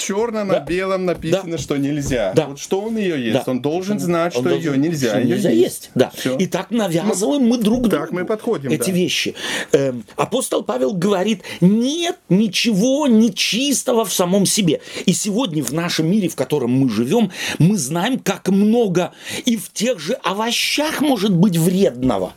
Черно 0.03 0.43
на 0.43 0.53
да. 0.53 0.59
белом 0.61 1.05
написано, 1.05 1.51
да. 1.51 1.57
что 1.57 1.77
нельзя. 1.77 2.33
Да. 2.35 2.47
Вот 2.47 2.59
что 2.59 2.81
он 2.81 2.97
ее 2.97 3.23
ест? 3.23 3.45
Да. 3.45 3.51
Он 3.51 3.61
должен 3.61 3.99
знать, 3.99 4.35
он 4.35 4.41
что 4.41 4.49
должен, 4.51 4.73
ее 4.73 4.79
нельзя, 4.79 5.09
что 5.09 5.19
ее 5.19 5.25
нельзя 5.25 5.49
есть. 5.49 5.63
есть. 5.63 5.91
Да. 5.95 6.11
Все. 6.15 6.37
И 6.37 6.47
так 6.47 6.71
навязываем 6.71 7.43
мы, 7.43 7.57
друг 7.57 7.83
другу 7.83 7.89
так 7.89 8.11
мы 8.11 8.25
подходим, 8.25 8.71
эти 8.71 8.89
да. 8.89 8.95
вещи. 8.95 9.35
Эм, 9.71 10.03
апостол 10.15 10.63
Павел 10.63 10.93
говорит, 10.93 11.41
нет 11.61 12.17
ничего 12.29 13.07
нечистого 13.07 14.05
в 14.05 14.13
самом 14.13 14.45
себе. 14.45 14.81
И 15.05 15.13
сегодня 15.13 15.63
в 15.63 15.71
нашем 15.73 16.09
мире, 16.09 16.29
в 16.29 16.35
котором 16.35 16.71
мы 16.71 16.89
живем, 16.89 17.31
мы 17.59 17.77
знаем, 17.77 18.19
как 18.19 18.49
много 18.49 19.11
и 19.45 19.57
в 19.57 19.71
тех 19.71 19.99
же 19.99 20.13
овощах 20.23 21.01
может 21.01 21.33
быть 21.33 21.57
вредного. 21.57 22.33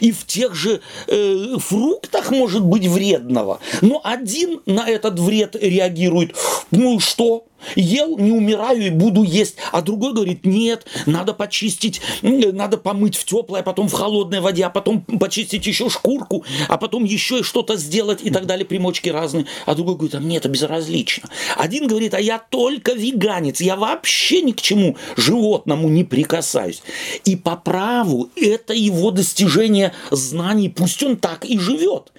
И 0.00 0.12
в 0.12 0.26
тех 0.26 0.54
же 0.54 0.80
э, 1.06 1.56
фруктах 1.58 2.30
может 2.30 2.62
быть 2.62 2.86
вредного. 2.86 3.60
Но 3.80 4.00
один 4.02 4.60
на 4.66 4.88
этот 4.88 5.18
вред 5.18 5.56
реагирует. 5.56 6.36
Ну 6.70 7.00
что? 7.00 7.44
Ел, 7.76 8.18
не 8.18 8.32
умираю 8.32 8.86
и 8.86 8.90
буду 8.90 9.22
есть. 9.22 9.56
А 9.72 9.82
другой 9.82 10.12
говорит, 10.12 10.44
нет, 10.44 10.86
надо 11.06 11.32
почистить, 11.34 12.00
надо 12.22 12.76
помыть 12.76 13.16
в 13.16 13.24
теплой, 13.24 13.60
а 13.60 13.62
потом 13.62 13.88
в 13.88 13.92
холодной 13.92 14.40
воде, 14.40 14.64
а 14.64 14.70
потом 14.70 15.02
почистить 15.02 15.66
еще 15.66 15.88
шкурку, 15.88 16.44
а 16.68 16.78
потом 16.78 17.04
еще 17.04 17.42
что-то 17.42 17.76
сделать 17.76 18.20
и 18.22 18.30
так 18.30 18.46
далее, 18.46 18.64
примочки 18.64 19.08
разные. 19.08 19.46
А 19.66 19.74
другой 19.74 19.94
говорит, 19.94 20.14
а 20.14 20.20
мне 20.20 20.36
это 20.36 20.48
безразлично. 20.48 21.28
Один 21.56 21.86
говорит, 21.86 22.14
а 22.14 22.20
я 22.20 22.38
только 22.38 22.92
веганец, 22.92 23.60
я 23.60 23.76
вообще 23.76 24.42
ни 24.42 24.52
к 24.52 24.60
чему 24.60 24.96
животному 25.16 25.88
не 25.88 26.04
прикасаюсь. 26.04 26.82
И 27.24 27.36
по 27.36 27.56
праву 27.56 28.30
это 28.36 28.72
его 28.74 29.10
достижение 29.10 29.92
знаний, 30.10 30.68
пусть 30.68 31.02
он 31.02 31.16
так 31.16 31.44
и 31.44 31.58
живет. 31.58 32.12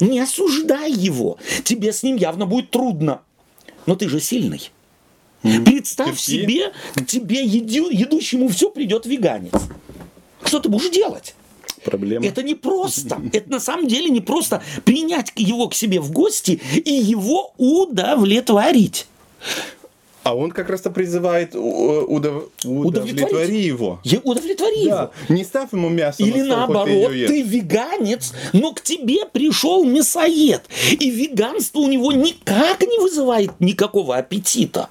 Не 0.00 0.20
осуждай 0.20 0.92
его, 0.92 1.38
тебе 1.64 1.92
с 1.92 2.02
ним 2.02 2.16
явно 2.16 2.46
будет 2.46 2.70
трудно. 2.70 3.20
Но 3.86 3.96
ты 3.96 4.08
же 4.08 4.20
сильный. 4.20 4.70
Представь 5.64 6.18
Терпи. 6.18 6.42
себе, 6.42 6.72
к 6.94 7.06
тебе 7.06 7.44
еду, 7.44 7.90
едущему 7.90 8.48
все 8.48 8.70
придет 8.70 9.04
веганец. 9.04 9.52
Что 10.44 10.60
ты 10.60 10.68
будешь 10.68 10.90
делать? 10.90 11.34
Проблема. 11.84 12.24
Это 12.24 12.42
не 12.42 12.54
просто. 12.54 13.20
Это 13.32 13.50
на 13.50 13.60
самом 13.60 13.86
деле 13.86 14.08
не 14.08 14.20
просто 14.20 14.62
принять 14.84 15.32
его 15.36 15.68
к 15.68 15.74
себе 15.74 16.00
в 16.00 16.10
гости 16.12 16.60
и 16.72 16.92
его 16.92 17.52
удовлетворить. 17.58 19.06
А 20.22 20.34
он 20.34 20.50
как 20.52 20.70
раз-то 20.70 20.90
призывает 20.90 21.54
удов... 21.54 22.44
удовлетвори 22.64 23.60
его. 23.60 24.00
Я 24.04 24.20
удовлетвори 24.20 24.86
да. 24.88 25.02
его. 25.02 25.10
Не 25.28 25.44
ставь 25.44 25.72
ему 25.72 25.90
мясо. 25.90 26.22
Или 26.22 26.40
на 26.40 26.56
наоборот, 26.56 27.12
ты, 27.12 27.26
ты 27.26 27.42
веганец, 27.42 28.32
но 28.54 28.72
к 28.72 28.80
тебе 28.80 29.26
пришел 29.26 29.84
мясоед. 29.84 30.62
И 30.98 31.10
веганство 31.10 31.80
у 31.80 31.88
него 31.88 32.10
никак 32.12 32.80
не 32.80 32.98
вызывает 32.98 33.60
никакого 33.60 34.16
аппетита. 34.16 34.88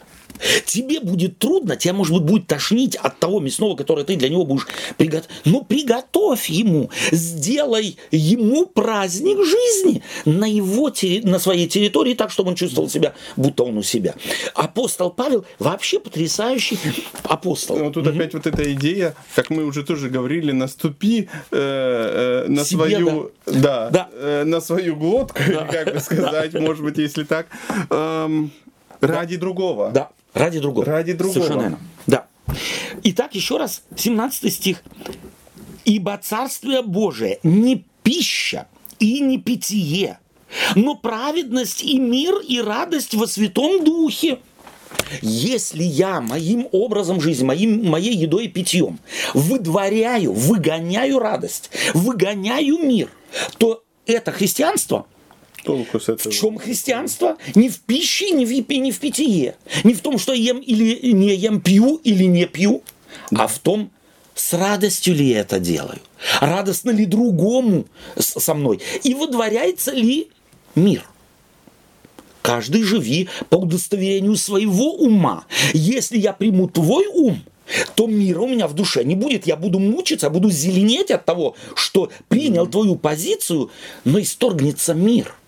Тебе 0.65 0.99
будет 0.99 1.39
трудно, 1.39 1.75
тебя, 1.75 1.93
может 1.93 2.13
быть, 2.13 2.23
будет 2.23 2.47
тошнить 2.47 2.95
от 2.95 3.19
того 3.19 3.39
мясного, 3.39 3.75
которое 3.75 4.03
ты 4.03 4.15
для 4.15 4.29
него 4.29 4.45
будешь 4.45 4.67
приготовить. 4.97 5.29
Ну, 5.45 5.63
приготовь 5.63 6.49
ему, 6.49 6.89
сделай 7.11 7.97
ему 8.11 8.65
праздник 8.65 9.37
жизни 9.43 10.01
на, 10.25 10.45
его, 10.45 10.91
на 11.23 11.39
своей 11.39 11.67
территории 11.67 12.13
так, 12.13 12.31
чтобы 12.31 12.49
он 12.49 12.55
чувствовал 12.55 12.89
себя, 12.89 13.13
будто 13.35 13.63
он 13.63 13.77
у 13.77 13.83
себя. 13.83 14.15
Апостол 14.55 15.11
Павел 15.11 15.45
вообще 15.59 15.99
потрясающий 15.99 16.77
апостол. 17.23 17.77
Ну, 17.77 17.91
тут 17.91 18.05
mm-hmm. 18.05 18.15
опять 18.15 18.33
вот 18.33 18.47
эта 18.47 18.73
идея, 18.73 19.15
как 19.35 19.49
мы 19.49 19.65
уже 19.65 19.83
тоже 19.83 20.09
говорили, 20.09 20.51
наступи 20.51 21.29
э, 21.51 22.45
э, 22.45 22.49
на 22.49 22.63
Себе, 22.63 22.89
свою, 22.89 23.31
да, 23.45 23.53
да, 23.53 23.89
да. 23.89 24.09
Э, 24.13 24.43
на 24.43 24.61
свою 24.61 24.95
глотку, 24.95 25.39
да. 25.47 25.65
как 25.65 25.93
бы 25.93 25.99
сказать, 26.01 26.53
может 26.53 26.83
быть, 26.83 26.97
если 26.97 27.23
так, 27.23 27.47
эм, 27.89 28.51
ради 29.01 29.37
другого. 29.37 29.91
Да. 29.91 30.09
Ради 30.33 30.59
другого. 30.59 30.85
Ради 30.85 31.13
другого. 31.13 31.33
Совершенно 31.33 31.61
верно. 31.61 31.79
Да. 32.07 32.27
Итак, 33.03 33.35
еще 33.35 33.57
раз, 33.57 33.83
17 33.95 34.53
стих. 34.53 34.83
«Ибо 35.85 36.17
Царствие 36.17 36.81
Божие 36.81 37.39
не 37.43 37.85
пища 38.03 38.67
и 38.99 39.19
не 39.19 39.37
питье, 39.37 40.19
но 40.75 40.95
праведность 40.95 41.83
и 41.83 41.99
мир 41.99 42.35
и 42.37 42.61
радость 42.61 43.13
во 43.15 43.27
Святом 43.27 43.83
Духе». 43.83 44.39
Если 45.21 45.83
я 45.83 46.21
моим 46.21 46.67
образом 46.71 47.19
жизни, 47.19 47.43
моим, 47.43 47.89
моей 47.89 48.15
едой 48.15 48.45
и 48.45 48.47
питьем 48.47 48.99
выдворяю, 49.33 50.31
выгоняю 50.31 51.19
радость, 51.19 51.71
выгоняю 51.93 52.77
мир, 52.77 53.09
то 53.57 53.83
это 54.05 54.31
христианство 54.31 55.07
Толку 55.63 55.99
с 55.99 56.09
этого. 56.09 56.31
В 56.31 56.35
чем 56.37 56.57
христианство? 56.57 57.37
Не 57.55 57.69
в 57.69 57.79
пище, 57.79 58.31
не 58.31 58.45
в, 58.45 58.69
не 58.69 58.91
в 58.91 58.99
питье. 58.99 59.55
Не 59.83 59.93
в 59.93 60.01
том, 60.01 60.17
что 60.17 60.33
ем 60.33 60.59
или 60.59 61.11
не 61.11 61.33
ем, 61.35 61.61
пью 61.61 61.95
или 62.03 62.25
не 62.25 62.45
пью, 62.45 62.83
да. 63.31 63.45
а 63.45 63.47
в 63.47 63.59
том, 63.59 63.89
с 64.35 64.53
радостью 64.53 65.15
ли 65.15 65.29
я 65.29 65.39
это 65.39 65.59
делаю, 65.59 65.99
радостно 66.41 66.91
ли 66.91 67.05
другому 67.05 67.85
со 68.17 68.53
мной, 68.53 68.81
и 69.03 69.13
выдворяется 69.13 69.91
ли 69.91 70.29
мир. 70.75 71.07
Каждый 72.41 72.83
живи 72.83 73.29
по 73.49 73.55
удостоверению 73.55 74.35
своего 74.35 74.95
ума. 74.95 75.45
Если 75.73 76.17
я 76.17 76.33
приму 76.33 76.67
твой 76.67 77.07
ум, 77.07 77.41
то 77.95 78.05
мира 78.05 78.41
у 78.41 78.49
меня 78.49 78.67
в 78.67 78.73
душе 78.73 79.05
не 79.05 79.15
будет. 79.15 79.47
Я 79.47 79.55
буду 79.55 79.79
мучиться, 79.79 80.29
буду 80.29 80.51
зеленеть 80.51 81.09
от 81.09 81.23
того, 81.23 81.55
что 81.73 82.11
принял 82.27 82.67
твою 82.67 82.97
позицию, 82.97 83.71
но 84.03 84.19
исторгнется 84.19 84.93
мир– 84.93 85.35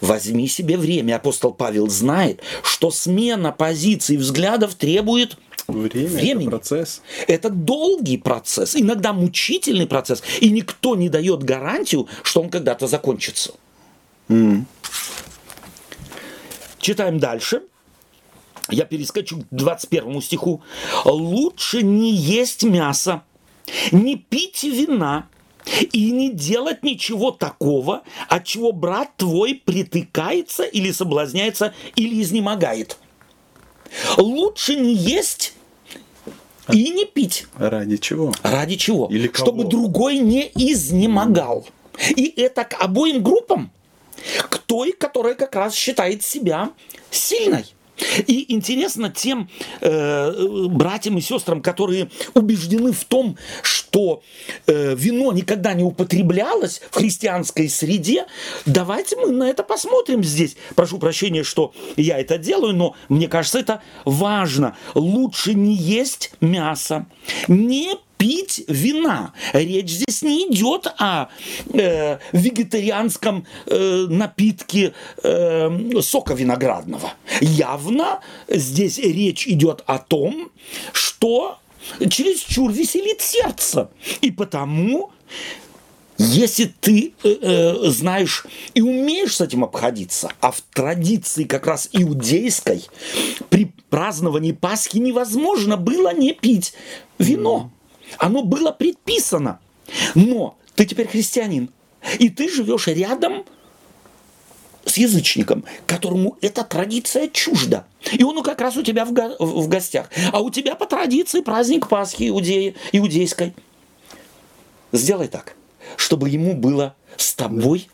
Возьми 0.00 0.48
себе 0.48 0.76
время. 0.76 1.16
Апостол 1.16 1.52
Павел 1.52 1.88
знает, 1.88 2.40
что 2.62 2.90
смена 2.90 3.52
позиций 3.52 4.16
взглядов 4.16 4.74
требует 4.74 5.36
Время, 5.66 6.08
времени. 6.08 6.42
Это 6.42 6.50
процесс. 6.50 7.02
Это 7.26 7.48
долгий 7.48 8.18
процесс, 8.18 8.76
иногда 8.76 9.12
мучительный 9.12 9.86
процесс, 9.86 10.22
и 10.40 10.50
никто 10.50 10.94
не 10.94 11.08
дает 11.08 11.42
гарантию, 11.42 12.06
что 12.22 12.42
он 12.42 12.50
когда-то 12.50 12.86
закончится. 12.86 13.54
Mm. 14.28 14.64
Читаем 16.78 17.18
дальше. 17.18 17.62
я 18.70 18.84
перескочу 18.84 19.40
к 19.40 19.46
21 19.50 20.20
стиху. 20.20 20.62
«Лучше 21.04 21.82
не 21.82 22.12
есть 22.12 22.62
мясо, 22.62 23.22
не 23.90 24.16
пить 24.16 24.64
вина, 24.64 25.28
и 25.92 26.10
не 26.10 26.30
делать 26.30 26.82
ничего 26.82 27.30
такого, 27.30 28.02
от 28.28 28.44
чего 28.44 28.72
брат 28.72 29.16
твой 29.16 29.54
притыкается 29.54 30.64
или 30.64 30.90
соблазняется, 30.92 31.74
или 31.96 32.22
изнемогает. 32.22 32.98
Лучше 34.16 34.76
не 34.76 34.94
есть 34.94 35.54
и 36.72 36.90
не 36.90 37.04
пить. 37.04 37.46
Ради 37.56 37.96
чего? 37.96 38.32
Ради 38.42 38.76
чего? 38.76 39.06
Или 39.10 39.28
кого? 39.28 39.46
Чтобы 39.46 39.64
другой 39.64 40.18
не 40.18 40.50
изнемогал. 40.54 41.66
И 42.16 42.32
это 42.36 42.64
к 42.64 42.80
обоим 42.80 43.22
группам. 43.22 43.70
К 44.48 44.58
той, 44.58 44.92
которая 44.92 45.34
как 45.34 45.54
раз 45.54 45.74
считает 45.74 46.22
себя 46.22 46.70
сильной. 47.10 47.64
И 48.26 48.52
интересно 48.52 49.10
тем 49.10 49.48
э, 49.80 50.66
братьям 50.68 51.18
и 51.18 51.20
сестрам, 51.20 51.62
которые 51.62 52.10
убеждены 52.34 52.92
в 52.92 53.04
том, 53.04 53.36
что 53.62 54.22
э, 54.66 54.94
вино 54.96 55.32
никогда 55.32 55.74
не 55.74 55.84
употреблялось 55.84 56.80
в 56.90 56.96
христианской 56.96 57.68
среде, 57.68 58.26
давайте 58.66 59.16
мы 59.16 59.30
на 59.30 59.44
это 59.44 59.62
посмотрим 59.62 60.24
здесь. 60.24 60.56
Прошу 60.74 60.98
прощения, 60.98 61.44
что 61.44 61.72
я 61.96 62.18
это 62.18 62.38
делаю, 62.38 62.74
но 62.74 62.96
мне 63.08 63.28
кажется, 63.28 63.58
это 63.58 63.82
важно. 64.04 64.76
Лучше 64.94 65.54
не 65.54 65.74
есть 65.74 66.32
мясо, 66.40 67.06
не 67.48 67.96
пить 68.16 68.64
вина. 68.68 69.32
Речь 69.52 69.90
здесь 69.90 70.22
не 70.22 70.48
идет 70.48 70.86
о 70.98 71.28
э, 71.72 72.18
вегетарианском 72.32 73.46
э, 73.66 74.06
напитке 74.08 74.94
э, 75.22 76.00
сока 76.00 76.34
виноградного. 76.34 77.12
Явно 77.40 78.20
здесь 78.48 78.98
речь 78.98 79.46
идет 79.46 79.82
о 79.86 79.98
том, 79.98 80.50
что 80.92 81.58
чересчур 82.08 82.72
веселит 82.72 83.20
сердце. 83.20 83.90
И 84.20 84.30
потому 84.30 85.10
если 86.16 86.72
ты 86.80 87.12
э, 87.24 87.28
э, 87.40 87.90
знаешь 87.90 88.46
и 88.74 88.80
умеешь 88.80 89.36
с 89.36 89.40
этим 89.40 89.64
обходиться, 89.64 90.30
а 90.40 90.52
в 90.52 90.60
традиции 90.72 91.44
как 91.44 91.66
раз 91.66 91.88
иудейской 91.92 92.86
при 93.48 93.72
праздновании 93.90 94.52
Пасхи 94.52 94.98
невозможно 94.98 95.76
было 95.76 96.14
не 96.14 96.32
пить 96.32 96.74
вино. 97.18 97.70
Оно 98.18 98.42
было 98.42 98.70
предписано. 98.72 99.60
Но 100.14 100.56
ты 100.74 100.86
теперь 100.86 101.08
христианин, 101.08 101.70
и 102.18 102.28
ты 102.28 102.50
живешь 102.50 102.86
рядом 102.86 103.44
с 104.84 104.96
язычником, 104.98 105.64
которому 105.86 106.36
эта 106.40 106.62
традиция 106.64 107.28
чужда. 107.28 107.86
И 108.12 108.22
он 108.22 108.42
как 108.42 108.60
раз 108.60 108.76
у 108.76 108.82
тебя 108.82 109.04
в, 109.04 109.12
го- 109.12 109.36
в 109.38 109.68
гостях. 109.68 110.10
А 110.32 110.40
у 110.40 110.50
тебя 110.50 110.74
по 110.74 110.86
традиции 110.86 111.40
праздник 111.40 111.88
Пасхи 111.88 112.28
иудеи, 112.28 112.74
иудейской. 112.92 113.54
Сделай 114.92 115.28
так, 115.28 115.56
чтобы 115.96 116.28
ему 116.28 116.54
было 116.54 116.94
с 117.16 117.34
тобой 117.34 117.88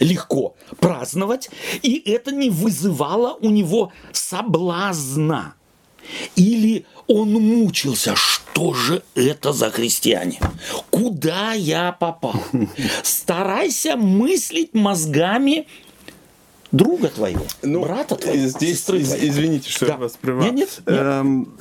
легко 0.00 0.56
праздновать, 0.78 1.50
и 1.82 2.02
это 2.10 2.32
не 2.32 2.50
вызывало 2.50 3.34
у 3.40 3.50
него 3.50 3.92
соблазна. 4.12 5.54
Или 6.34 6.86
он 7.10 7.32
мучился, 7.32 8.14
что 8.14 8.72
же 8.72 9.02
это 9.16 9.52
за 9.52 9.70
христиане? 9.70 10.38
Куда 10.90 11.52
я 11.52 11.92
попал? 11.92 12.36
Старайся 13.02 13.96
мыслить 13.96 14.74
мозгами 14.74 15.66
друга 16.70 17.08
твоего, 17.08 17.44
ну, 17.62 17.82
брата 17.82 18.14
твоего, 18.14 18.46
здесь, 18.46 18.78
сестры 18.78 19.00
из, 19.00 19.12
Извините, 19.12 19.70
что 19.70 19.86
да. 19.86 19.92
я 19.92 19.98
вас 19.98 20.12
прервал. 20.20 20.44
Нет, 20.44 20.54
нет, 20.54 20.82
нет. 20.86 20.98
Эм, 21.00 21.52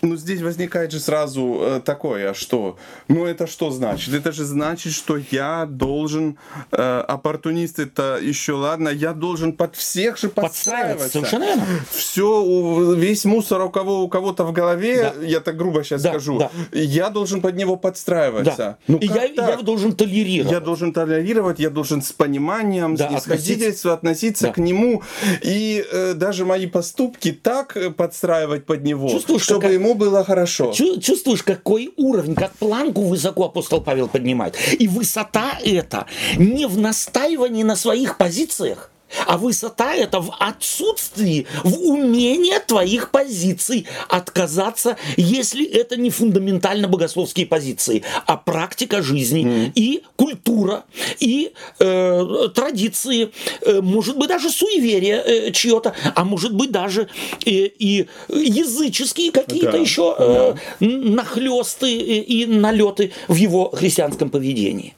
ну, 0.02 0.16
здесь 0.16 0.40
возникает 0.40 0.92
же 0.92 1.00
сразу 1.00 1.58
э, 1.60 1.80
такое, 1.84 2.30
а 2.30 2.34
что? 2.34 2.76
Ну, 3.08 3.26
это 3.26 3.46
что 3.46 3.70
значит? 3.70 4.14
Это 4.14 4.32
же 4.32 4.44
значит, 4.44 4.92
что 4.92 5.18
я 5.30 5.66
должен, 5.66 6.38
э, 6.72 7.04
оппортунист 7.06 7.78
это 7.78 8.18
еще 8.20 8.52
ладно, 8.52 8.88
я 8.88 9.12
должен 9.12 9.52
под 9.52 9.76
всех 9.76 10.18
же 10.18 10.28
подстраиваться. 10.28 11.10
Совершенно 11.10 11.44
верно. 11.44 11.66
Все, 11.90 12.94
весь 12.94 13.24
мусор 13.24 13.62
у 13.62 13.70
кого 13.70 14.02
у 14.02 14.08
кого-то 14.08 14.44
в 14.44 14.52
голове, 14.52 15.12
да. 15.14 15.26
я 15.26 15.40
так 15.40 15.56
грубо 15.56 15.84
сейчас 15.84 16.02
да, 16.02 16.10
скажу, 16.10 16.38
да. 16.38 16.50
я 16.72 17.10
должен 17.10 17.40
под 17.40 17.56
него 17.56 17.76
подстраиваться. 17.76 18.54
Да. 18.56 18.78
Ну, 18.86 18.98
И 18.98 19.06
я, 19.06 19.24
я 19.24 19.56
должен 19.56 19.92
толерировать. 19.92 20.52
Я 20.52 20.60
должен 20.60 20.92
толерировать, 20.92 21.58
я 21.58 21.70
должен 21.70 22.02
с 22.02 22.12
пониманием, 22.12 22.96
да, 22.96 23.06
с 23.06 23.10
снисходительством 23.10 23.92
относиться 23.92 24.46
да. 24.46 24.52
к 24.52 24.58
нему. 24.58 25.02
И 25.42 25.84
э, 25.90 26.14
даже 26.14 26.44
мои 26.44 26.66
поступки 26.66 27.32
так 27.32 27.76
подстраивать 27.96 28.66
под 28.66 28.82
него, 28.82 29.08
Чувствуешь, 29.10 29.42
чтобы 29.42 29.62
как... 29.62 29.72
ему 29.72 29.89
ему 29.90 29.98
было 29.98 30.24
хорошо. 30.24 30.72
Чувствуешь, 30.72 31.42
какой 31.42 31.92
уровень, 31.96 32.34
как 32.34 32.52
планку 32.52 33.02
высоко 33.02 33.46
апостол 33.46 33.80
Павел 33.80 34.08
поднимает. 34.08 34.56
И 34.78 34.88
высота 34.88 35.58
это 35.64 36.06
не 36.36 36.66
в 36.66 36.78
настаивании 36.78 37.62
на 37.62 37.76
своих 37.76 38.16
позициях, 38.16 38.89
а 39.26 39.38
высота 39.38 39.94
это 39.94 40.20
в 40.20 40.34
отсутствии, 40.38 41.46
в 41.64 41.80
умении 41.82 42.58
твоих 42.66 43.10
позиций 43.10 43.86
отказаться, 44.08 44.96
если 45.16 45.66
это 45.66 45.96
не 45.96 46.10
фундаментально 46.10 46.88
богословские 46.88 47.46
позиции, 47.46 48.02
а 48.26 48.36
практика 48.36 49.02
жизни 49.02 49.44
mm. 49.44 49.72
и 49.74 50.02
культура, 50.16 50.84
и 51.18 51.52
э, 51.78 52.48
традиции, 52.54 53.30
э, 53.62 53.80
может 53.80 54.18
быть 54.18 54.28
даже 54.28 54.50
суеверие 54.50 55.22
э, 55.24 55.52
чье-то, 55.52 55.94
а 56.14 56.24
может 56.24 56.54
быть 56.54 56.70
даже 56.70 57.08
э, 57.44 57.50
и 57.50 58.06
языческие 58.28 59.32
какие-то 59.32 59.72
да, 59.72 59.78
еще 59.78 60.14
э, 60.18 60.54
да. 60.80 60.86
нахлесты 60.86 61.92
и 61.92 62.46
налеты 62.46 63.12
в 63.28 63.34
его 63.34 63.70
христианском 63.70 64.30
поведении. 64.30 64.94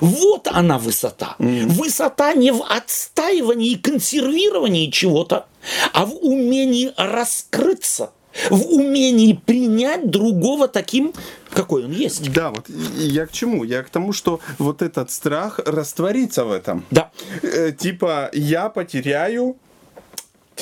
Вот 0.00 0.48
она 0.48 0.78
высота. 0.78 1.36
Mm. 1.38 1.68
Высота 1.68 2.32
не 2.34 2.52
в 2.52 2.62
отстаивании 2.62 3.72
и 3.72 3.76
консервировании 3.76 4.90
чего-то, 4.90 5.46
а 5.92 6.06
в 6.06 6.14
умении 6.16 6.92
раскрыться, 6.96 8.12
в 8.50 8.66
умении 8.72 9.34
принять 9.34 10.10
другого 10.10 10.68
таким, 10.68 11.12
какой 11.50 11.84
он 11.84 11.92
есть. 11.92 12.32
Да, 12.32 12.50
вот 12.50 12.68
я 12.96 13.26
к 13.26 13.32
чему? 13.32 13.64
Я 13.64 13.82
к 13.82 13.90
тому, 13.90 14.12
что 14.12 14.40
вот 14.58 14.82
этот 14.82 15.10
страх 15.10 15.60
растворится 15.64 16.44
в 16.44 16.52
этом. 16.52 16.84
Да. 16.90 17.10
Э, 17.42 17.72
типа 17.72 18.30
я 18.32 18.68
потеряю 18.68 19.56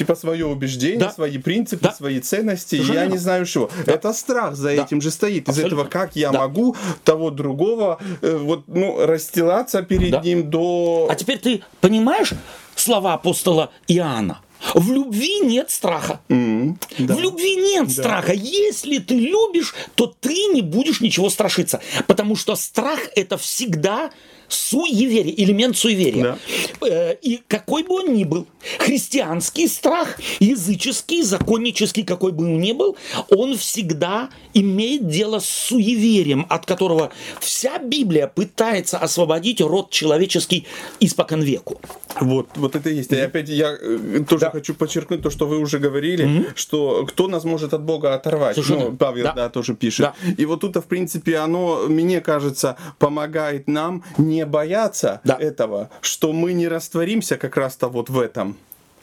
типа 0.00 0.14
свое 0.14 0.46
убеждение, 0.46 0.98
да. 0.98 1.10
свои 1.10 1.36
принципы, 1.36 1.82
да. 1.82 1.92
свои 1.92 2.20
ценности, 2.20 2.76
Совершенно 2.76 2.98
я 3.00 3.06
не 3.06 3.18
знаю 3.18 3.44
что. 3.44 3.70
Да. 3.84 3.92
Это 3.92 4.14
страх 4.14 4.56
за 4.56 4.74
да. 4.74 4.82
этим 4.82 5.02
же 5.02 5.10
стоит. 5.10 5.44
Из 5.44 5.48
Абсолютно. 5.50 5.74
этого, 5.74 5.88
как 5.88 6.16
я 6.16 6.30
да. 6.30 6.38
могу 6.38 6.74
того 7.04 7.30
другого 7.30 7.98
э, 8.22 8.36
вот 8.38 8.64
ну 8.66 9.04
расстилаться 9.04 9.82
перед 9.82 10.10
да. 10.10 10.20
ним 10.20 10.48
до. 10.48 11.06
А 11.10 11.14
теперь 11.14 11.38
ты 11.38 11.62
понимаешь 11.82 12.32
слова 12.76 13.12
апостола 13.12 13.70
Иоанна? 13.88 14.40
В 14.74 14.90
любви 14.90 15.40
нет 15.40 15.70
страха. 15.70 16.20
Mm, 16.28 16.76
да. 16.98 17.14
В 17.14 17.20
любви 17.20 17.56
нет 17.56 17.86
да. 17.88 17.92
страха. 17.92 18.32
Если 18.32 18.98
ты 18.98 19.14
любишь, 19.14 19.74
то 19.96 20.06
ты 20.06 20.34
не 20.54 20.62
будешь 20.62 21.02
ничего 21.02 21.28
страшиться. 21.28 21.80
Потому 22.06 22.36
что 22.36 22.56
страх 22.56 23.00
это 23.16 23.36
всегда 23.36 24.10
суеверие, 24.52 25.42
элемент 25.42 25.76
суеверия. 25.76 26.38
Да. 26.80 26.86
Э, 26.86 27.14
и 27.14 27.40
какой 27.46 27.82
бы 27.82 27.94
он 27.94 28.14
ни 28.14 28.24
был, 28.24 28.46
христианский 28.78 29.68
страх, 29.68 30.18
языческий, 30.38 31.22
законнический, 31.22 32.02
какой 32.02 32.32
бы 32.32 32.44
он 32.44 32.60
ни 32.60 32.72
был, 32.72 32.96
он 33.30 33.56
всегда 33.56 34.30
имеет 34.54 35.08
дело 35.08 35.38
с 35.38 35.46
суеверием, 35.46 36.46
от 36.48 36.66
которого 36.66 37.12
вся 37.40 37.78
Библия 37.78 38.26
пытается 38.26 38.98
освободить 38.98 39.60
род 39.60 39.90
человеческий 39.90 40.66
испокон 41.00 41.42
веку. 41.42 41.80
Вот, 42.20 42.48
вот 42.56 42.76
это 42.76 42.90
и 42.90 42.96
есть. 42.96 43.12
И 43.12 43.16
опять 43.16 43.48
я 43.48 43.76
э, 43.80 44.24
тоже 44.28 44.46
да. 44.46 44.50
хочу 44.50 44.74
подчеркнуть 44.74 45.22
то, 45.22 45.30
что 45.30 45.46
вы 45.46 45.58
уже 45.58 45.78
говорили, 45.78 46.24
mm-hmm. 46.24 46.52
что 46.54 47.06
кто 47.06 47.28
нас 47.28 47.44
может 47.44 47.72
от 47.74 47.82
Бога 47.82 48.14
оторвать. 48.14 48.54
Совершенно. 48.56 48.90
Ну, 48.90 48.96
Павел, 48.96 49.24
да. 49.24 49.32
да, 49.32 49.48
тоже 49.48 49.74
пишет. 49.74 50.00
Да. 50.00 50.14
И 50.36 50.44
вот 50.44 50.60
тут, 50.60 50.76
в 50.76 50.84
принципе, 50.84 51.38
оно, 51.38 51.86
мне 51.88 52.20
кажется, 52.20 52.76
помогает 52.98 53.68
нам 53.68 54.02
не 54.18 54.39
не 54.40 54.46
бояться 54.46 55.20
да. 55.24 55.36
этого, 55.38 55.90
что 56.00 56.32
мы 56.32 56.52
не 56.54 56.68
растворимся 56.68 57.36
как 57.36 57.56
раз-то 57.56 57.88
вот 57.88 58.08
в 58.08 58.18
этом. 58.18 58.56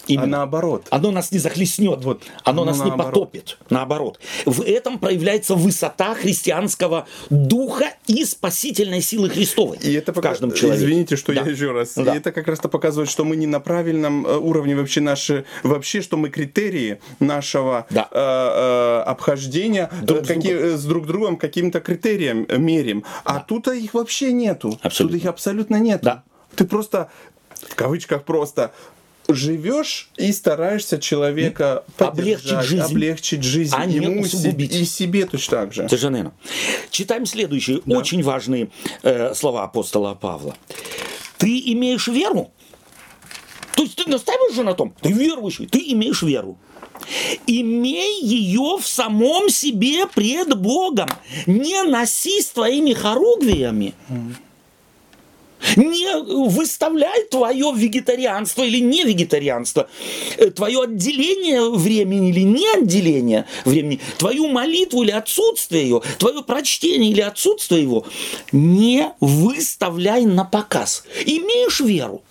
Именно. 0.07 0.23
А 0.23 0.27
наоборот. 0.27 0.87
Оно 0.89 1.11
нас 1.11 1.31
не 1.31 1.39
захлестнет, 1.39 2.03
вот. 2.03 2.23
оно, 2.43 2.61
оно 2.61 2.71
нас 2.71 2.79
наоборот. 2.79 3.05
не 3.05 3.11
потопит. 3.11 3.57
Наоборот. 3.69 4.19
В 4.45 4.61
этом 4.61 4.99
проявляется 4.99 5.55
высота 5.55 6.13
христианского 6.13 7.07
духа 7.29 7.93
и 8.07 8.25
спасительной 8.25 9.01
силы 9.01 9.29
Христовой 9.29 9.77
и 9.87 9.93
это 9.93 10.11
в 10.11 10.15
пока... 10.15 10.29
каждом 10.29 10.51
человеке. 10.51 10.85
Извините, 10.85 11.15
что 11.15 11.33
да. 11.33 11.41
я 11.41 11.51
еще 11.51 11.71
раз. 11.71 11.93
Да. 11.95 12.13
И 12.13 12.17
это 12.17 12.31
как 12.31 12.47
раз-то 12.47 12.69
показывает, 12.69 13.09
что 13.09 13.23
мы 13.23 13.35
не 13.35 13.47
на 13.47 13.59
правильном 13.59 14.25
э, 14.25 14.37
уровне 14.37 14.75
вообще 14.75 15.01
наши, 15.01 15.45
вообще, 15.63 16.01
что 16.01 16.17
мы 16.17 16.29
критерии 16.29 16.99
нашего 17.19 17.85
да. 17.89 18.07
э, 18.11 18.17
э, 18.17 19.01
обхождения 19.05 19.89
друг 20.03 20.25
с, 20.25 20.27
какие, 20.27 20.53
другом. 20.53 20.77
с 20.77 20.85
друг 20.85 21.07
другом 21.07 21.37
каким-то 21.37 21.79
критерием 21.79 22.47
мерим. 22.49 23.03
А 23.23 23.35
да. 23.35 23.39
тут 23.47 23.67
их 23.67 23.93
вообще 23.93 24.31
нету. 24.31 24.77
Абсолютно. 24.81 25.17
Тут 25.17 25.23
их 25.23 25.29
абсолютно 25.29 25.75
нету. 25.77 26.05
Да. 26.05 26.23
Ты 26.55 26.65
просто 26.65 27.09
в 27.69 27.75
кавычках 27.75 28.23
просто 28.23 28.71
живешь 29.27 30.09
и 30.17 30.31
стараешься 30.31 30.99
человека 30.99 31.83
облегчить 31.97 32.61
жизнь, 32.61 32.83
облегчить 32.83 33.43
жизнь 33.43 33.75
а 33.77 33.85
ему 33.85 34.21
усугубить. 34.21 34.73
и 34.73 34.85
себе 34.85 35.25
точно 35.25 35.57
так 35.57 35.73
же. 35.73 35.89
Совершенно 35.89 36.33
Читаем 36.89 37.25
следующие 37.25 37.81
да. 37.85 37.97
очень 37.97 38.23
важные 38.23 38.69
э, 39.03 39.33
слова 39.33 39.63
апостола 39.63 40.15
Павла. 40.15 40.55
Ты 41.37 41.61
имеешь 41.73 42.07
веру? 42.07 42.51
То 43.75 43.83
есть 43.83 43.95
ты 43.95 44.09
настаиваешь 44.09 44.55
же 44.55 44.63
на 44.63 44.73
том, 44.73 44.93
ты 45.01 45.11
верующий, 45.11 45.67
ты 45.67 45.79
имеешь 45.91 46.23
веру. 46.23 46.57
Имей 47.45 48.21
ее 48.23 48.77
в 48.81 48.87
самом 48.87 49.49
себе 49.49 50.07
пред 50.07 50.57
Богом. 50.57 51.09
Не 51.45 51.83
носись 51.83 52.47
твоими 52.47 52.93
хоругвиями. 52.93 53.93
Mm 54.09 54.33
не 55.75 56.49
выставляй 56.49 57.23
твое 57.25 57.71
вегетарианство 57.75 58.63
или 58.63 58.79
не 58.79 59.03
вегетарианство, 59.03 59.89
э, 60.37 60.49
твое 60.51 60.83
отделение 60.83 61.69
времени 61.69 62.29
или 62.29 62.41
не 62.41 62.67
отделение 62.73 63.45
времени, 63.65 63.99
твою 64.17 64.47
молитву 64.47 65.03
или 65.03 65.11
отсутствие 65.11 65.83
ее, 65.83 66.01
твое 66.19 66.43
прочтение 66.43 67.11
или 67.11 67.21
отсутствие 67.21 67.83
его, 67.83 68.05
не 68.51 69.11
выставляй 69.19 70.25
на 70.25 70.45
показ. 70.45 71.03
Имеешь 71.25 71.79
веру? 71.79 72.21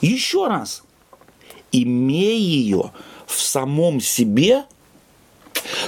Еще 0.00 0.46
раз. 0.46 0.82
Имей 1.72 2.40
ее 2.40 2.92
в 3.26 3.40
самом 3.40 4.00
себе. 4.00 4.64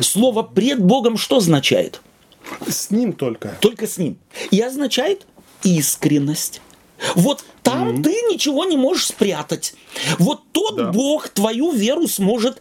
Слово 0.00 0.42
пред 0.42 0.82
Богом 0.82 1.16
что 1.16 1.38
означает? 1.38 2.00
С 2.68 2.90
ним 2.90 3.12
только. 3.12 3.56
Только 3.60 3.86
с 3.86 3.96
ним. 3.96 4.18
И 4.50 4.60
означает 4.60 5.26
искренность 5.62 6.60
вот 7.14 7.44
там 7.62 7.88
mm-hmm. 7.88 8.02
ты 8.02 8.10
ничего 8.32 8.64
не 8.64 8.76
можешь 8.76 9.06
спрятать. 9.06 9.74
Вот 10.18 10.42
тот 10.52 10.76
да. 10.76 10.92
Бог 10.92 11.28
твою 11.28 11.72
веру 11.72 12.08
сможет 12.08 12.60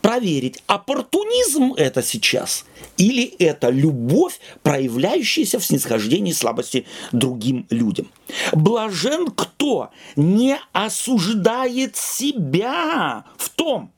проверить, 0.00 0.62
оппортунизм 0.66 1.74
это 1.74 2.02
сейчас 2.02 2.64
или 2.96 3.24
это 3.38 3.70
любовь, 3.70 4.40
проявляющаяся 4.62 5.58
в 5.58 5.64
снисхождении 5.64 6.32
слабости 6.32 6.86
другим 7.12 7.66
людям. 7.70 8.10
Блажен 8.52 9.28
кто 9.28 9.90
не 10.16 10.58
осуждает 10.72 11.96
себя 11.96 13.24
в 13.36 13.48
том, 13.50 13.90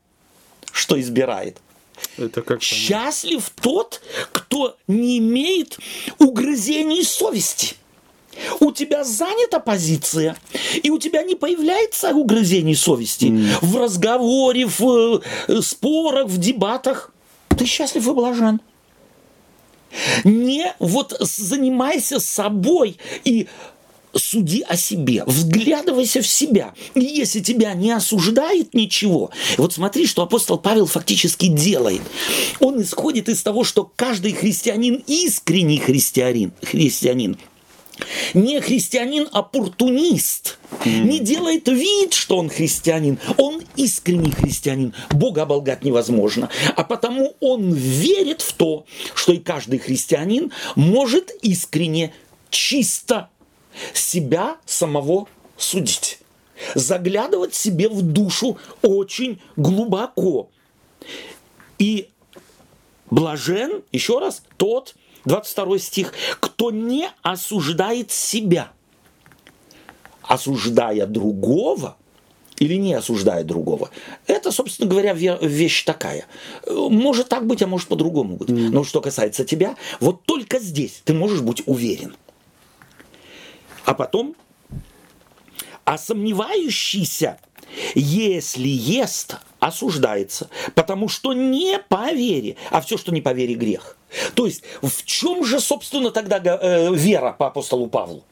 что 0.71 0.99
избирает. 0.99 1.57
Это 2.17 2.41
как 2.41 2.61
Счастлив 2.61 3.49
тот, 3.61 4.01
кто 4.31 4.77
не 4.87 5.19
имеет 5.19 5.77
угрызений 6.19 7.03
совести 7.03 7.75
у 8.59 8.71
тебя 8.71 9.03
занята 9.03 9.59
позиция, 9.59 10.35
и 10.81 10.89
у 10.89 10.99
тебя 10.99 11.23
не 11.23 11.35
появляется 11.35 12.09
угрызений 12.09 12.75
совести 12.75 13.25
mm. 13.25 13.57
в 13.61 13.77
разговоре, 13.77 14.65
в 14.65 15.21
э, 15.47 15.61
спорах, 15.61 16.27
в 16.27 16.37
дебатах. 16.37 17.11
Ты 17.57 17.65
счастлив 17.65 18.07
и 18.07 18.11
блажен. 18.11 18.61
Не 20.23 20.73
вот 20.79 21.15
занимайся 21.19 22.19
собой 22.19 22.97
и 23.23 23.47
суди 24.15 24.63
о 24.67 24.75
себе, 24.75 25.23
взглядывайся 25.25 26.21
в 26.21 26.27
себя. 26.27 26.73
И 26.93 27.01
если 27.01 27.39
тебя 27.39 27.73
не 27.73 27.91
осуждает 27.91 28.73
ничего, 28.73 29.31
вот 29.57 29.73
смотри, 29.73 30.05
что 30.07 30.23
апостол 30.23 30.57
Павел 30.57 30.85
фактически 30.85 31.47
делает. 31.47 32.01
Он 32.59 32.81
исходит 32.81 33.29
из 33.29 33.41
того, 33.41 33.63
что 33.63 33.91
каждый 33.95 34.33
христианин 34.33 35.03
искренний 35.07 35.79
христианин, 35.79 36.53
христианин 36.61 37.37
не 38.33 38.59
христианин, 38.61 39.27
а 39.31 39.39
оппортунист. 39.39 40.57
Mm. 40.85 41.01
Не 41.03 41.19
делает 41.19 41.67
вид, 41.67 42.13
что 42.13 42.37
он 42.37 42.49
христианин. 42.49 43.19
Он 43.37 43.61
искренний 43.75 44.31
христианин. 44.31 44.93
Бога 45.11 45.43
оболгать 45.43 45.83
невозможно. 45.83 46.49
А 46.75 46.83
потому 46.83 47.35
он 47.39 47.73
верит 47.73 48.41
в 48.41 48.53
то, 48.53 48.85
что 49.13 49.33
и 49.33 49.37
каждый 49.37 49.79
христианин 49.79 50.51
может 50.75 51.31
искренне, 51.41 52.13
чисто 52.49 53.29
себя 53.93 54.57
самого 54.65 55.27
судить. 55.57 56.19
Заглядывать 56.75 57.55
себе 57.55 57.89
в 57.89 58.01
душу 58.01 58.57
очень 58.81 59.41
глубоко. 59.55 60.49
И 61.79 62.09
блажен, 63.09 63.83
еще 63.91 64.19
раз, 64.19 64.43
тот, 64.57 64.95
22 65.25 65.79
стих, 65.79 66.13
кто 66.39 66.71
не 66.71 67.09
осуждает 67.21 68.11
себя, 68.11 68.71
осуждая 70.21 71.05
другого, 71.05 71.97
или 72.59 72.75
не 72.75 72.93
осуждая 72.93 73.43
другого. 73.43 73.89
Это, 74.27 74.51
собственно 74.51 74.89
говоря, 74.89 75.13
вещь 75.13 75.83
такая. 75.83 76.25
Может 76.67 77.29
так 77.29 77.45
быть, 77.45 77.61
а 77.61 77.67
может 77.67 77.87
по-другому 77.87 78.37
быть. 78.37 78.49
Mm. 78.49 78.69
Но 78.69 78.83
что 78.83 79.01
касается 79.01 79.43
тебя, 79.43 79.75
вот 79.99 80.23
только 80.23 80.59
здесь 80.59 81.01
ты 81.03 81.13
можешь 81.13 81.41
быть 81.41 81.63
уверен. 81.65 82.15
А 83.85 83.93
потом, 83.93 84.35
а 85.83 85.97
сомневающийся, 85.97 87.37
если 87.95 88.67
ест, 88.67 89.37
осуждается, 89.59 90.49
потому 90.75 91.07
что 91.09 91.33
не 91.33 91.79
по 91.79 92.11
вере, 92.11 92.55
а 92.69 92.81
все, 92.81 92.97
что 92.97 93.11
не 93.11 93.21
по 93.21 93.33
вере, 93.33 93.55
грех. 93.55 93.97
То 94.35 94.45
есть 94.45 94.63
в 94.81 95.03
чем 95.05 95.43
же, 95.45 95.59
собственно, 95.59 96.11
тогда 96.11 96.37
э, 96.39 96.93
вера 96.93 97.33
по 97.37 97.47
апостолу 97.47 97.87
Павлу? 97.87 98.23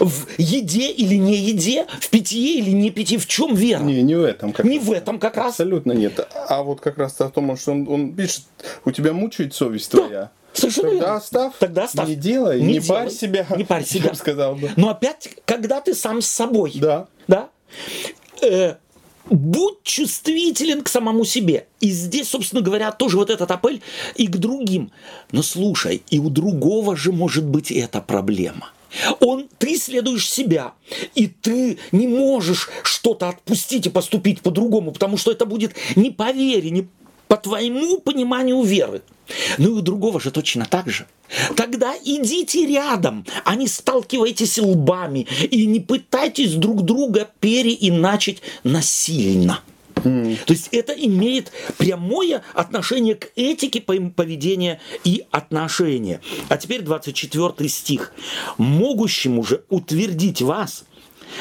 В 0.00 0.26
еде 0.38 0.90
или 0.90 1.14
не 1.14 1.34
еде, 1.36 1.86
в 2.00 2.10
питье 2.10 2.58
или 2.58 2.70
не 2.70 2.90
питье, 2.90 3.18
в 3.18 3.26
чем 3.26 3.54
вера? 3.54 3.80
Не, 3.82 4.02
не 4.02 4.14
в 4.14 4.22
этом 4.22 4.52
как 4.52 4.66
Не 4.66 4.78
раз. 4.78 4.86
в 4.86 4.92
этом 4.92 5.18
как 5.18 5.36
раз. 5.36 5.48
Абсолютно 5.50 5.92
нет. 5.92 6.28
А 6.48 6.62
вот 6.62 6.80
как 6.80 6.98
раз 6.98 7.18
о 7.20 7.30
том, 7.30 7.56
что 7.56 7.72
он, 7.72 7.88
он 7.88 8.12
пишет, 8.14 8.42
у 8.84 8.90
тебя 8.90 9.12
мучает 9.14 9.54
совесть 9.54 9.90
да. 9.92 9.98
твоя. 9.98 10.30
Совершенно 10.52 10.90
Тогда 10.90 11.04
верно. 11.04 11.16
оставь, 11.16 11.52
Тогда 11.58 11.84
оставь. 11.84 12.08
не 12.08 12.14
делай, 12.16 12.60
не, 12.60 12.66
не 12.74 12.78
делай, 12.80 12.88
парь 12.88 13.10
себя. 13.10 13.46
Не 13.56 13.64
парь 13.64 13.84
себя. 13.86 14.12
сказал 14.14 14.56
бы. 14.56 14.70
Но 14.76 14.90
опять, 14.90 15.30
когда 15.46 15.80
ты 15.80 15.94
сам 15.94 16.20
с 16.20 16.26
собой. 16.26 16.72
Да. 16.74 17.06
Да. 17.26 17.48
Э, 18.42 18.76
будь 19.30 19.82
чувствителен 19.84 20.82
к 20.82 20.88
самому 20.88 21.24
себе. 21.24 21.66
И 21.80 21.90
здесь, 21.90 22.28
собственно 22.28 22.60
говоря, 22.60 22.90
тоже 22.90 23.16
вот 23.16 23.30
этот 23.30 23.50
апель 23.50 23.80
и 24.16 24.26
к 24.26 24.36
другим. 24.36 24.90
Но 25.30 25.42
слушай, 25.42 26.02
и 26.10 26.18
у 26.18 26.28
другого 26.28 26.96
же 26.96 27.12
может 27.12 27.44
быть 27.44 27.70
эта 27.70 28.00
проблема. 28.00 28.70
Он, 29.20 29.48
ты 29.58 29.78
следуешь 29.78 30.30
себя, 30.30 30.74
и 31.14 31.26
ты 31.26 31.78
не 31.92 32.06
можешь 32.08 32.68
что-то 32.82 33.30
отпустить 33.30 33.86
и 33.86 33.90
поступить 33.90 34.42
по-другому, 34.42 34.92
потому 34.92 35.16
что 35.16 35.32
это 35.32 35.46
будет 35.46 35.74
не 35.96 36.10
по 36.10 36.30
вере, 36.30 36.70
не 36.70 36.88
по 37.32 37.38
твоему 37.38 37.98
пониманию 37.98 38.60
веры. 38.62 39.00
Ну 39.56 39.68
и 39.68 39.72
у 39.78 39.80
другого 39.80 40.20
же 40.20 40.30
точно 40.30 40.66
так 40.66 40.90
же. 40.90 41.06
Тогда 41.56 41.94
идите 42.04 42.66
рядом, 42.66 43.24
а 43.46 43.54
не 43.54 43.68
сталкивайтесь 43.68 44.58
лбами 44.58 45.26
и 45.50 45.64
не 45.64 45.80
пытайтесь 45.80 46.52
друг 46.52 46.82
друга 46.82 47.30
переиначить 47.40 48.42
насильно. 48.64 49.60
Mm. 49.94 50.36
То 50.44 50.52
есть 50.52 50.68
это 50.72 50.92
имеет 50.92 51.52
прямое 51.78 52.42
отношение 52.52 53.14
к 53.14 53.30
этике 53.34 53.80
поведения 53.80 54.78
и 55.02 55.24
отношения. 55.30 56.20
А 56.50 56.58
теперь 56.58 56.82
24 56.82 57.66
стих. 57.70 58.12
«Могущему 58.58 59.42
же 59.42 59.64
утвердить 59.70 60.42
вас 60.42 60.84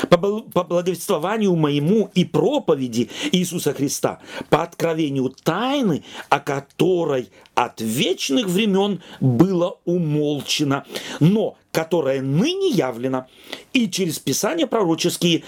по 0.09 0.17
благовествованию 0.17 1.55
моему 1.55 2.09
и 2.13 2.25
проповеди 2.25 3.09
Иисуса 3.31 3.73
Христа, 3.73 4.19
по 4.49 4.63
откровению 4.63 5.33
тайны, 5.43 6.03
о 6.29 6.39
которой 6.39 7.29
от 7.55 7.81
вечных 7.81 8.47
времен 8.47 9.01
было 9.19 9.77
умолчено, 9.85 10.85
но 11.19 11.57
которая 11.71 12.21
ныне 12.21 12.69
явлена 12.69 13.27
и 13.73 13.89
через 13.89 14.19
Писания 14.19 14.67
пророческие 14.67 15.43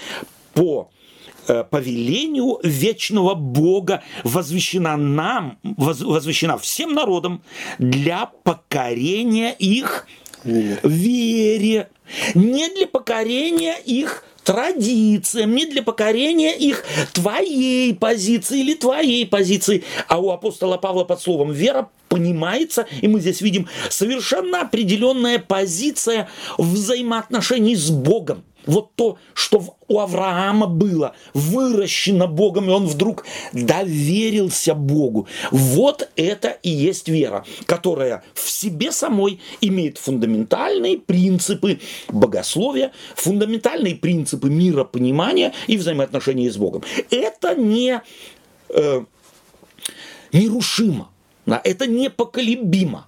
по 0.54 0.90
э, 1.48 1.64
повелению 1.64 2.60
вечного 2.64 3.34
Бога 3.34 4.04
возвещена 4.24 4.96
нам, 4.96 5.58
возвещена 5.64 6.58
всем 6.58 6.94
народам 6.94 7.42
для 7.80 8.28
покорения 8.44 9.52
их 9.54 10.08
вере. 10.44 10.80
вере. 10.84 11.90
Не 12.36 12.70
для 12.70 12.88
покорения 12.88 13.78
их 13.84 14.24
традициям, 14.44 15.56
не 15.56 15.66
для 15.66 15.84
покорения 15.84 16.56
их 16.56 16.84
твоей 17.14 17.94
позиции 17.96 18.60
или 18.60 18.74
твоей 18.74 19.26
позиции. 19.26 19.84
А 20.08 20.20
у 20.20 20.32
апостола 20.32 20.78
Павла 20.78 21.04
под 21.04 21.22
словом 21.22 21.52
«вера» 21.52 21.90
понимается, 22.10 22.86
и 23.02 23.08
мы 23.08 23.20
здесь 23.20 23.42
видим 23.42 23.68
совершенно 23.90 24.62
определенная 24.62 25.40
позиция 25.40 26.30
взаимоотношений 26.58 27.76
с 27.76 27.90
Богом. 27.90 28.44
Вот 28.66 28.96
то, 28.96 29.18
что 29.34 29.78
у 29.88 30.00
Авраама 30.00 30.68
было, 30.68 31.16
выращено 31.34 32.28
Богом, 32.28 32.70
и 32.70 32.74
он 32.74 32.88
вдруг 32.88 33.26
доверился 33.52 34.74
Богу. 34.74 35.28
Вот 35.52 36.10
это 36.16 36.50
и 36.64 36.70
есть 36.70 37.10
вера, 37.10 37.46
которая 37.66 38.24
в 38.34 38.50
себе 38.50 38.92
самой 38.92 39.40
имеет 39.62 39.98
фундаментальные 39.98 41.00
принципы 41.00 41.80
богословия, 42.10 42.92
фундаментальные 43.16 43.96
принципы 43.96 44.50
миропонимания 44.50 45.54
и 45.68 45.78
взаимоотношений 45.78 46.50
с 46.50 46.58
Богом. 46.58 46.84
Это 47.10 47.56
не 47.56 48.02
э, 48.70 49.04
нерушимо, 50.32 51.10
это 51.46 51.88
непоколебимо. 51.88 53.08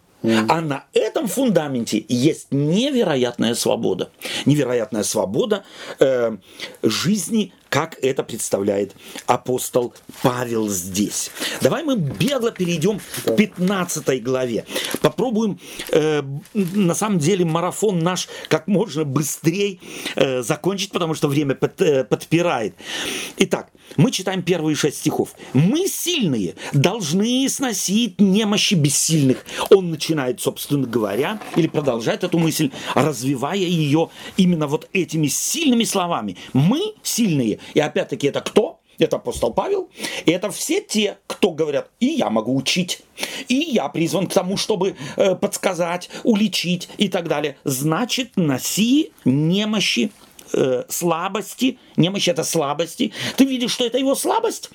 А 0.49 0.61
на 0.61 0.85
этом 0.93 1.27
фундаменте 1.27 2.05
есть 2.07 2.47
невероятная 2.51 3.55
свобода. 3.55 4.09
Невероятная 4.45 5.03
свобода 5.03 5.63
э, 5.99 6.37
жизни 6.83 7.53
как 7.75 7.97
это 8.01 8.23
представляет 8.23 8.95
апостол 9.25 9.93
Павел 10.23 10.69
здесь. 10.69 11.29
Давай 11.61 11.83
мы 11.83 11.97
бегло 11.97 12.51
перейдем 12.51 13.01
к 13.25 13.35
15 13.35 14.23
главе. 14.23 14.63
Попробуем, 15.01 15.59
э, 15.91 16.21
на 16.53 16.95
самом 16.95 17.19
деле, 17.19 17.43
марафон 17.43 17.99
наш 17.99 18.29
как 18.47 18.67
можно 18.67 19.03
быстрее 19.03 19.79
э, 20.15 20.41
закончить, 20.41 20.91
потому 20.91 21.15
что 21.15 21.27
время 21.27 21.53
под, 21.53 21.81
э, 21.81 22.05
подпирает. 22.05 22.75
Итак, 23.39 23.67
мы 23.97 24.11
читаем 24.11 24.41
первые 24.43 24.75
шесть 24.75 24.97
стихов. 24.97 25.35
«Мы 25.53 25.87
сильные 25.87 26.55
должны 26.73 27.47
сносить 27.49 28.19
немощи 28.19 28.75
бессильных». 28.75 29.45
Он 29.69 29.89
начинает, 29.89 30.41
собственно 30.41 30.87
говоря, 30.87 31.39
или 31.55 31.67
продолжает 31.67 32.23
эту 32.23 32.37
мысль, 32.37 32.71
развивая 32.93 33.57
ее 33.57 34.09
именно 34.37 34.67
вот 34.67 34.89
этими 34.93 35.27
сильными 35.27 35.83
словами. 35.83 36.37
«Мы 36.53 36.93
сильные 37.03 37.59
и 37.73 37.79
опять-таки 37.79 38.27
это 38.27 38.41
кто? 38.41 38.79
Это 38.97 39.17
апостол 39.17 39.53
Павел. 39.53 39.89
И 40.25 40.31
это 40.31 40.49
все 40.51 40.81
те, 40.81 41.17
кто 41.27 41.51
говорят, 41.51 41.89
и 41.99 42.07
я 42.07 42.29
могу 42.29 42.55
учить, 42.55 43.01
и 43.47 43.55
я 43.55 43.89
призван 43.89 44.27
к 44.27 44.33
тому, 44.33 44.57
чтобы 44.57 44.95
э, 45.17 45.35
подсказать, 45.35 46.09
уличить 46.23 46.89
и 46.97 47.09
так 47.09 47.27
далее. 47.27 47.57
Значит, 47.63 48.31
носи 48.35 49.11
немощи, 49.25 50.11
э, 50.55 50.83
слабости. 50.89 51.77
Немощь 51.95 52.27
это 52.27 52.43
слабости. 52.43 53.13
Ты 53.37 53.45
видишь, 53.45 53.71
что 53.71 53.85
это 53.85 53.97
его 53.97 54.15
слабость? 54.15 54.69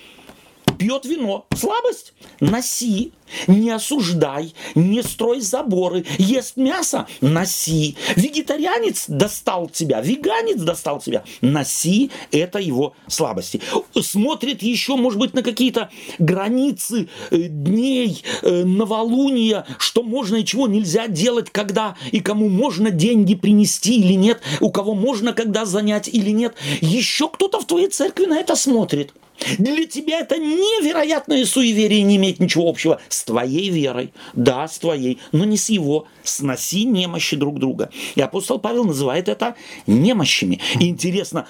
пьет 0.81 1.05
вино. 1.05 1.47
Слабость? 1.55 2.14
Носи. 2.41 3.12
Не 3.47 3.70
осуждай, 3.70 4.55
не 4.74 5.03
строй 5.03 5.41
заборы. 5.41 6.05
Ест 6.18 6.57
мясо? 6.57 7.07
Носи. 7.20 7.97
Вегетарианец 8.16 9.05
достал 9.09 9.68
тебя, 9.68 10.01
веганец 10.01 10.61
достал 10.61 11.01
тебя. 11.01 11.24
Носи, 11.41 12.11
это 12.33 12.59
его 12.59 12.95
слабости. 13.09 13.61
Смотрит 14.01 14.62
еще, 14.62 14.97
может 14.97 15.18
быть, 15.18 15.35
на 15.35 15.43
какие-то 15.43 15.91
границы 16.18 17.09
э, 17.31 17.37
дней, 17.49 18.22
э, 18.43 18.64
новолуния, 18.64 19.66
что 19.78 20.03
можно 20.03 20.37
и 20.37 20.45
чего 20.45 20.66
нельзя 20.66 21.09
делать, 21.09 21.51
когда 21.51 21.97
и 22.12 22.20
кому 22.20 22.49
можно 22.49 22.91
деньги 22.91 23.35
принести 23.35 24.01
или 24.01 24.14
нет, 24.14 24.41
у 24.61 24.70
кого 24.70 24.95
можно 24.95 25.33
когда 25.33 25.64
занять 25.64 26.09
или 26.09 26.31
нет. 26.31 26.55
Еще 26.81 27.28
кто-то 27.28 27.61
в 27.61 27.66
твоей 27.66 27.89
церкви 27.89 28.26
на 28.26 28.39
это 28.39 28.57
смотрит. 28.57 29.12
Для 29.59 29.87
тебя 29.87 30.20
это 30.20 30.37
невероятное 30.37 31.45
суеверие 31.45 32.03
не 32.03 32.16
имеет 32.16 32.41
ничего 32.41 32.68
общего 32.68 33.01
с 33.09 33.19
твоей 33.24 33.70
верой. 33.70 34.12
Да, 34.34 34.66
с 34.66 34.78
твоей, 34.78 35.18
но 35.32 35.44
не 35.44 35.56
с 35.56 35.70
его. 35.70 36.06
Сноси 36.24 36.84
немощи 36.84 37.36
друг 37.36 37.58
друга. 37.58 37.90
И 38.14 38.20
апостол 38.20 38.58
Павел 38.58 38.84
называет 38.84 39.28
это 39.28 39.54
немощами. 39.86 40.60
И 40.78 40.88
интересно, 40.88 41.46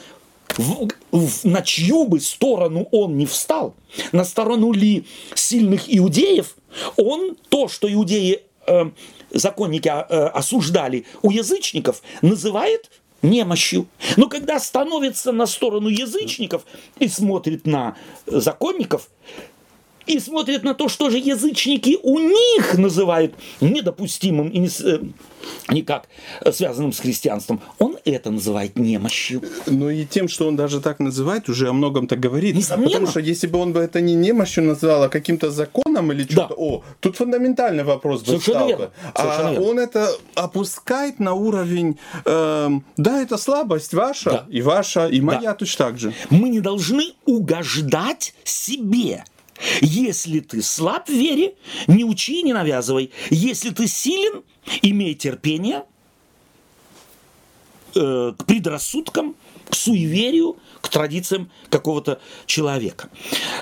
в, 0.57 0.89
в, 1.13 1.45
на 1.45 1.63
чью 1.63 2.07
бы 2.07 2.21
сторону 2.21 2.89
он 2.91 3.17
не 3.17 3.27
встал, 3.27 3.75
на 4.13 4.25
сторону 4.25 4.73
ли 4.73 5.07
сильных 5.35 5.83
иудеев, 5.87 6.57
он 6.97 7.37
то, 7.49 7.69
что 7.69 7.93
иудеи 7.93 8.43
э, 8.67 8.91
законники 9.31 9.89
э, 9.89 10.27
осуждали 10.27 11.05
у 11.23 11.31
язычников, 11.31 12.03
называет 12.23 12.91
немощью. 13.23 13.87
Но 14.17 14.29
когда 14.29 14.59
становится 14.59 15.33
на 15.33 15.47
сторону 15.47 15.89
язычников 15.89 16.65
и 16.99 17.09
смотрит 17.09 17.67
на 17.67 17.97
законников, 18.27 19.09
и 20.11 20.19
смотрит 20.19 20.65
на 20.65 20.75
то, 20.75 20.89
что 20.89 21.11
же 21.11 21.19
язычники 21.19 21.99
у 22.03 22.19
них 22.19 22.75
называют 22.77 23.35
недопустимым 23.61 24.49
и 24.49 24.59
не, 24.59 24.69
э, 24.69 25.01
никак 25.71 26.09
связанным 26.53 26.93
с 26.93 27.01
христианством. 27.01 27.61
Он 27.79 27.97
это 28.05 28.31
называет 28.31 28.77
немощью. 28.77 29.43
Ну 29.67 29.89
и 29.89 30.05
тем, 30.05 30.29
что 30.29 30.49
он 30.49 30.57
даже 30.57 30.81
так 30.81 30.99
называет, 30.99 31.49
уже 31.49 31.69
о 31.69 31.73
многом 31.73 32.07
так 32.07 32.19
говорит. 32.19 32.57
Несомненно. 32.57 32.91
Потому 32.91 33.07
что 33.07 33.21
если 33.21 33.47
бы 33.47 33.59
он 33.59 33.73
бы 33.73 33.81
это 33.81 34.01
не 34.01 34.15
немощью 34.15 34.65
назвал, 34.65 35.05
а 35.05 35.09
каким-то 35.09 35.51
законом 35.51 36.13
или 36.13 36.25
что-то, 36.25 36.49
да. 36.49 36.55
о, 36.57 36.83
тут 37.01 37.17
фундаментальный 37.17 37.85
вопрос 37.85 38.21
бы 38.21 38.27
Совершенно 38.27 38.67
стал 38.67 38.79
бы. 38.79 38.91
А 39.15 39.51
верно. 39.53 39.67
он 39.67 39.79
это 39.79 40.11
опускает 40.35 41.21
на 41.21 41.35
уровень, 41.35 41.99
э, 42.25 42.71
да, 42.97 43.23
это 43.23 43.37
слабость 43.37 43.95
ваша, 43.95 44.31
да. 44.31 44.47
и 44.51 44.61
ваша, 44.63 45.07
и 45.07 45.21
моя 45.21 45.41
да. 45.41 45.55
точно 45.55 45.87
так 45.87 45.99
же. 45.99 46.13
Мы 46.31 46.49
не 46.49 46.61
должны 46.61 47.13
угождать 47.27 48.35
себе. 48.45 49.25
Если 49.81 50.41
ты 50.41 50.63
слаб 50.63 51.09
в 51.09 51.13
вере, 51.13 51.55
не 51.87 52.05
учи 52.05 52.41
и 52.41 52.43
не 52.43 52.53
навязывай. 52.53 53.11
Если 53.31 53.71
ты 53.71 53.87
силен, 53.87 54.43
имей 54.83 55.15
терпение 55.15 55.85
э, 57.95 58.33
к 58.39 58.45
предрассудкам, 58.45 59.37
к 59.69 59.75
суеверию, 59.75 60.57
к 60.81 60.89
традициям 60.89 61.51
какого-то 61.69 62.21
человека. 62.47 63.11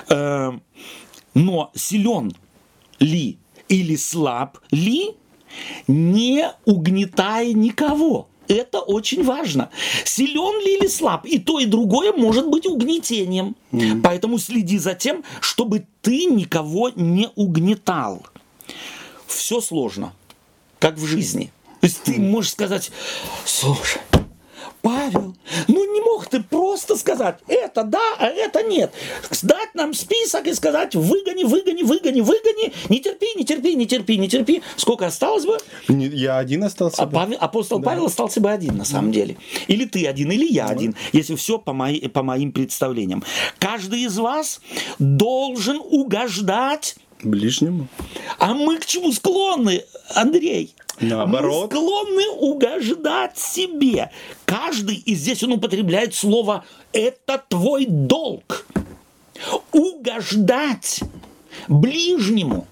Э, 0.09 0.51
но 1.33 1.71
силен 1.75 2.33
ли 2.99 3.37
или 3.67 3.95
слаб 3.95 4.57
ли, 4.71 5.15
не 5.87 6.51
угнетая 6.65 7.53
никого. 7.53 8.28
Это 8.49 8.79
очень 8.79 9.23
важно. 9.23 9.69
Силен 10.05 10.65
ли 10.65 10.77
или 10.77 10.87
слаб? 10.87 11.25
И 11.25 11.37
то, 11.37 11.59
и 11.59 11.65
другое 11.65 12.13
может 12.13 12.49
быть 12.49 12.65
угнетением. 12.65 13.55
Mm. 13.71 14.01
Поэтому 14.01 14.39
следи 14.39 14.79
за 14.79 14.95
тем, 14.95 15.23
чтобы 15.39 15.85
ты 16.01 16.25
никого 16.25 16.89
не 16.95 17.29
угнетал. 17.35 18.25
Все 19.27 19.61
сложно, 19.61 20.13
как 20.79 20.95
в 20.95 21.05
жизни. 21.05 21.51
То 21.79 21.87
есть 21.87 22.01
ты 22.01 22.19
можешь 22.19 22.51
сказать, 22.51 22.91
слушай, 23.45 24.01
Павел, 24.81 25.35
ну 25.67 25.93
не 25.93 26.01
мог 26.01 26.27
ты 26.27 26.41
просто 26.41 26.95
сказать, 26.95 27.39
это 27.47 27.83
да, 27.83 28.15
а 28.17 28.27
это 28.27 28.63
нет. 28.63 28.93
Сдать 29.29 29.73
нам 29.73 29.93
список 29.93 30.47
и 30.47 30.53
сказать, 30.53 30.95
выгони, 30.95 31.43
выгони, 31.43 31.83
выгони, 31.83 32.21
выгони, 32.21 32.73
не 32.89 32.99
терпи, 32.99 33.27
не 33.35 33.45
терпи, 33.45 33.75
не 33.75 33.85
терпи, 33.85 34.17
не 34.17 34.29
терпи. 34.29 34.61
Сколько 34.77 35.07
осталось 35.07 35.45
бы? 35.45 35.57
Я 35.87 36.37
один 36.37 36.63
остался. 36.63 37.03
А 37.03 37.07
Павел, 37.07 37.37
апостол 37.39 37.79
да. 37.79 37.89
Павел 37.89 38.05
остался 38.05 38.39
бы 38.39 38.51
один 38.51 38.77
на 38.77 38.85
самом 38.85 39.11
деле. 39.11 39.37
Или 39.67 39.85
ты 39.85 40.07
один, 40.07 40.31
или 40.31 40.45
я 40.45 40.67
один, 40.67 40.95
если 41.11 41.35
все 41.35 41.57
по, 41.57 41.73
мои, 41.73 41.99
по 42.07 42.23
моим 42.23 42.51
представлениям. 42.51 43.23
Каждый 43.59 44.03
из 44.03 44.17
вас 44.17 44.61
должен 44.97 45.79
угождать 45.79 46.95
ближнему. 47.23 47.87
А 48.37 48.53
мы 48.53 48.77
к 48.77 48.85
чему 48.85 49.11
склонны, 49.11 49.83
Андрей? 50.15 50.73
Наоборот. 51.01 51.71
Мы 51.71 51.77
склонны 51.77 52.29
угождать 52.39 53.37
себе. 53.37 54.11
Каждый, 54.45 54.95
и 54.95 55.15
здесь 55.15 55.43
он 55.43 55.53
употребляет 55.53 56.13
слово 56.13 56.65
«это 56.93 57.43
твой 57.47 57.85
долг». 57.85 58.65
Угождать 59.71 61.01
ближнему. 61.67 62.67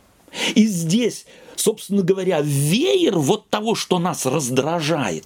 И 0.55 0.65
здесь 0.67 1.25
собственно 1.57 2.03
говоря, 2.03 2.39
веер 2.41 3.17
вот 3.17 3.49
того, 3.49 3.75
что 3.75 3.99
нас 3.99 4.25
раздражает, 4.25 5.25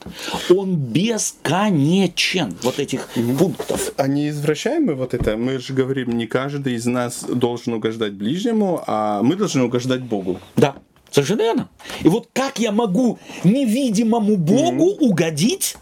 он 0.50 0.76
бесконечен, 0.76 2.56
вот 2.64 2.80
этих 2.80 3.08
пунктов. 3.38 3.92
А 3.98 4.08
не 4.08 4.30
извращаем 4.30 4.86
мы 4.86 4.96
вот 4.96 5.14
это? 5.14 5.38
Мы 5.38 5.60
же 5.60 5.74
говорим, 5.74 6.18
не 6.18 6.28
каждый 6.28 6.76
из 6.76 6.86
нас 6.86 7.24
должен 7.24 7.74
угождать 7.74 8.14
ближнему, 8.14 8.84
а 8.88 9.22
мы 9.22 9.36
должны 9.36 9.64
угождать 9.64 10.02
Богу. 10.02 10.40
Да, 10.56 10.76
совершенно 11.12 11.42
верно. 11.42 11.70
И 12.02 12.08
вот 12.08 12.30
как 12.34 12.60
я 12.60 12.72
могу 12.72 13.20
невидимому 13.44 14.38
Богу 14.38 14.92
mm-hmm. 14.92 15.00
угодить, 15.00 15.76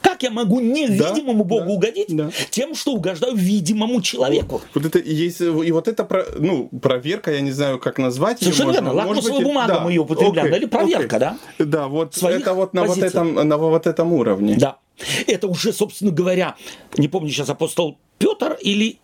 как 0.00 0.22
я 0.22 0.30
могу 0.30 0.60
невидимому 0.60 1.44
да, 1.44 1.48
Богу 1.48 1.66
да, 1.66 1.72
угодить? 1.72 2.06
Да. 2.14 2.30
Тем, 2.50 2.74
что 2.74 2.92
угождаю 2.92 3.34
видимому 3.34 4.02
человеку. 4.02 4.60
Вот 4.74 4.84
это 4.84 4.98
есть, 4.98 5.40
и 5.40 5.72
вот 5.72 5.88
это, 5.88 6.06
ну, 6.38 6.68
проверка, 6.68 7.32
я 7.32 7.40
не 7.40 7.50
знаю, 7.50 7.78
как 7.78 7.98
назвать 7.98 8.38
Совершенно 8.38 8.68
ее. 8.68 8.74
Верно. 8.74 8.92
Лакмусовая 8.92 9.40
бумага 9.40 9.74
да, 9.74 9.80
мы 9.80 9.92
ее 9.92 10.02
употребляем, 10.02 10.52
okay, 10.52 10.56
или 10.58 10.66
проверка, 10.66 11.16
okay. 11.16 11.18
да? 11.18 11.38
Да, 11.58 11.88
вот 11.88 12.14
Своих 12.14 12.42
это 12.42 12.52
вот 12.52 12.74
на 12.74 12.84
вот, 12.84 12.98
этом, 12.98 13.34
на 13.34 13.56
вот 13.56 13.86
этом 13.86 14.12
уровне. 14.12 14.56
Да. 14.56 14.76
Это 15.26 15.48
уже, 15.48 15.72
собственно 15.72 16.12
говоря, 16.12 16.54
не 16.96 17.08
помню 17.08 17.30
сейчас, 17.30 17.48
апостол 17.48 17.98
Петр 18.18 18.56
или 18.60 19.00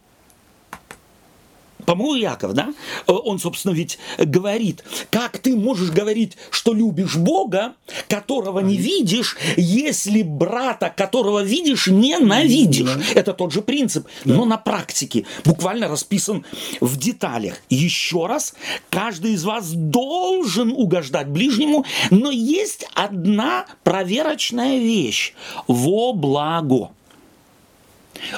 По-моему, 1.87 2.15
Яков, 2.17 2.55
да? 2.55 2.73
Э, 3.07 3.13
он, 3.13 3.39
собственно, 3.39 3.73
ведь 3.73 3.99
говорит, 4.19 4.85
как 5.11 5.39
ты 5.39 5.57
можешь 5.57 5.91
говорить, 5.91 6.37
что 6.51 6.73
любишь 6.73 7.17
Бога, 7.17 7.75
которого 8.09 8.61
не 8.61 8.77
видишь, 8.77 9.37
если 9.57 10.23
брата, 10.23 10.93
которого 10.95 11.43
видишь, 11.43 11.87
ненавидишь. 11.87 12.91
Это 13.15 13.33
тот 13.33 13.53
же 13.53 13.63
принцип, 13.63 14.07
но 14.25 14.45
на 14.45 14.57
практике, 14.57 15.27
буквально 15.45 15.89
расписан 15.89 16.45
в 16.81 16.97
деталях. 16.97 17.57
Еще 17.69 18.27
раз, 18.27 18.55
каждый 18.91 19.33
из 19.33 19.45
вас 19.45 19.73
должен 19.73 20.73
угождать 20.73 21.29
ближнему, 21.29 21.85
но 22.11 22.31
есть 22.31 22.87
одна 22.95 23.67
проверочная 23.85 24.79
вещь– 24.79 25.35
во 25.67 26.13
благо. 26.13 26.91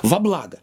Во 0.03 0.19
благо 0.19 0.62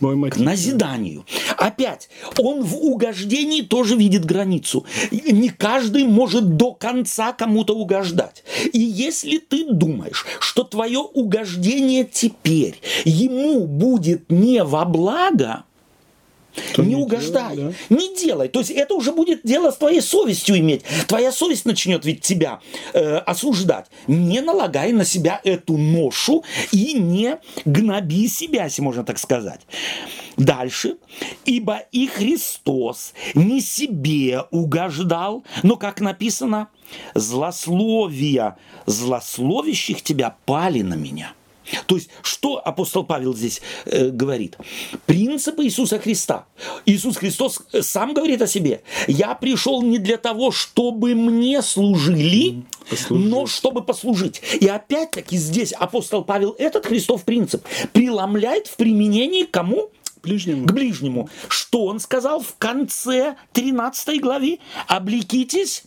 к 0.00 0.36
назиданию. 0.36 1.26
Опять, 1.56 2.08
он 2.38 2.62
в 2.62 2.76
угождении 2.76 3.62
тоже 3.62 3.96
видит 3.96 4.24
границу. 4.24 4.84
Не 5.10 5.50
каждый 5.50 6.04
может 6.04 6.56
до 6.56 6.72
конца 6.72 7.32
кому-то 7.32 7.74
угождать. 7.74 8.44
И 8.72 8.78
если 8.78 9.38
ты 9.38 9.66
думаешь, 9.70 10.26
что 10.40 10.64
твое 10.64 11.00
угождение 11.00 12.04
теперь 12.04 12.80
ему 13.04 13.66
будет 13.66 14.30
не 14.30 14.62
во 14.64 14.84
благо, 14.84 15.64
то 16.74 16.82
не, 16.82 16.94
не 16.94 16.96
угождай, 16.96 17.56
делай, 17.56 17.74
да. 17.88 17.96
не 17.96 18.14
делай. 18.14 18.48
То 18.48 18.60
есть 18.60 18.70
это 18.70 18.94
уже 18.94 19.12
будет 19.12 19.40
дело 19.44 19.70
с 19.70 19.76
твоей 19.76 20.00
совестью 20.00 20.58
иметь. 20.58 20.82
Твоя 21.06 21.32
совесть 21.32 21.64
начнет 21.64 22.04
ведь 22.04 22.22
тебя 22.22 22.60
э, 22.92 23.16
осуждать. 23.18 23.86
Не 24.06 24.40
налагай 24.40 24.92
на 24.92 25.04
себя 25.04 25.40
эту 25.44 25.76
ношу 25.76 26.44
и 26.72 26.94
не 26.94 27.38
гноби 27.64 28.28
себя, 28.28 28.64
если 28.64 28.82
можно 28.82 29.04
так 29.04 29.18
сказать. 29.18 29.60
Дальше. 30.36 30.96
Ибо 31.44 31.82
и 31.90 32.06
Христос 32.06 33.12
не 33.34 33.60
себе 33.60 34.42
угождал, 34.50 35.44
но, 35.62 35.76
как 35.76 36.00
написано, 36.00 36.68
злословия 37.14 38.56
злословящих 38.86 40.02
тебя 40.02 40.36
пали 40.46 40.82
на 40.82 40.94
меня. 40.94 41.32
То 41.86 41.96
есть, 41.96 42.10
что 42.22 42.60
апостол 42.64 43.04
Павел 43.04 43.34
здесь 43.34 43.60
э, 43.84 44.08
говорит? 44.08 44.56
Принципы 45.06 45.64
Иисуса 45.64 45.98
Христа. 45.98 46.46
Иисус 46.86 47.16
Христос 47.16 47.62
э, 47.72 47.82
сам 47.82 48.14
говорит 48.14 48.42
о 48.42 48.46
себе. 48.46 48.82
Я 49.06 49.34
пришел 49.34 49.82
не 49.82 49.98
для 49.98 50.16
того, 50.16 50.50
чтобы 50.50 51.14
мне 51.14 51.62
служили, 51.62 52.62
послужить. 52.88 53.30
но 53.30 53.46
чтобы 53.46 53.82
послужить. 53.82 54.42
И 54.60 54.66
опять-таки 54.66 55.36
здесь 55.36 55.72
апостол 55.72 56.24
Павел 56.24 56.54
этот 56.58 56.86
Христов 56.86 57.24
принцип 57.24 57.64
преломляет 57.92 58.66
в 58.66 58.76
применении 58.76 59.44
кому? 59.44 59.90
ближнему. 60.22 60.66
к 60.66 60.72
ближнему. 60.72 61.28
Что 61.48 61.84
он 61.86 62.00
сказал 62.00 62.40
в 62.40 62.56
конце 62.58 63.36
13 63.52 64.20
главы? 64.20 64.58
Облекитесь 64.86 65.84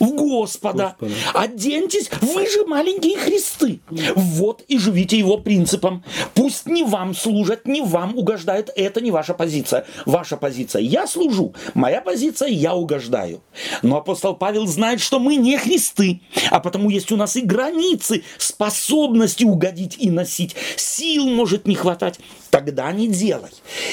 в 0.00 0.14
Господа. 0.14 0.96
Господа. 0.98 1.14
Оденьтесь, 1.34 2.10
вы 2.20 2.48
же 2.48 2.64
маленькие 2.66 3.18
Христы. 3.18 3.80
Вот 3.88 4.62
и 4.68 4.78
живите 4.78 5.18
его 5.18 5.36
принципом. 5.38 6.02
Пусть 6.34 6.66
не 6.66 6.82
вам 6.82 7.14
служат, 7.14 7.66
не 7.66 7.82
вам 7.82 8.16
угождают. 8.16 8.70
Это 8.74 9.00
не 9.00 9.10
ваша 9.10 9.34
позиция. 9.34 9.86
Ваша 10.06 10.36
позиция– 10.36 10.82
я 10.82 11.06
служу. 11.06 11.54
Моя 11.74 12.00
позиция– 12.00 12.48
я 12.50 12.74
угождаю. 12.74 13.42
Но 13.82 13.98
апостол 13.98 14.34
Павел 14.34 14.66
знает, 14.66 15.00
что 15.00 15.20
мы 15.20 15.36
не 15.36 15.58
Христы, 15.58 16.20
а 16.50 16.60
потому 16.60 16.90
есть 16.90 17.12
у 17.12 17.16
нас 17.16 17.36
и 17.36 17.42
границы 17.42 18.22
способности 18.38 19.44
угодить 19.44 19.96
и 19.98 20.10
носить. 20.10 20.56
Сил 20.76 21.28
может 21.28 21.66
не 21.66 21.74
хватать. 21.74 22.18
Тогда 22.50 22.90
не 22.92 23.06
делай. 23.06 23.50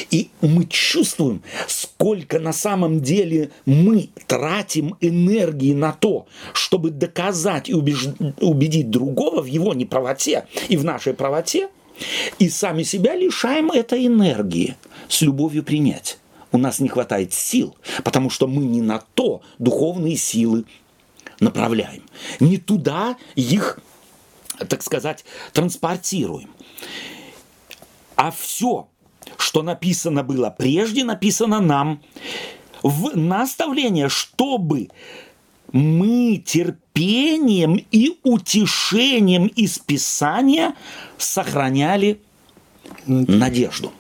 И 0.10 0.30
мы 0.42 0.66
чувствуем, 0.66 1.44
сколько 1.68 2.40
на 2.40 2.54
самом 2.54 3.02
деле 3.02 3.52
мы 3.66 4.10
тратим 4.26 4.96
энергии 5.02 5.74
на 5.74 5.92
то, 6.00 6.28
чтобы 6.54 6.92
доказать 6.92 7.70
и 7.70 7.74
убеж... 7.74 8.08
убедить 8.40 8.90
другого 8.90 9.42
в 9.42 9.46
его 9.46 9.74
неправоте 9.74 10.48
и 10.70 10.78
в 10.78 10.84
нашей 10.84 11.14
правоте, 11.14 11.70
и 12.40 12.50
сами 12.50 12.84
себя 12.84 13.16
лишаем 13.16 13.72
этой 13.72 14.08
энергии 14.08 14.76
с 15.10 15.22
любовью 15.22 15.64
принять. 15.64 16.20
У 16.52 16.58
нас 16.58 16.80
не 16.80 16.90
хватает 16.90 17.34
сил, 17.34 17.76
потому 18.04 18.30
что 18.30 18.48
мы 18.48 18.64
не 18.64 18.82
на 18.82 19.04
то 19.16 19.42
духовные 19.60 20.16
силы 20.16 20.66
направляем. 21.40 22.04
Не 22.40 22.58
туда 22.58 23.18
их, 23.36 23.80
так 24.68 24.82
сказать, 24.82 25.26
транспортируем. 25.54 26.50
А 28.16 28.32
все, 28.32 28.88
что 29.38 29.62
написано 29.62 30.24
было 30.24 30.50
прежде, 30.50 31.04
написано 31.04 31.60
нам 31.60 32.02
в 32.82 33.16
наставление, 33.16 34.10
чтобы 34.10 34.90
мы 35.72 36.44
терпением 36.46 37.86
и 37.92 38.20
утешением 38.24 39.48
из 39.48 39.80
Писания 39.80 40.76
сохраняли 41.18 42.22
надежду. 43.06 43.92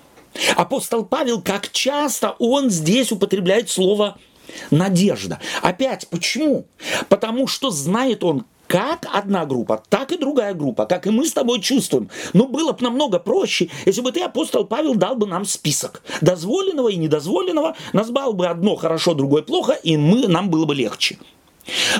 Апостол 0.55 1.05
Павел, 1.05 1.41
как 1.41 1.71
часто 1.71 2.35
он 2.39 2.69
здесь 2.69 3.11
употребляет 3.11 3.69
слово 3.69 4.17
надежда. 4.71 5.39
Опять, 5.61 6.07
почему? 6.09 6.67
Потому 7.09 7.47
что 7.47 7.71
знает 7.71 8.23
он, 8.23 8.45
как 8.67 9.07
одна 9.11 9.45
группа, 9.45 9.81
так 9.89 10.11
и 10.11 10.17
другая 10.17 10.53
группа, 10.53 10.85
как 10.85 11.07
и 11.07 11.09
мы 11.09 11.25
с 11.25 11.33
тобой 11.33 11.61
чувствуем. 11.61 12.09
Но 12.33 12.47
было 12.47 12.73
бы 12.73 12.83
намного 12.83 13.17
проще, 13.17 13.69
если 13.85 14.01
бы 14.01 14.11
ты, 14.11 14.21
апостол 14.21 14.65
Павел, 14.65 14.95
дал 14.95 15.15
бы 15.15 15.25
нам 15.25 15.45
список 15.45 16.03
дозволенного 16.21 16.89
и 16.89 16.97
недозволенного, 16.97 17.75
назвал 17.93 18.33
бы 18.33 18.47
одно 18.47 18.75
хорошо, 18.75 19.13
другое 19.13 19.41
плохо, 19.41 19.71
и 19.71 19.95
мы, 19.97 20.27
нам 20.27 20.49
было 20.49 20.65
бы 20.65 20.75
легче. 20.75 21.17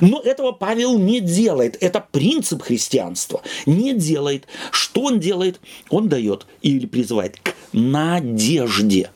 Но 0.01 0.19
этого 0.19 0.51
Павел 0.51 0.97
не 0.97 1.19
делает. 1.19 1.77
Это 1.81 2.05
принцип 2.11 2.63
христианства. 2.63 3.41
Не 3.65 3.93
делает. 3.93 4.47
Что 4.71 5.03
он 5.03 5.19
делает? 5.19 5.59
Он 5.89 6.09
дает 6.09 6.45
или 6.61 6.85
призывает 6.85 7.39
к 7.39 7.53
надежде. 7.73 9.09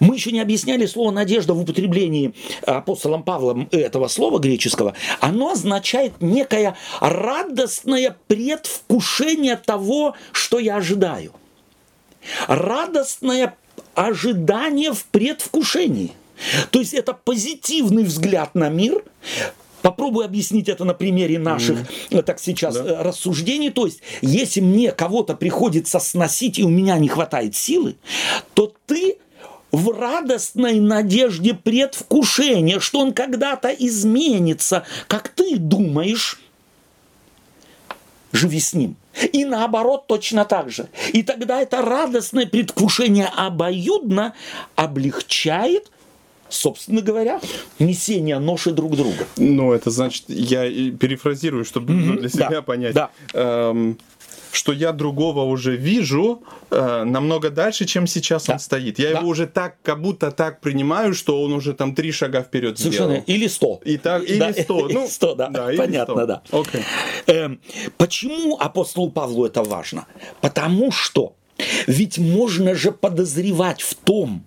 Мы 0.00 0.16
еще 0.16 0.32
не 0.32 0.40
объясняли 0.40 0.84
слово 0.86 1.12
«надежда» 1.12 1.54
в 1.54 1.60
употреблении 1.60 2.34
апостолом 2.66 3.22
Павлом 3.22 3.68
этого 3.70 4.08
слова 4.08 4.38
греческого. 4.38 4.94
Оно 5.20 5.52
означает 5.52 6.20
некое 6.20 6.76
радостное 7.00 8.16
предвкушение 8.26 9.56
того, 9.56 10.16
что 10.32 10.58
я 10.58 10.76
ожидаю. 10.76 11.32
Радостное 12.48 13.54
ожидание 13.94 14.92
в 14.92 15.04
предвкушении. 15.06 16.12
То 16.70 16.80
есть 16.80 16.94
это 16.94 17.12
позитивный 17.12 18.02
взгляд 18.02 18.54
на 18.54 18.68
мир, 18.68 19.04
Попробую 19.84 20.24
объяснить 20.24 20.70
это 20.70 20.86
на 20.86 20.94
примере 20.94 21.38
наших, 21.38 21.80
mm. 22.08 22.22
так 22.22 22.40
сейчас, 22.40 22.74
да. 22.74 22.84
Э, 22.84 23.02
рассуждений. 23.02 23.68
То 23.68 23.84
есть, 23.84 24.00
если 24.22 24.62
мне 24.62 24.92
кого-то 24.92 25.34
приходится 25.34 25.98
сносить, 25.98 26.58
и 26.58 26.64
у 26.64 26.70
меня 26.70 26.96
не 26.96 27.08
хватает 27.08 27.54
силы, 27.54 27.96
то 28.54 28.72
ты 28.86 29.18
в 29.72 29.90
радостной 29.90 30.80
надежде 30.80 31.52
предвкушения, 31.52 32.80
что 32.80 33.00
он 33.00 33.12
когда-то 33.12 33.68
изменится, 33.68 34.84
как 35.06 35.28
ты 35.28 35.58
думаешь, 35.58 36.40
живи 38.32 38.60
с 38.60 38.72
ним. 38.72 38.96
И 39.34 39.44
наоборот 39.44 40.06
точно 40.06 40.46
так 40.46 40.70
же. 40.70 40.88
И 41.12 41.22
тогда 41.22 41.60
это 41.60 41.82
радостное 41.82 42.46
предвкушение 42.46 43.26
обоюдно 43.26 44.32
облегчает 44.76 45.90
собственно 46.54 47.02
говоря, 47.02 47.40
несение 47.78 48.38
ноши 48.38 48.70
друг 48.70 48.96
друга. 48.96 49.26
Ну, 49.36 49.72
это 49.72 49.90
значит, 49.90 50.24
я 50.28 50.64
перефразирую, 50.64 51.64
чтобы 51.64 51.92
mm-hmm. 51.92 52.20
для 52.20 52.28
себя 52.28 52.50
да. 52.50 52.62
понять. 52.62 52.94
Да. 52.94 53.10
Эм, 53.32 53.98
что 54.52 54.72
я 54.72 54.92
другого 54.92 55.42
уже 55.42 55.76
вижу 55.76 56.42
э, 56.70 57.04
намного 57.04 57.50
дальше, 57.50 57.84
чем 57.86 58.06
сейчас 58.06 58.46
да. 58.46 58.54
он 58.54 58.58
стоит. 58.58 58.98
Я 58.98 59.12
да. 59.12 59.18
его 59.18 59.28
уже 59.28 59.46
так, 59.46 59.76
как 59.82 60.00
будто 60.00 60.30
так 60.30 60.60
принимаю, 60.60 61.14
что 61.14 61.42
он 61.42 61.52
уже 61.52 61.74
там 61.74 61.94
три 61.94 62.12
шага 62.12 62.42
вперед 62.42 62.78
Совершенно. 62.78 63.10
сделал. 63.10 63.24
Или 63.26 63.48
сто. 63.48 63.80
И 63.84 63.96
так, 63.96 64.22
или 64.22 64.38
да. 64.38 64.52
сто. 64.52 64.88
Ну, 64.94 65.08
сто, 65.08 65.34
да. 65.34 65.48
да 65.48 65.70
Понятно, 65.76 66.14
100. 66.14 66.26
да. 66.26 66.42
Okay. 66.50 66.82
Эм, 67.26 67.60
почему 67.96 68.56
апостолу 68.58 69.10
Павлу 69.10 69.44
это 69.44 69.62
важно? 69.62 70.06
Потому 70.40 70.92
что 70.92 71.34
ведь 71.86 72.18
можно 72.18 72.74
же 72.74 72.92
подозревать 72.92 73.82
в 73.82 73.94
том, 73.94 74.44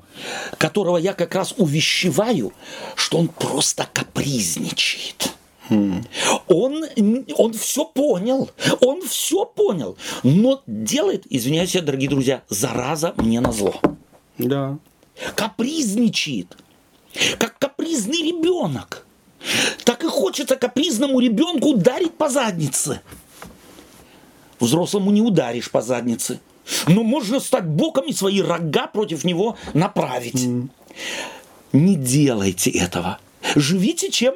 которого 0.57 0.97
я 0.97 1.13
как 1.13 1.35
раз 1.35 1.53
увещеваю, 1.57 2.53
что 2.95 3.17
он 3.17 3.27
просто 3.27 3.87
капризничает. 3.91 5.31
Hmm. 5.69 6.05
Он, 6.47 6.85
он 7.35 7.53
все 7.53 7.83
понял, 7.83 8.49
он 8.79 9.01
все 9.01 9.45
понял, 9.45 9.97
но 10.23 10.63
делает, 10.65 11.25
извиняюсь, 11.29 11.73
дорогие 11.73 12.09
друзья, 12.09 12.43
зараза 12.47 13.13
мне 13.17 13.41
на 13.41 13.51
зло. 13.51 13.75
Да. 14.37 14.77
Капризничает, 15.35 16.55
как 17.37 17.59
капризный 17.59 18.21
ребенок. 18.21 19.05
Так 19.83 20.03
и 20.03 20.07
хочется 20.07 20.55
капризному 20.55 21.19
ребенку 21.19 21.69
ударить 21.69 22.13
по 22.17 22.29
заднице. 22.29 23.01
Взрослому 24.59 25.11
не 25.11 25.21
ударишь 25.21 25.69
по 25.69 25.81
заднице– 25.81 26.39
Но 26.87 27.03
можно 27.03 27.39
стать 27.39 27.65
боком 27.65 28.05
и 28.05 28.13
свои 28.13 28.41
рога 28.41 28.87
против 28.87 29.23
него 29.23 29.57
направить. 29.73 30.45
Mm. 30.45 30.69
Не 31.73 31.95
делайте 31.95 32.69
этого. 32.71 33.19
Живите 33.55 34.11
чем? 34.11 34.35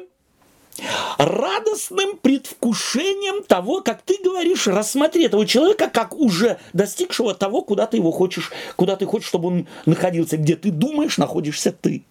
радостным 1.18 2.16
предвкушением 2.16 3.44
того, 3.44 3.82
как 3.82 4.02
ты 4.02 4.16
говоришь, 4.22 4.66
рассмотри 4.66 5.26
этого 5.26 5.46
человека 5.46 5.90
как 5.92 6.14
уже 6.14 6.58
достигшего 6.72 7.34
того, 7.34 7.62
куда 7.62 7.86
ты 7.86 7.98
его 7.98 8.10
хочешь, 8.10 8.50
куда 8.76 8.96
ты 8.96 9.06
хочешь, 9.06 9.28
чтобы 9.28 9.48
он 9.48 9.68
находился, 9.86 10.36
где 10.36 10.56
ты 10.56 10.70
думаешь, 10.70 11.18
находишься 11.18 11.72
ты 11.72 12.04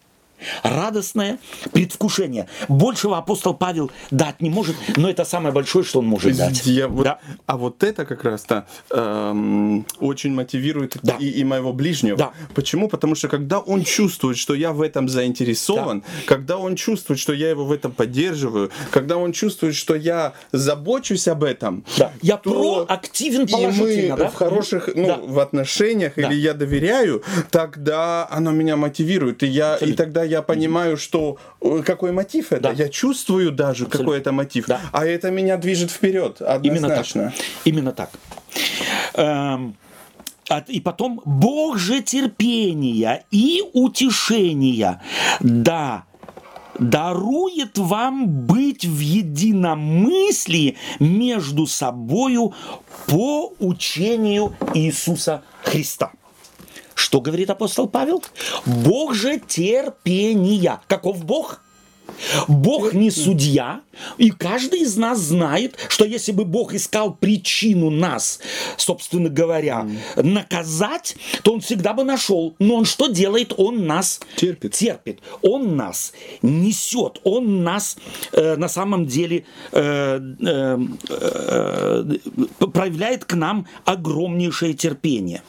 радостное 0.64 1.40
предвкушение. 1.72 2.48
Большего 2.68 3.18
апостол 3.18 3.54
Павел 3.54 3.92
дать 4.10 4.42
не 4.42 4.50
может, 4.50 4.76
но 4.98 5.10
это 5.10 5.26
самое 5.26 5.54
большое, 5.54 5.86
что 5.86 6.00
он 6.00 6.06
может 6.06 6.36
дать. 6.38 6.66
Я 6.66 6.88
вот, 6.88 7.04
да. 7.04 7.20
А 7.46 7.58
вот 7.58 7.84
это 7.84 8.06
как 8.06 8.24
раз-то 8.24 8.68
эм, 8.90 9.86
очень 10.00 10.34
мотивирует 10.34 10.98
да. 11.02 11.16
и, 11.20 11.30
и 11.30 11.44
моего 11.44 11.74
ближнего. 11.74 12.18
Да. 12.18 12.32
Почему? 12.54 12.88
Потому 12.88 13.16
что 13.16 13.28
когда 13.28 13.60
он 13.60 13.84
чувствует, 13.84 14.38
что 14.38 14.54
я 14.54 14.72
в 14.72 14.82
этом 14.82 15.10
заинтересован, 15.10 16.02
да. 16.02 16.06
когда 16.26 16.58
он 16.58 16.76
чувствует, 16.76 17.20
что 17.20 17.34
я 17.34 17.50
его 17.50 17.66
в 17.66 17.72
этом 17.72 17.92
поддерживаю, 17.92 18.72
когда 18.92 19.18
он 19.18 19.32
чувствует, 19.32 19.76
что 19.76 19.96
я 19.96 20.34
забочусь 20.52 21.28
об 21.28 21.44
этом, 21.44 21.84
да. 21.98 22.12
я 22.22 22.38
то 22.38 22.86
проактивен 22.86 23.48
положительно, 23.48 23.92
и 23.92 24.12
мы 24.12 24.18
да? 24.18 24.30
в 24.30 24.36
хороших, 24.36 24.90
ну, 24.96 25.08
да. 25.08 25.18
в 25.18 25.40
отношениях, 25.40 26.14
да. 26.16 26.24
или 26.24 26.36
я 26.36 26.54
доверяю, 26.54 27.24
тогда 27.50 28.28
оно 28.30 28.52
меня 28.52 28.76
мотивирует, 28.76 29.44
и 29.44 29.48
я, 29.48 29.78
и 29.78 29.94
тогда 29.94 30.24
я 30.32 30.42
понимаю, 30.42 30.98
что 30.98 31.38
э, 31.62 31.84
какой 31.86 32.12
мотив 32.12 32.52
это. 32.52 32.64
Да. 32.64 32.72
Я 32.72 32.90
чувствую 32.90 33.52
даже, 33.52 33.84
Абсолютно. 33.84 33.98
какой 34.00 34.18
это 34.20 34.32
мотив. 34.32 34.66
Да. 34.68 34.82
А 34.92 35.06
это 35.06 35.30
меня 35.30 35.58
движет 35.58 35.92
вперед. 35.92 36.42
Однозначно. 36.42 37.34
Именно 37.66 37.92
так. 37.92 38.10
Именно 39.14 39.14
так. 39.14 39.14
Эм, 39.14 39.76
и 40.68 40.80
потом 40.80 41.22
Бог 41.26 41.78
же 41.78 42.02
терпения 42.02 43.24
и 43.32 43.64
утешения, 43.74 45.02
да, 45.40 46.06
дарует 46.80 47.78
вам 47.78 48.28
быть 48.28 48.86
в 48.86 49.00
единомыслии 49.00 50.78
между 51.00 51.68
собою 51.68 52.54
по 53.08 53.54
учению 53.60 54.56
Иисуса 54.74 55.44
Христа. 55.64 56.12
Что 56.96 57.22
говорит 57.22 57.50
апостол 57.50 57.88
Павел? 57.88 58.24
Бог 58.66 59.14
же 59.14 59.40
терпения. 59.40 60.82
Каков 60.88 61.26
Бог? 61.26 61.62
Бог 62.48 62.94
не 62.94 63.10
судья, 63.12 63.82
и 64.18 64.32
каждый 64.32 64.82
из 64.82 64.98
нас 64.98 65.20
знает, 65.20 65.76
что 65.90 66.06
если 66.06 66.32
бы 66.32 66.46
Бог 66.46 66.74
искал 66.74 67.14
причину 67.14 67.90
нас, 67.90 68.40
собственно 68.78 69.30
говоря, 69.30 69.88
наказать, 70.16 71.16
то 71.44 71.54
Он 71.54 71.62
всегда 71.62 71.94
бы 71.94 72.04
нашел. 72.04 72.56
Но 72.60 72.76
Он 72.76 72.86
что 72.86 73.08
делает? 73.08 73.54
Он 73.58 73.86
нас 73.86 74.20
терпит. 74.36 74.74
терпит. 74.74 75.20
Он 75.42 75.76
нас 75.76 76.14
несет. 76.42 77.20
Он 77.24 77.64
нас 77.64 77.98
э, 78.32 78.56
на 78.56 78.68
самом 78.68 79.06
деле 79.06 79.46
э, 79.72 80.20
э, 80.42 80.78
э, 81.10 82.04
проявляет 82.74 83.26
к 83.26 83.34
нам 83.34 83.68
огромнейшее 83.86 84.74
терпение. 84.74 85.42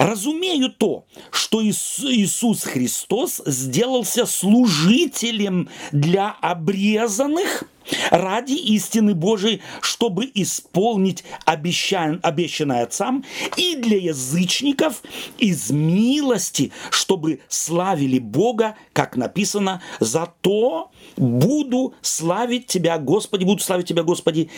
Разумею 0.00 0.70
то, 0.70 1.04
что 1.30 1.62
Иисус 1.62 2.62
Христос 2.62 3.42
сделался 3.44 4.24
служителем 4.24 5.68
для 5.92 6.30
обрезанных 6.40 7.64
ради 8.10 8.54
истины 8.54 9.14
Божией, 9.14 9.60
чтобы 9.82 10.30
исполнить 10.32 11.24
обещан, 11.44 12.18
обещанное 12.22 12.84
Отцам, 12.84 13.26
и 13.58 13.76
для 13.76 13.98
язычников 13.98 15.02
из 15.36 15.70
милости, 15.70 16.72
чтобы 16.90 17.40
славили 17.48 18.18
Бога, 18.18 18.76
как 18.94 19.16
написано, 19.16 19.82
«Зато 19.98 20.90
буду 21.18 21.92
славить 22.00 22.68
Тебя, 22.68 22.96
Господи, 22.96 23.44
буду 23.44 23.62
славить 23.62 23.88
Тебя, 23.88 24.02
Господи, 24.02 24.48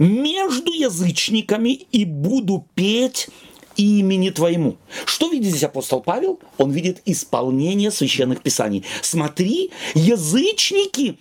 между 0.00 0.72
язычниками 0.72 1.68
и 1.70 2.04
буду 2.04 2.66
петь 2.74 3.28
имени 3.78 4.28
Твоему. 4.30 4.76
Что 5.06 5.30
видит 5.30 5.50
здесь 5.50 5.64
апостол 5.64 6.02
Павел? 6.02 6.38
Он 6.58 6.70
видит 6.70 7.00
исполнение 7.06 7.90
священных 7.90 8.42
писаний. 8.42 8.84
Смотри, 9.00 9.70
язычники 9.94 11.18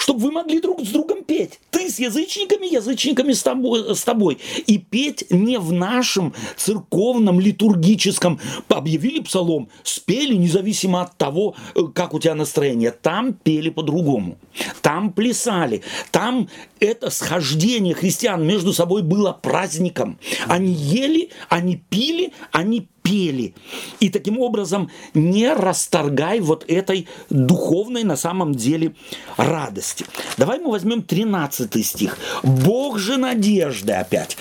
чтобы 0.00 0.20
вы 0.20 0.32
могли 0.32 0.60
друг 0.60 0.80
с 0.80 0.88
другом 0.88 1.22
петь. 1.24 1.60
Ты 1.70 1.90
с 1.90 1.98
язычниками, 1.98 2.66
язычниками 2.72 3.32
с 3.32 3.42
тобой, 3.42 3.94
с 3.94 4.02
тобой. 4.02 4.38
И 4.66 4.78
петь 4.78 5.26
не 5.30 5.58
в 5.58 5.72
нашем 5.72 6.32
церковном, 6.56 7.38
литургическом. 7.38 8.40
Объявили 8.68 9.20
псалом, 9.20 9.68
спели, 9.82 10.34
независимо 10.36 11.02
от 11.02 11.16
того, 11.18 11.54
э, 11.74 11.82
как 11.94 12.14
у 12.14 12.18
тебя 12.18 12.34
настроение. 12.34 12.92
Там 12.92 13.34
пели 13.34 13.68
по-другому. 13.68 14.38
Там 14.80 15.12
плясали. 15.12 15.82
Там 16.10 16.48
это 16.80 17.10
схождение 17.10 17.94
христиан 17.94 18.46
между 18.46 18.72
собой 18.72 19.02
было 19.02 19.32
праздником. 19.32 20.18
Они 20.46 20.72
ели, 20.72 21.28
они 21.50 21.76
пили, 21.76 22.32
они 22.52 22.88
пели. 23.10 23.54
И 23.98 24.08
таким 24.08 24.38
образом 24.38 24.88
не 25.14 25.52
расторгай 25.52 26.38
вот 26.38 26.64
этой 26.68 27.08
духовной 27.28 28.04
на 28.04 28.16
самом 28.16 28.54
деле 28.54 28.94
радости. 29.36 30.06
Давай 30.36 30.60
мы 30.60 30.70
возьмем 30.70 31.02
13 31.02 31.84
стих. 31.84 32.18
Бог 32.44 32.98
же 32.98 33.16
надежды 33.16 33.92
опять. 33.94 34.36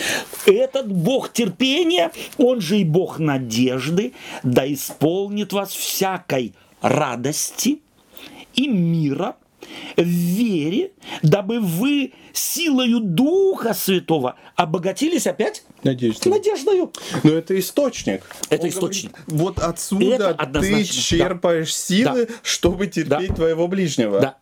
Этот 0.45 0.91
Бог 0.91 1.33
терпения, 1.33 2.11
он 2.37 2.61
же 2.61 2.77
и 2.79 2.83
Бог 2.83 3.17
надежды, 3.17 4.13
да 4.43 4.71
исполнит 4.71 5.51
вас 5.51 5.71
всякой 5.71 6.53
радости 6.81 7.79
и 8.53 8.67
мира– 8.67 9.35
в 9.95 10.03
вере, 10.03 10.91
дабы 11.21 11.59
вы 11.59 12.13
силою 12.33 12.99
Духа 12.99 13.73
Святого 13.73 14.35
обогатились 14.55 15.27
опять 15.27 15.63
Надеждой. 15.83 16.29
надеждою. 16.29 16.91
Но 17.23 17.31
это 17.31 17.57
источник. 17.59 18.23
Это 18.49 18.63
Он 18.63 18.69
источник. 18.69 19.11
Говорит, 19.27 19.41
вот 19.41 19.59
отсюда 19.59 20.37
это 20.39 20.61
ты 20.61 20.83
черпаешь 20.83 21.71
да. 21.71 21.73
силы, 21.73 22.25
да. 22.25 22.33
чтобы 22.43 22.87
терпеть 22.87 23.29
да. 23.29 23.35
твоего 23.35 23.67
ближнего. 23.67 24.19
Да. 24.19 24.37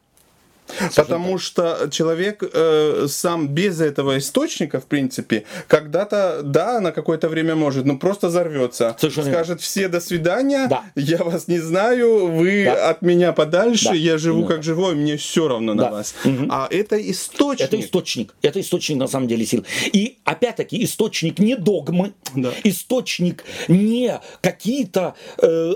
Потому 0.96 1.38
что 1.38 1.90
человек 1.92 2.44
э, 2.44 3.08
сам 3.10 3.48
без 3.48 3.82
этого 3.82 4.18
источника, 4.18 4.80
в 4.80 4.86
принципе, 4.86 5.44
когда-то, 5.68 6.42
да, 6.44 6.80
на 6.80 6.92
какое-то 6.92 7.30
время 7.30 7.56
может, 7.56 7.86
но 7.86 7.98
просто 7.98 8.28
взорвется. 8.28 8.96
Совершенно 9.00 9.32
Скажет 9.32 9.62
все 9.62 9.88
до 9.88 10.00
свидания, 10.00 10.68
да. 10.68 10.84
я 10.96 11.18
вас 11.18 11.48
не 11.48 11.60
знаю, 11.60 12.28
вы 12.28 12.66
да. 12.66 12.90
от 12.90 13.02
меня 13.02 13.34
подальше, 13.34 13.90
да. 13.90 13.94
я 13.94 14.18
живу 14.18 14.40
Именно. 14.40 14.54
как 14.54 14.64
живой, 14.64 14.96
мне 14.96 15.18
все 15.18 15.48
равно 15.48 15.74
да. 15.74 15.86
на 15.86 15.92
вас. 15.92 16.16
Угу. 16.24 16.48
А 16.50 16.68
это 16.70 16.98
источник. 17.12 17.68
Это 17.68 17.80
источник. 17.80 18.36
Это 18.42 18.60
источник 18.62 18.98
на 18.98 19.08
самом 19.08 19.28
деле 19.28 19.46
сил. 19.46 19.66
И 19.86 20.18
опять-таки 20.24 20.84
источник 20.84 21.40
не 21.40 21.56
догмы, 21.56 22.14
да. 22.36 22.52
источник 22.64 23.44
не 23.68 24.20
какие-то 24.42 25.16
э, 25.42 25.74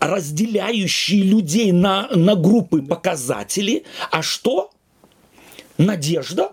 разделяющие 0.00 1.22
людей 1.22 1.72
на, 1.72 2.08
на 2.10 2.34
группы 2.34 2.82
показатели, 2.82 3.84
а 4.10 4.22
что? 4.22 4.70
Надежда. 5.78 6.52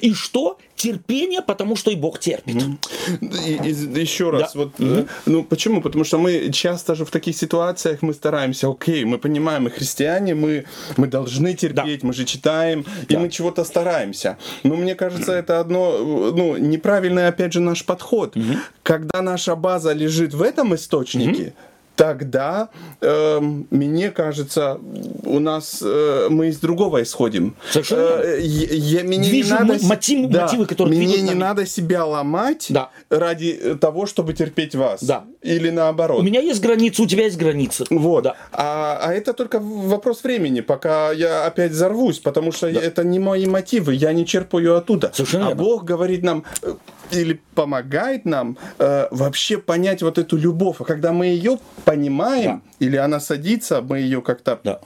И 0.00 0.14
что? 0.14 0.58
Терпение, 0.74 1.42
потому 1.42 1.76
что 1.76 1.90
и 1.90 1.96
Бог 1.96 2.18
терпит. 2.18 2.56
И, 3.20 3.52
и, 3.52 4.00
еще 4.00 4.30
раз, 4.30 4.52
да. 4.52 4.60
вот, 4.60 4.72
mm 4.78 5.08
ну 5.26 5.44
почему? 5.44 5.80
Потому 5.80 6.04
что 6.04 6.18
мы 6.18 6.50
часто 6.52 6.94
же 6.94 7.04
в 7.04 7.10
таких 7.10 7.36
ситуациях 7.36 8.02
мы 8.02 8.12
стараемся, 8.12 8.68
окей, 8.68 9.04
мы 9.04 9.18
понимаем, 9.18 9.62
мы 9.62 9.70
христиане, 9.70 10.34
мы, 10.34 10.64
мы 10.96 11.06
должны 11.06 11.54
терпеть, 11.54 12.00
да. 12.00 12.06
мы 12.08 12.12
же 12.12 12.24
читаем, 12.24 12.84
да. 13.08 13.14
и 13.14 13.16
мы 13.16 13.30
чего-то 13.30 13.64
стараемся. 13.64 14.36
Но 14.64 14.76
мне 14.76 14.94
кажется, 14.94 15.32
это 15.32 15.60
одно, 15.60 16.32
ну, 16.36 16.56
неправильный, 16.56 17.28
опять 17.28 17.52
же, 17.52 17.60
наш 17.60 17.84
подход. 17.84 18.36
mm 18.36 18.58
Когда 18.82 19.22
наша 19.22 19.54
база 19.54 19.92
лежит 19.92 20.34
в 20.34 20.42
этом 20.42 20.74
источнике, 20.74 21.42
mm 21.42 21.52
тогда, 21.96 22.68
э, 23.00 23.40
мне 23.40 24.10
кажется, 24.10 24.78
у 25.24 25.40
нас 25.40 25.82
э, 25.82 26.28
мы 26.30 26.48
из 26.48 26.58
другого 26.58 27.02
исходим. 27.02 27.56
Совершенно. 27.70 28.20
Э, 28.22 28.40
я, 28.40 29.02
мне 29.02 29.18
Вижу 29.28 29.54
не 29.54 29.60
надо, 29.60 29.86
мотив, 29.86 30.30
да, 30.30 30.42
мотивы, 30.42 30.66
которые 30.66 30.98
Мне 30.98 31.22
не 31.22 31.34
надо 31.34 31.66
себя 31.66 32.04
ломать 32.04 32.66
да. 32.68 32.90
ради 33.08 33.76
того, 33.80 34.06
чтобы 34.06 34.34
терпеть 34.34 34.74
вас. 34.74 35.02
Да. 35.02 35.24
Или 35.46 35.70
наоборот. 35.70 36.20
У 36.20 36.22
меня 36.22 36.40
есть 36.40 36.60
границы, 36.60 37.02
у 37.02 37.06
тебя 37.06 37.24
есть 37.24 37.36
границы. 37.36 37.84
Вот. 37.90 38.24
Да. 38.24 38.36
А, 38.52 38.98
а 39.00 39.12
это 39.12 39.32
только 39.32 39.60
вопрос 39.60 40.24
времени, 40.24 40.60
пока 40.60 41.12
я 41.12 41.46
опять 41.46 41.72
взорвусь, 41.72 42.18
потому 42.18 42.52
что 42.52 42.72
да. 42.72 42.80
это 42.80 43.04
не 43.04 43.18
мои 43.18 43.46
мотивы, 43.46 43.94
я 43.94 44.12
не 44.12 44.26
черпаю 44.26 44.76
оттуда. 44.76 45.10
Совершенно. 45.14 45.48
А 45.48 45.54
Бог 45.54 45.84
говорит 45.84 46.22
нам 46.22 46.44
э, 46.62 46.74
или 47.12 47.40
помогает 47.54 48.24
нам 48.24 48.58
э, 48.78 49.06
вообще 49.10 49.58
понять 49.58 50.02
вот 50.02 50.18
эту 50.18 50.36
любовь. 50.36 50.76
А 50.80 50.84
когда 50.84 51.12
мы 51.12 51.26
ее 51.26 51.58
понимаем, 51.84 52.62
да. 52.80 52.86
или 52.86 52.96
она 52.96 53.20
садится, 53.20 53.82
мы 53.82 53.98
ее 54.00 54.22
как-то 54.22 54.58
да. 54.64 54.80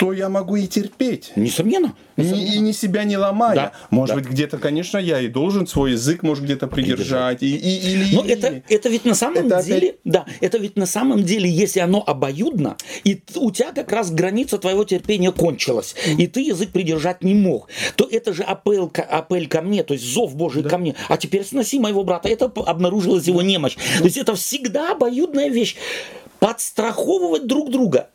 То 0.00 0.14
я 0.14 0.30
могу 0.30 0.56
и 0.56 0.66
терпеть. 0.66 1.32
Несомненно. 1.36 1.94
несомненно. 2.16 2.50
И, 2.50 2.56
и 2.56 2.58
не 2.60 2.72
себя 2.72 3.04
не 3.04 3.18
ломая. 3.18 3.54
Да, 3.54 3.72
может 3.90 4.16
да. 4.16 4.22
быть, 4.22 4.30
где-то, 4.30 4.56
конечно, 4.56 4.96
я 4.96 5.20
и 5.20 5.28
должен 5.28 5.66
свой 5.66 5.92
язык, 5.92 6.22
может, 6.22 6.44
где-то 6.44 6.68
придержать. 6.68 7.42
И, 7.42 7.54
и, 7.54 7.92
или, 7.92 8.14
Но 8.14 8.24
это, 8.24 8.62
это 8.66 8.88
ведь 8.88 9.04
на 9.04 9.14
самом 9.14 9.48
это 9.48 9.62
деле, 9.62 9.88
опять... 9.90 10.00
да, 10.04 10.24
это 10.40 10.56
ведь 10.56 10.76
на 10.76 10.86
самом 10.86 11.22
деле, 11.22 11.50
если 11.50 11.80
оно 11.80 12.02
обоюдно, 12.06 12.78
и 13.04 13.20
у 13.34 13.50
тебя 13.50 13.72
как 13.72 13.92
раз 13.92 14.10
граница 14.10 14.56
твоего 14.56 14.84
терпения 14.84 15.32
кончилась, 15.32 15.94
и 16.06 16.26
ты 16.26 16.40
язык 16.40 16.70
придержать 16.70 17.22
не 17.22 17.34
мог, 17.34 17.68
то 17.96 18.08
это 18.10 18.32
же 18.32 18.42
апель, 18.42 18.88
апель 19.06 19.48
ко 19.48 19.60
мне, 19.60 19.82
то 19.82 19.92
есть 19.92 20.06
зов 20.06 20.34
Божий 20.34 20.62
да. 20.62 20.70
ко 20.70 20.78
мне. 20.78 20.94
А 21.10 21.18
теперь 21.18 21.44
сноси 21.44 21.78
моего 21.78 22.04
брата. 22.04 22.26
Это 22.30 22.46
обнаружилась 22.46 23.26
его 23.26 23.42
немощь. 23.42 23.76
То 23.98 24.04
есть 24.04 24.16
это 24.16 24.34
всегда 24.34 24.92
обоюдная 24.92 25.50
вещь 25.50 25.76
подстраховывать 26.40 27.46
друг 27.46 27.70
друга. 27.70 28.08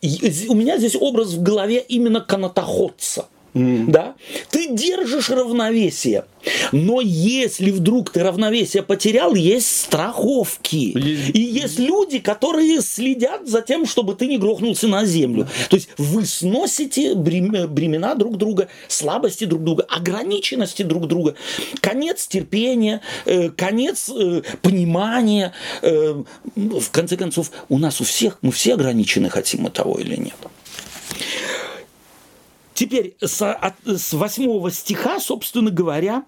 У 0.50 0.56
меня 0.56 0.78
здесь 0.78 0.98
образ 1.00 1.34
в 1.34 1.42
голове 1.42 1.80
именно 1.80 2.20
канатоходца. 2.20 3.28
Mm. 3.56 3.86
Да? 3.88 4.16
Ты 4.52 4.68
держишь 4.70 5.30
равновесие. 5.30 6.26
Но 6.74 7.00
если 7.02 7.72
вдруг 7.72 8.12
ты 8.12 8.22
равновесие 8.22 8.84
потерял, 8.84 9.34
есть 9.34 9.82
страховки. 9.82 10.76
И 10.76 11.40
есть 11.40 11.80
люди, 11.80 12.20
которые 12.20 12.82
следят 12.82 13.48
за 13.48 13.62
тем, 13.62 13.86
чтобы 13.86 14.16
ты 14.16 14.28
не 14.28 14.38
грохнулся 14.38 14.88
на 14.88 15.06
землю. 15.06 15.48
То 15.70 15.78
есть 15.78 15.90
вы 15.98 16.26
сносите 16.26 17.16
бремена 17.16 18.16
друг 18.16 18.38
друга, 18.38 18.68
слабости 18.90 19.46
друг 19.46 19.64
друга, 19.64 19.84
ограниченности 19.90 20.84
друг 20.84 21.08
друга. 21.08 21.36
Конец 21.80 22.28
терпения, 22.28 23.02
э, 23.26 23.50
конец 23.50 24.10
э, 24.10 24.42
понимания. 24.62 25.54
Э, 25.82 26.24
в 26.56 26.92
конце 26.92 27.16
концов, 27.16 27.52
у 27.70 27.80
нас 27.80 28.02
у 28.02 28.04
всех, 28.04 28.38
мы 28.42 28.52
все 28.52 28.74
ограничены, 28.74 29.30
хотим 29.30 29.62
мы 29.62 29.70
того 29.70 29.98
или 29.98 30.18
нет. 30.18 30.36
Теперь 32.76 33.16
с, 33.22 33.42
от, 33.42 33.76
с 33.86 34.12
8 34.12 34.70
стиха, 34.70 35.22
собственно 35.22 35.72
говоря, 35.72 36.26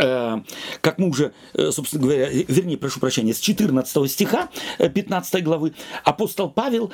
э, 0.00 0.40
как 0.80 0.98
мы 0.98 1.10
уже, 1.10 1.32
э, 1.54 1.70
собственно 1.70 2.02
говоря, 2.02 2.28
вернее, 2.28 2.76
прошу 2.76 2.98
прощения, 2.98 3.32
с 3.32 3.38
14 3.38 4.10
стиха 4.10 4.48
15 4.78 5.34
э, 5.34 5.40
главы 5.42 5.74
апостол 6.02 6.50
Павел, 6.50 6.92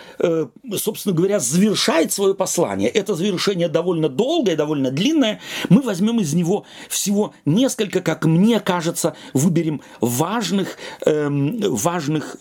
собственно 0.77 1.15
говоря, 1.15 1.41
завершает 1.41 2.13
свое 2.13 2.35
послание. 2.35 2.91
Это 2.91 3.15
завершение 3.15 3.69
довольно 3.69 4.11
долгое, 4.11 4.57
довольно 4.57 4.91
длинное. 4.91 5.41
Мы 5.71 5.81
возьмем 5.81 6.21
из 6.21 6.35
него 6.35 6.67
всего 6.91 7.33
несколько, 7.47 8.03
как 8.03 8.27
мне 8.27 8.61
кажется, 8.61 9.17
выберем 9.33 9.81
важных, 10.03 10.77
эм, 11.07 11.61
важных 11.61 12.37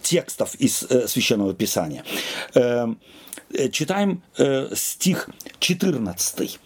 текстов 0.00 0.54
из 0.54 0.78
Священного 0.78 1.52
Писания. 1.52 2.02
Э, 3.50 3.68
читаем 3.68 4.22
э, 4.36 4.68
стих 4.74 5.28
14. 5.58 6.60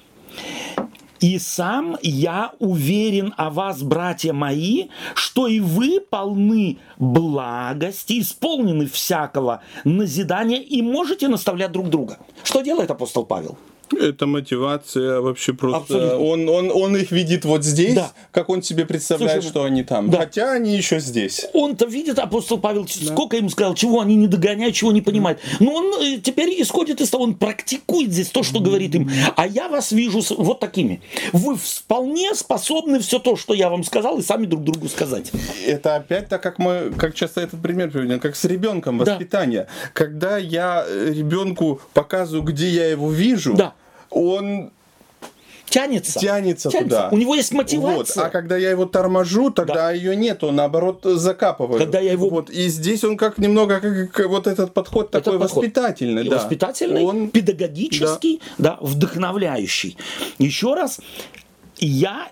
«И 1.21 1.39
сам 1.39 1.97
я 2.03 2.53
уверен 2.59 3.33
о 3.37 3.51
вас, 3.51 3.83
братья 3.83 4.33
мои, 4.33 4.89
что 5.15 5.47
и 5.47 5.61
вы 5.61 6.01
полны 6.01 6.79
благости, 6.99 8.21
исполнены 8.21 8.87
всякого 8.87 9.63
назидания 9.85 10.61
и 10.61 10.83
можете 10.83 11.29
наставлять 11.29 11.71
друг 11.71 11.89
друга». 11.91 12.19
Что 12.43 12.63
делает 12.63 12.91
апостол 12.91 13.25
Павел? 13.25 13.57
Это 14.01 14.27
мотивация 14.27 15.21
вообще 15.21 15.53
просто. 15.53 16.17
Он, 16.17 16.49
он, 16.49 16.71
он 16.71 16.97
их 16.97 17.11
видит 17.11 17.45
вот 17.45 17.65
здесь, 17.65 17.95
да. 17.95 18.13
как 18.31 18.49
он 18.49 18.63
себе 18.63 18.85
представляет, 18.85 19.43
Слушай, 19.43 19.51
что 19.51 19.65
они 19.65 19.85
там. 19.85 20.11
Да. 20.11 20.19
Хотя 20.19 20.53
они 20.53 20.77
еще 20.77 21.01
здесь. 21.01 21.47
Он-то 21.53 21.87
видит, 21.87 22.19
апостол 22.19 22.59
Павел, 22.59 22.85
да. 22.85 23.07
сколько 23.07 23.37
ему 23.37 23.49
сказал, 23.49 23.75
чего 23.75 24.01
они 24.01 24.17
не 24.17 24.27
догоняют, 24.27 24.75
чего 24.75 24.93
не 24.93 25.01
понимают. 25.01 25.41
Но 25.61 25.73
он 25.75 26.03
э, 26.03 26.19
теперь 26.19 26.61
исходит 26.61 27.01
из 27.01 27.11
того, 27.11 27.25
он 27.25 27.35
практикует 27.35 28.13
здесь 28.13 28.29
то, 28.29 28.43
что 28.43 28.61
говорит 28.61 28.95
им. 28.95 29.11
А 29.37 29.47
я 29.47 29.69
вас 29.69 29.93
вижу 29.93 30.23
вот 30.37 30.61
такими. 30.61 31.03
Вы 31.33 31.57
вполне 31.57 32.35
способны 32.35 33.01
все 33.01 33.19
то, 33.19 33.37
что 33.37 33.55
я 33.55 33.69
вам 33.69 33.85
сказал, 33.85 34.19
и 34.19 34.23
сами 34.23 34.47
друг 34.47 34.65
другу 34.65 34.89
сказать. 34.89 35.31
Это 35.67 35.97
опять 35.97 36.29
так, 36.29 36.43
как 36.43 36.59
мы, 36.59 36.93
как 36.97 37.15
часто 37.15 37.41
этот 37.41 37.61
пример 37.61 37.91
приведем, 37.91 38.21
как 38.21 38.37
с 38.37 38.45
ребенком 38.45 38.99
воспитание. 38.99 39.63
Да. 39.63 39.91
Когда 39.93 40.39
я 40.39 40.85
э, 40.87 41.13
ребенку 41.13 41.81
показываю, 41.93 42.43
где 42.43 42.69
я 42.69 42.89
его 42.89 43.11
вижу, 43.11 43.55
да 43.55 43.75
он 44.13 44.71
тянется. 45.73 46.19
Тянется, 46.19 46.71
тянется 46.71 46.71
туда. 46.71 47.09
У 47.11 47.17
него 47.17 47.35
есть 47.35 47.53
мотивация. 47.53 48.23
Вот. 48.23 48.27
А 48.27 48.31
когда 48.31 48.57
я 48.57 48.71
его 48.71 48.85
торможу, 48.85 49.51
тогда 49.51 49.75
да. 49.75 49.93
ее 49.93 50.15
нет, 50.15 50.45
он 50.45 50.57
наоборот 50.57 51.01
закапываю. 51.05 51.79
Когда 51.79 51.99
я 51.99 52.13
его... 52.13 52.29
Вот. 52.29 52.51
И 52.51 52.69
здесь 52.69 53.03
он 53.05 53.17
как 53.17 53.39
немного, 53.39 53.81
как, 53.81 54.13
как 54.13 54.29
вот 54.29 54.47
этот 54.47 54.75
подход 54.75 55.09
этот 55.09 55.25
такой 55.25 55.39
подход. 55.39 55.63
воспитательный. 55.63 56.29
Да. 56.29 56.37
Воспитательный, 56.37 57.03
он... 57.03 57.31
педагогический, 57.31 58.41
да. 58.59 58.71
да, 58.71 58.79
вдохновляющий. 58.81 59.97
Еще 60.39 60.75
раз, 60.75 61.01
я 61.79 62.29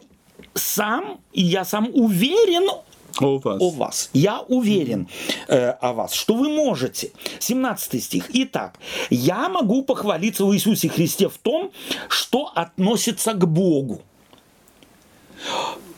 сам, 0.54 1.20
и 1.32 1.42
я 1.42 1.64
сам 1.64 1.90
уверен 1.92 2.68
о 3.26 3.38
вас. 3.38 3.60
О 3.60 3.70
вас. 3.70 4.10
Я 4.12 4.40
уверен 4.40 5.08
э, 5.48 5.70
о 5.70 5.92
вас, 5.92 6.12
что 6.12 6.34
вы 6.34 6.48
можете. 6.48 7.12
17 7.38 8.02
стих. 8.02 8.30
Итак, 8.32 8.78
я 9.10 9.48
могу 9.48 9.82
похвалиться 9.82 10.44
в 10.44 10.54
Иисусе 10.54 10.88
Христе 10.88 11.28
в 11.28 11.38
том, 11.38 11.70
что 12.08 12.50
относится 12.54 13.32
к 13.32 13.46
Богу. 13.46 14.02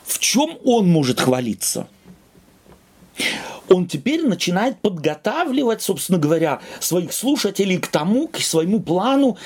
В 0.05 0.19
чем 0.19 0.59
он 0.65 0.89
может 0.89 1.21
хвалиться? 1.21 1.89
он 3.69 3.87
теперь 3.87 4.27
начинает 4.27 4.81
подготавливать, 4.81 5.83
собственно 5.83 6.19
говоря, 6.19 6.61
своих 6.81 7.13
слушателей 7.13 7.79
к 7.79 7.87
тому, 7.87 8.29
к 8.29 8.39
своему 8.39 8.81
плану 8.81 9.37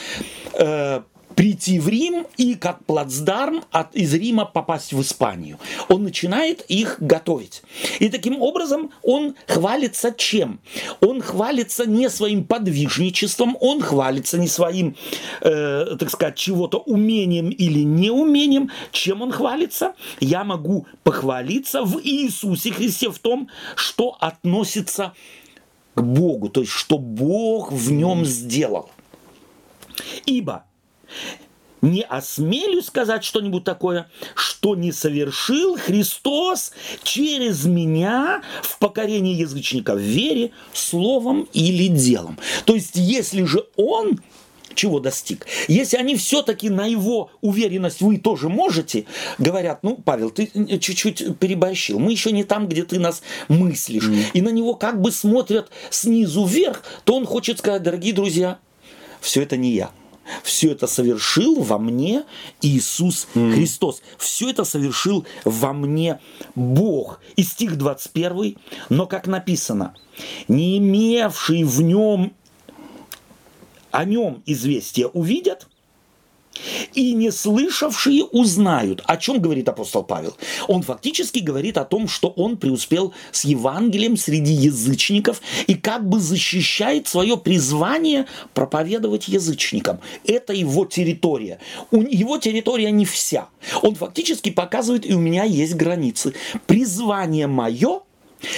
э, 0.55 1.03
прийти 1.37 1.79
в 1.79 1.87
Рим 1.89 2.27
и 2.39 2.55
как 2.55 2.85
плацдарм 2.87 3.63
от, 3.71 3.95
из 3.95 4.13
Рима 4.15 4.47
попасть 4.47 4.93
в 4.93 5.01
Испанию. 5.03 5.59
Он 5.89 6.03
начинает 6.03 6.63
их 6.63 6.97
готовить. 6.99 7.63
И 8.01 8.09
таким 8.09 8.43
образом 8.43 8.91
он 9.03 9.37
хвалится 9.47 10.13
чем? 10.17 10.61
Он 11.01 11.21
хвалится 11.21 11.87
не 11.87 12.09
своим 12.09 12.45
подвижничеством, 12.45 13.57
он 13.61 13.83
хвалится 13.83 14.39
не 14.39 14.49
своим, 14.49 14.97
э, 15.43 15.97
так 16.01 16.11
сказать, 16.11 16.37
чего-то 16.37 16.79
умением 16.79 17.51
или 17.51 17.81
неумением. 17.81 18.71
Чем 18.91 19.21
он 19.21 19.31
хвалится? 19.31 19.95
Я 20.21 20.43
могу 20.43 20.87
похвалиться 21.03 21.83
в 21.83 22.01
Иисусе 22.03 22.73
Христе 22.73 23.11
в 23.11 23.19
том, 23.19 23.49
что 23.75 24.17
относится 24.19 25.13
к 25.95 26.01
Богу, 26.01 26.49
то 26.49 26.61
есть 26.61 26.73
что 26.73 26.99
Бог 26.99 27.73
в 27.73 27.93
нем 27.93 28.25
сделал. 28.25 28.91
Ибо 30.25 30.66
не 31.83 32.03
осмелюсь 32.03 32.87
сказать 32.87 33.25
что-нибудь 33.25 33.65
такое, 33.65 34.09
что 34.35 34.75
не 34.75 34.93
совершил 34.93 35.77
Христос 35.77 36.73
через 37.03 37.65
меня 37.65 38.43
в 38.63 38.79
покорении 38.79 39.35
язычника 39.35 39.95
в 39.95 40.01
вере, 40.01 40.53
словом 40.73 41.49
или 41.53 41.89
делом. 41.89 42.39
То 42.65 42.75
есть, 42.75 42.93
если 42.95 43.45
же 43.45 43.67
Он 43.77 44.21
чего 44.75 45.01
достиг. 45.01 45.47
Если 45.69 45.97
они 45.97 46.17
все-таки 46.17 46.69
на 46.69 46.85
его 46.85 47.31
уверенность 47.41 48.03
вы 48.03 48.19
тоже 48.19 48.51
можете, 48.51 49.07
говорят, 49.39 49.83
ну, 49.83 49.97
Павел, 49.97 50.29
ты 50.29 50.51
чуть-чуть 50.79 51.39
переборщил, 51.39 51.99
мы 51.99 52.13
еще 52.13 52.31
не 52.31 52.45
там, 52.45 52.69
где 52.69 52.85
ты 52.85 53.01
нас 53.01 53.23
мыслишь. 53.49 54.05
Mm. 54.09 54.25
И 54.35 54.43
на 54.43 54.51
него 54.51 54.75
как 54.75 55.01
бы 55.01 55.13
смотрят 55.13 55.71
снизу 55.89 56.45
вверх, 56.45 56.83
то 57.05 57.17
он 57.17 57.25
хочет 57.25 57.59
сказать, 57.59 57.83
дорогие 57.83 58.13
друзья, 58.13 58.59
все 59.21 59.43
это 59.43 59.57
не 59.57 59.73
я. 59.73 59.91
Все 60.43 60.73
это 60.73 60.87
совершил 60.87 61.63
во 61.63 61.79
мне 61.79 62.25
Иисус 62.61 63.29
mm. 63.35 63.55
Христос. 63.55 64.03
Все 64.19 64.51
это 64.51 64.65
совершил 64.65 65.27
во 65.45 65.73
мне 65.73 66.21
Бог. 66.55 67.21
И 67.37 67.43
стих 67.43 67.77
21, 67.77 68.57
но 68.89 69.07
как 69.07 69.27
написано, 69.27 69.95
не 70.49 70.79
имевший 70.79 71.65
в 71.65 71.83
нем 71.83 72.33
о 73.91 74.05
нем 74.05 74.43
известия 74.47 75.07
увидят– 75.07 75.69
и 76.95 77.13
не 77.13 77.31
слышавшие 77.31 78.25
узнают. 78.25 79.03
О 79.05 79.17
чем 79.17 79.41
говорит 79.41 79.69
апостол 79.69 80.03
Павел? 80.03 80.37
Он 80.69 80.83
фактически 80.83 81.39
говорит 81.39 81.79
о 81.79 81.85
том, 81.85 82.09
что 82.09 82.29
он 82.29 82.57
преуспел 82.57 83.13
с 83.33 83.45
Евангелием 83.45 84.17
среди 84.17 84.53
язычников 84.53 85.41
и 85.67 85.75
как 85.75 86.09
бы 86.09 86.21
защищает 86.21 87.09
свое 87.09 87.37
призвание 87.37 88.27
проповедовать 88.55 89.29
язычникам. 89.29 90.01
Это 90.25 90.53
его 90.53 90.85
территория. 90.85 91.59
У 91.91 92.03
его 92.03 92.39
территория 92.39 92.91
не 92.91 93.05
вся. 93.05 93.49
Он 93.83 93.95
фактически 93.95 94.51
показывает, 94.51 95.07
и 95.07 95.15
у 95.15 95.21
меня 95.21 95.45
есть 95.45 95.75
границы. 95.75 96.35
Призвание 96.67 97.47
мое 97.47 98.01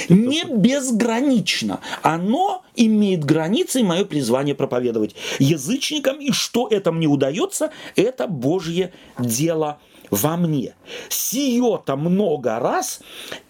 не 0.08 0.44
безгранично. 0.44 1.80
Оно 2.02 2.62
имеет 2.76 3.24
границы, 3.24 3.80
и 3.80 3.84
мое 3.84 4.04
призвание 4.04 4.54
проповедовать 4.54 5.14
язычникам. 5.38 6.18
И 6.18 6.32
что 6.32 6.68
это 6.68 6.92
мне 6.92 7.06
удается, 7.06 7.70
это 7.96 8.26
Божье 8.26 8.92
дело 9.18 9.78
во 10.10 10.36
мне. 10.36 10.74
Сие-то 11.08 11.96
много 11.96 12.58
раз 12.58 13.00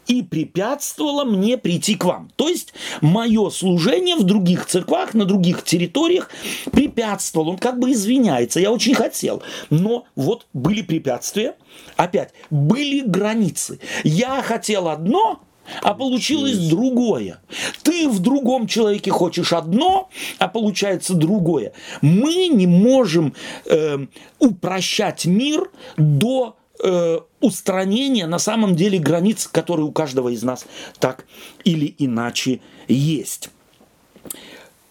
и 0.06 0.22
препятствовало 0.22 1.24
мне 1.24 1.58
прийти 1.58 1.94
к 1.94 2.04
вам. 2.04 2.30
То 2.36 2.48
есть 2.48 2.72
мое 3.00 3.50
служение 3.50 4.16
в 4.16 4.22
других 4.24 4.66
церквах, 4.66 5.14
на 5.14 5.24
других 5.24 5.62
территориях 5.62 6.30
препятствовало. 6.72 7.50
Он 7.50 7.58
как 7.58 7.78
бы 7.78 7.92
извиняется. 7.92 8.60
Я 8.60 8.72
очень 8.72 8.94
хотел. 8.94 9.42
Но 9.70 10.06
вот 10.16 10.46
были 10.52 10.82
препятствия. 10.82 11.56
Опять, 11.96 12.32
были 12.50 13.00
границы. 13.00 13.80
Я 14.02 14.42
хотел 14.42 14.88
одно, 14.88 15.42
а 15.82 15.94
получилось 15.94 16.68
другое. 16.68 17.40
Ты 17.82 18.08
в 18.08 18.20
другом 18.20 18.66
человеке 18.66 19.10
хочешь 19.10 19.52
одно, 19.52 20.08
а 20.38 20.48
получается 20.48 21.14
другое. 21.14 21.72
Мы 22.02 22.48
не 22.48 22.66
можем 22.66 23.34
э, 23.66 24.06
упрощать 24.38 25.26
мир 25.26 25.70
до 25.96 26.56
э, 26.82 27.18
устранения 27.40 28.26
на 28.26 28.38
самом 28.38 28.76
деле 28.76 28.98
границ, 28.98 29.46
которые 29.46 29.86
у 29.86 29.92
каждого 29.92 30.28
из 30.28 30.42
нас 30.42 30.66
так 30.98 31.24
или 31.64 31.94
иначе 31.98 32.60
есть. 32.86 33.50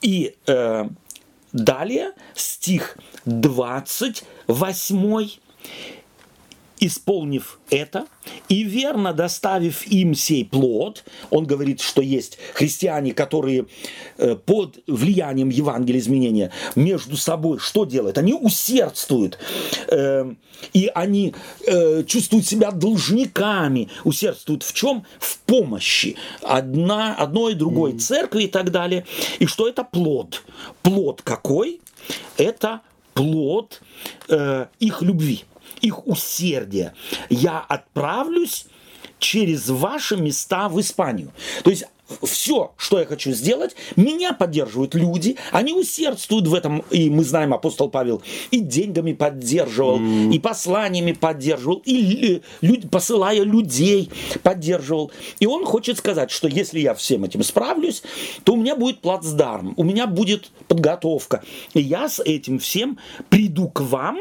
И 0.01 0.35
э, 0.45 0.87
далее 1.53 2.11
стих 2.35 2.97
28 3.25 5.27
исполнив 6.79 7.59
это 7.69 8.07
и 8.49 8.63
верно 8.63 9.13
доставив 9.13 9.85
им 9.87 10.13
сей 10.13 10.45
плод, 10.45 11.03
он 11.29 11.45
говорит, 11.45 11.81
что 11.81 12.01
есть 12.01 12.37
христиане, 12.53 13.13
которые 13.13 13.65
э, 14.17 14.35
под 14.35 14.79
влиянием 14.87 15.49
Евангелия 15.49 15.99
изменения 15.99 16.51
между 16.75 17.17
собой 17.17 17.59
что 17.59 17.85
делают? 17.85 18.17
Они 18.17 18.33
усердствуют, 18.33 19.39
э, 19.87 20.33
и 20.73 20.91
они 20.93 21.33
э, 21.65 22.03
чувствуют 22.03 22.45
себя 22.45 22.71
должниками, 22.71 23.89
усердствуют 24.03 24.63
в 24.63 24.73
чем? 24.73 25.03
В 25.19 25.39
помощи 25.39 26.15
одна, 26.41 27.15
одной 27.15 27.53
и 27.53 27.55
другой 27.55 27.93
mm. 27.93 27.99
церкви 27.99 28.43
и 28.43 28.47
так 28.47 28.71
далее. 28.71 29.05
И 29.39 29.45
что 29.45 29.67
это 29.67 29.83
плод? 29.83 30.43
Плод 30.83 31.21
какой? 31.21 31.81
Это 32.37 32.81
плод 33.13 33.81
их 34.79 35.01
любви 35.01 35.43
их 35.81 36.07
усердия. 36.07 36.93
Я 37.29 37.59
отправлюсь 37.59 38.65
через 39.19 39.69
ваши 39.69 40.17
места 40.17 40.69
в 40.69 40.79
Испанию. 40.79 41.31
То 41.63 41.69
есть 41.69 41.85
все, 42.23 42.71
что 42.77 42.99
я 42.99 43.05
хочу 43.05 43.31
сделать, 43.31 43.75
меня 43.95 44.33
поддерживают 44.33 44.95
люди, 44.95 45.35
они 45.51 45.73
усердствуют 45.73 46.47
в 46.47 46.53
этом, 46.53 46.83
и 46.89 47.09
мы 47.09 47.23
знаем, 47.23 47.53
апостол 47.53 47.89
Павел 47.89 48.21
и 48.51 48.59
деньгами 48.59 49.13
поддерживал, 49.13 49.99
mm. 49.99 50.33
и 50.33 50.39
посланиями 50.39 51.11
поддерживал, 51.11 51.81
и 51.85 52.41
люди, 52.61 52.87
посылая 52.87 53.43
людей 53.43 54.09
поддерживал. 54.41 55.11
И 55.39 55.45
он 55.45 55.65
хочет 55.65 55.97
сказать, 55.97 56.31
что 56.31 56.47
если 56.47 56.79
я 56.79 56.93
всем 56.93 57.25
этим 57.25 57.43
справлюсь, 57.43 58.03
то 58.43 58.53
у 58.53 58.55
меня 58.55 58.75
будет 58.75 59.01
плацдарм, 59.01 59.73
у 59.75 59.83
меня 59.83 60.07
будет 60.07 60.49
подготовка, 60.67 61.43
и 61.73 61.81
я 61.81 62.07
с 62.07 62.21
этим 62.23 62.59
всем 62.59 62.97
приду 63.29 63.67
к 63.67 63.81
вам, 63.81 64.17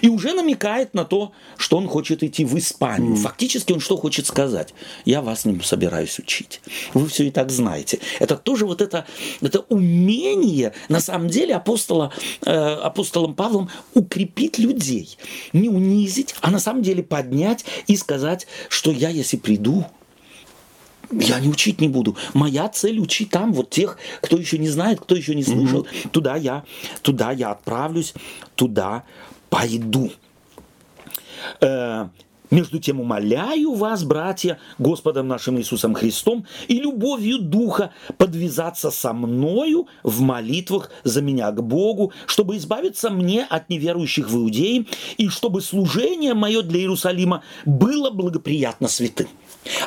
и 0.00 0.08
уже 0.08 0.32
намекает 0.32 0.94
на 0.94 1.04
то, 1.04 1.32
что 1.56 1.76
он 1.76 1.88
хочет 1.88 2.22
идти 2.22 2.44
в 2.44 2.56
Испанию. 2.58 3.16
Фактически 3.16 3.72
он 3.72 3.80
что 3.80 3.96
хочет 3.96 4.26
сказать? 4.26 4.74
Я 5.04 5.22
вас 5.22 5.44
не 5.44 5.58
собираюсь 5.60 6.18
учить. 6.18 6.60
Вы 6.94 7.08
все 7.08 7.24
и 7.24 7.30
так 7.30 7.50
знаете. 7.50 7.98
Это 8.20 8.36
тоже 8.36 8.66
вот 8.66 8.80
это, 8.80 9.06
это 9.40 9.60
умение, 9.68 10.72
на 10.88 11.00
самом 11.00 11.28
деле, 11.28 11.54
апостола, 11.54 12.12
э, 12.44 12.50
апостолом 12.50 13.34
Павлом 13.34 13.70
укрепить 13.94 14.58
людей. 14.58 15.16
Не 15.52 15.68
унизить, 15.68 16.34
а 16.40 16.50
на 16.50 16.58
самом 16.58 16.82
деле 16.82 17.02
поднять 17.02 17.64
и 17.86 17.96
сказать, 17.96 18.46
что 18.68 18.90
я, 18.90 19.08
если 19.08 19.36
приду, 19.36 19.86
я 21.12 21.40
не 21.40 21.48
учить 21.48 21.80
не 21.80 21.88
буду. 21.88 22.16
Моя 22.32 22.68
цель 22.68 22.98
учить 22.98 23.30
там 23.30 23.52
вот 23.52 23.70
тех, 23.70 23.98
кто 24.20 24.36
еще 24.36 24.58
не 24.58 24.68
знает, 24.68 25.00
кто 25.00 25.14
еще 25.14 25.34
не 25.34 25.44
слышал. 25.44 25.82
Mm-hmm. 25.82 26.10
Туда 26.10 26.36
я, 26.36 26.64
туда 27.02 27.32
я 27.32 27.50
отправлюсь, 27.50 28.14
туда 28.54 29.04
пойду. 29.52 30.10
Э, 31.60 32.06
между 32.50 32.78
тем 32.78 33.00
умоляю 33.00 33.74
вас, 33.74 34.02
братья, 34.02 34.58
Господом 34.78 35.28
нашим 35.28 35.58
Иисусом 35.58 35.92
Христом 35.92 36.46
и 36.68 36.80
любовью 36.80 37.38
Духа 37.38 37.92
подвязаться 38.16 38.90
со 38.90 39.12
мною 39.12 39.88
в 40.02 40.22
молитвах 40.22 40.90
за 41.04 41.20
меня 41.20 41.50
к 41.50 41.62
Богу, 41.62 42.12
чтобы 42.26 42.56
избавиться 42.56 43.10
мне 43.10 43.44
от 43.44 43.68
неверующих 43.68 44.30
в 44.30 44.36
Иудеи 44.36 44.86
и 45.18 45.28
чтобы 45.28 45.60
служение 45.60 46.32
мое 46.32 46.62
для 46.62 46.80
Иерусалима 46.80 47.42
было 47.66 48.08
благоприятно 48.08 48.88
святым. 48.88 49.28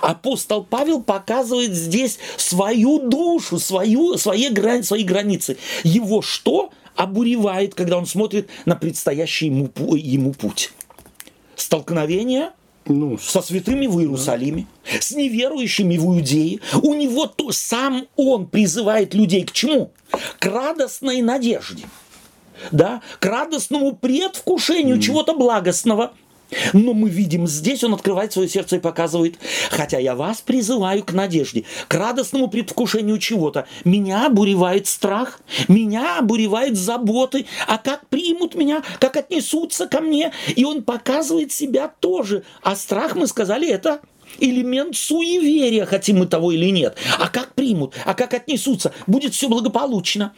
Апостол 0.01 0.63
Павел 0.63 1.01
показывает 1.01 1.73
здесь 1.73 2.19
свою 2.37 3.09
душу, 3.09 3.57
свою, 3.57 4.17
свои, 4.17 4.51
свои 4.83 5.03
границы. 5.03 5.57
Его 5.83 6.21
что? 6.21 6.69
Обуревает, 6.95 7.75
когда 7.75 7.97
он 7.97 8.05
смотрит 8.05 8.49
на 8.65 8.75
предстоящий 8.75 9.47
ему, 9.47 9.69
ему 9.95 10.33
путь. 10.33 10.71
Столкновение 11.55 12.51
ну, 12.85 13.17
со 13.17 13.41
святыми 13.41 13.87
в 13.87 13.99
Иерусалиме, 13.99 14.67
да. 14.91 15.01
с 15.01 15.11
неверующими 15.11 15.97
в 15.97 16.05
Иудее. 16.05 16.59
У 16.81 16.93
него 16.93 17.25
то 17.25 17.51
сам 17.51 18.07
он 18.15 18.47
призывает 18.47 19.13
людей 19.13 19.43
к 19.43 19.51
чему? 19.51 19.91
К 20.39 20.45
радостной 20.45 21.21
надежде. 21.21 21.85
Да, 22.71 23.01
к 23.19 23.25
радостному 23.25 23.95
предвкушению 23.95 24.97
mm. 24.97 25.01
чего-то 25.01 25.33
благостного– 25.33 26.13
но 26.73 26.93
мы 26.93 27.09
видим 27.09 27.47
здесь, 27.47 27.83
он 27.83 27.93
открывает 27.93 28.33
свое 28.33 28.47
сердце 28.47 28.77
и 28.77 28.79
показывает, 28.79 29.37
хотя 29.71 29.97
я 29.97 30.15
вас 30.15 30.41
призываю 30.41 31.03
к 31.03 31.13
надежде, 31.13 31.65
к 31.87 31.93
радостному 31.93 32.47
предвкушению 32.47 33.17
чего-то. 33.17 33.67
Меня 33.83 34.27
обуревает 34.27 34.87
страх, 34.87 35.39
меня 35.67 36.19
обуревает 36.19 36.77
заботы, 36.77 37.45
а 37.67 37.77
как 37.77 38.07
примут 38.07 38.55
меня, 38.55 38.83
как 38.99 39.17
отнесутся 39.17 39.87
ко 39.87 40.01
мне. 40.01 40.31
И 40.55 40.63
он 40.63 40.83
показывает 40.83 41.51
себя 41.51 41.91
тоже. 41.99 42.43
А 42.61 42.75
страх, 42.75 43.15
мы 43.15 43.27
сказали, 43.27 43.69
это 43.69 44.01
элемент 44.39 44.95
суеверия, 44.95 45.85
хотим 45.85 46.17
мы 46.17 46.27
того 46.27 46.51
или 46.51 46.69
нет. 46.69 46.97
А 47.19 47.29
как 47.29 47.53
примут, 47.53 47.93
а 48.05 48.13
как 48.13 48.33
отнесутся, 48.33 48.93
будет 49.07 49.33
все 49.33 49.49
благополучно. 49.49 50.33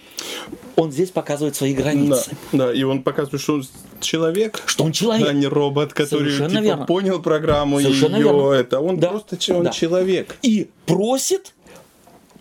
Он 0.75 0.91
здесь 0.91 1.09
показывает 1.09 1.55
свои 1.55 1.73
границы. 1.73 2.31
Да, 2.51 2.67
да 2.67 2.73
и 2.73 2.83
он 2.83 3.03
показывает, 3.03 3.41
что 3.41 3.55
он 3.55 3.63
человек, 3.99 4.61
что 4.65 4.83
он 4.83 4.91
человек, 4.91 5.27
а 5.27 5.33
не 5.33 5.47
робот, 5.47 5.93
который 5.93 6.31
типа, 6.31 6.61
верно. 6.61 6.85
понял 6.85 7.21
программу 7.21 7.79
Совершенно 7.79 8.15
ее. 8.15 8.23
Верно. 8.23 8.51
Это 8.51 8.79
он 8.79 8.99
да. 8.99 9.09
просто 9.09 9.37
он 9.53 9.63
да. 9.65 9.71
человек. 9.71 10.37
И 10.41 10.69
просит 10.85 11.53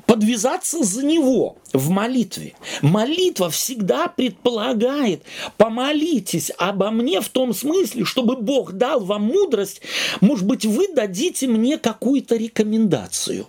подвязаться 0.07 0.83
за 0.83 1.05
него 1.05 1.59
в 1.73 1.91
молитве. 1.91 2.55
Молитва 2.81 3.51
всегда 3.51 4.09
предполагает, 4.09 5.23
помолитесь 5.57 6.51
обо 6.59 6.91
мне 6.91 7.20
в 7.20 7.28
том 7.28 7.53
смысле, 7.53 8.05
чтобы 8.05 8.37
Бог 8.37 8.73
дал 8.73 9.01
вам 9.01 9.23
мудрость, 9.24 9.83
может 10.20 10.47
быть, 10.47 10.65
вы 10.65 10.89
дадите 10.89 11.47
мне 11.47 11.78
какую-то 11.78 12.37
рекомендацию 12.37 13.47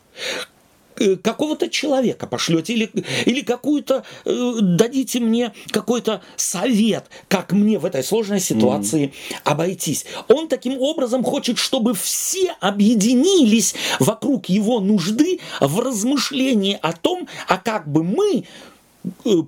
какого-то 1.23 1.69
человека 1.69 2.27
пошлете 2.27 2.73
или, 2.73 2.89
или 3.25 3.41
какую-то 3.41 4.03
э, 4.25 4.53
дадите 4.61 5.19
мне 5.19 5.53
какой-то 5.69 6.21
совет, 6.35 7.05
как 7.27 7.51
мне 7.51 7.79
в 7.79 7.85
этой 7.85 8.03
сложной 8.03 8.39
ситуации 8.39 9.07
mm. 9.07 9.35
обойтись. 9.43 10.05
Он 10.27 10.47
таким 10.47 10.79
образом 10.79 11.23
хочет, 11.23 11.57
чтобы 11.57 11.93
все 11.93 12.55
объединились 12.59 13.75
вокруг 13.99 14.47
его 14.47 14.79
нужды 14.79 15.39
в 15.59 15.79
размышлении 15.79 16.77
о 16.81 16.93
том, 16.93 17.27
а 17.47 17.57
как 17.57 17.87
бы 17.87 18.03
мы 18.03 18.45
Э, 18.47 18.76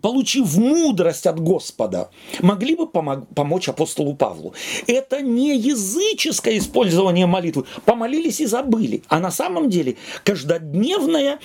получив 0.01 0.57
мудрость 0.57 1.27
от 1.27 1.39
Господа, 1.39 2.09
могли 2.41 2.75
бы 2.75 2.87
помочь 2.87 3.69
апостолу 3.69 4.15
Павлу. 4.15 4.53
Это 4.87 5.21
не 5.21 5.57
языческое 5.57 6.57
использование 6.57 7.25
молитвы. 7.25 7.65
Помолились 7.85 8.41
и 8.41 8.45
забыли. 8.45 9.03
А 9.07 9.19
на 9.19 9.31
самом 9.31 9.69
деле 9.69 9.97
каждодневная 10.23 11.39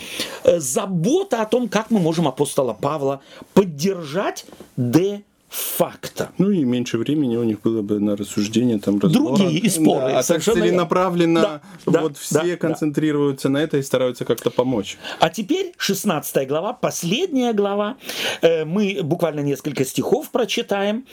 э, 0.45 0.61
забота 0.61 1.43
о 1.43 1.47
том, 1.47 1.69
как 1.69 1.91
мы 1.91 2.01
можем 2.01 2.29
апостола 2.29 2.73
Павла 2.73 3.21
поддержать 3.53 4.47
де 4.77 5.23
факта. 5.55 6.31
Ну 6.39 6.51
и 6.51 6.65
меньше 6.65 6.99
времени 6.99 7.37
у 7.37 7.45
них 7.45 7.61
было 7.61 7.81
бы 7.81 8.01
на 8.01 8.17
рассуждение, 8.17 8.81
там, 8.81 8.99
разбора. 8.99 9.37
Другие 9.37 9.71
споры. 9.71 10.13
Да, 10.13 10.19
а 10.19 10.23
так 10.23 10.43
целенаправленно 10.43 11.41
да, 11.43 11.63
вот 11.87 12.13
да, 12.13 12.19
все 12.21 12.53
да, 12.53 12.57
концентрируются 12.57 13.49
да. 13.49 13.55
на 13.55 13.59
это 13.59 13.77
и 13.77 13.83
стараются 13.83 14.25
как-то 14.25 14.51
помочь. 14.51 14.99
А 15.21 15.31
теперь 15.31 15.73
16 15.77 16.49
глава, 16.49 16.73
последняя 16.73 17.53
глава. 17.53 17.97
Э, 18.43 18.65
мы 18.65 19.01
буквально 19.03 19.41
несколько 19.41 19.85
стихов 19.85 20.31
прочитаем. 20.31 21.07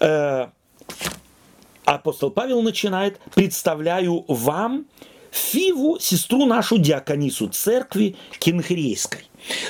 Э, 0.00 0.46
апостол 1.84 2.30
Павел 2.30 2.62
начинает 2.62 3.20
«Представляю 3.34 4.24
вам 4.26 4.86
Фиву, 5.30 5.98
сестру 5.98 6.44
нашу 6.46 6.78
диаконису 6.78 7.48
церкви 7.48 8.16
Кенхрейской. 8.38 9.26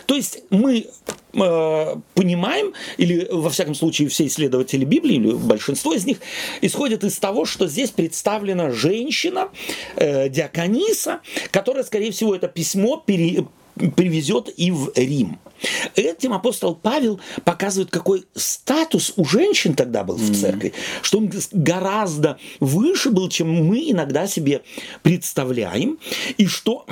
То 0.07 0.15
есть 0.15 0.43
мы 0.51 0.87
э, 1.35 1.97
понимаем, 2.15 2.73
или 2.97 3.29
во 3.31 3.51
всяком 3.51 3.75
случае 3.75 4.09
все 4.09 4.27
исследователи 4.27 4.85
Библии, 4.85 5.17
или 5.17 5.33
большинство 5.33 5.95
из 5.95 6.05
них, 6.05 6.19
исходят 6.61 7.05
из 7.05 7.19
того, 7.19 7.45
что 7.45 7.67
здесь 7.67 7.91
представлена 7.91 8.71
женщина, 8.71 9.49
э, 9.97 10.29
диакониса, 10.29 11.21
которая, 11.51 11.85
скорее 11.85 12.13
всего, 12.13 12.35
это 12.35 12.49
письмо 12.49 13.03
пере, 13.05 13.47
привезет 13.97 14.53
и 14.57 14.71
в 14.71 14.93
Рим. 14.95 15.39
Этим 15.95 16.33
апостол 16.33 16.75
Павел 16.75 17.21
показывает, 17.45 17.91
какой 17.91 18.25
статус 18.35 19.13
у 19.17 19.25
женщин 19.25 19.75
тогда 19.75 20.03
был 20.05 20.17
в 20.17 20.35
церкви, 20.35 20.73
что 21.03 21.19
он 21.19 21.31
гораздо 21.53 22.39
выше 22.61 23.11
был, 23.11 23.29
чем 23.29 23.49
мы 23.67 23.91
иногда 23.91 24.27
себе 24.27 24.63
представляем, 25.03 25.99
и 26.37 26.47
что 26.47 26.85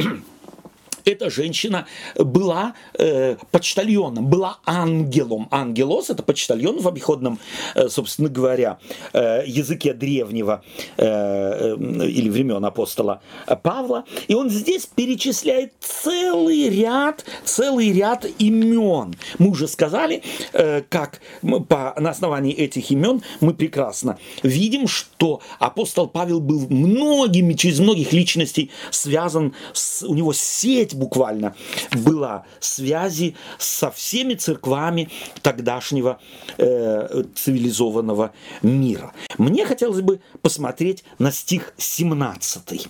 эта 1.05 1.31
женщина 1.31 1.87
была 2.17 2.75
э, 2.99 3.37
почтальоном, 3.51 4.27
была 4.27 4.59
ангелом. 4.65 5.49
Ангелос– 5.51 6.11
это 6.11 6.23
почтальон 6.23 6.81
в 6.81 6.89
обиходном, 6.89 7.39
э, 7.75 7.89
собственно 7.89 8.29
говоря, 8.29 8.79
э, 9.13 9.43
языке 9.47 9.93
древнего 9.93 10.63
э, 10.97 11.05
э, 11.07 11.77
или 12.07 12.29
времен 12.29 12.65
апостола 12.65 13.21
Павла. 13.63 14.05
И 14.29 14.35
он 14.35 14.51
здесь 14.51 14.87
перечисляет 14.87 15.73
целый 15.81 16.69
ряд, 16.69 17.25
целый 17.45 17.93
ряд 17.93 18.27
имен. 18.39 19.15
Мы 19.39 19.51
уже 19.51 19.69
сказали, 19.69 20.23
э, 20.53 20.83
как 20.89 21.21
по, 21.41 21.95
на 21.99 22.11
основании 22.11 22.55
этих 22.55 22.91
имен 22.91 23.23
мы 23.41 23.55
прекрасно 23.55 24.19
видим, 24.43 24.87
что 24.87 25.41
апостол 25.59 26.09
Павел 26.09 26.41
был 26.41 26.67
многими, 26.69 27.55
через 27.55 27.81
многих 27.81 28.13
личностей 28.13 28.71
связан, 28.91 29.55
с, 29.73 30.03
у 30.03 30.15
него 30.15 30.33
сеть 30.33 30.90
буквально 30.95 31.55
была 31.93 32.45
связи 32.59 33.37
со 33.59 33.91
всеми 33.91 34.35
церквами 34.35 35.09
тогдашнего 35.43 36.21
э, 36.59 37.25
цивилизованного 37.35 38.33
мира. 38.63 39.13
Мне 39.39 39.65
хотелось 39.65 40.03
бы 40.03 40.21
посмотреть 40.43 41.05
на 41.19 41.33
стих 41.33 41.75
17. 41.77 42.89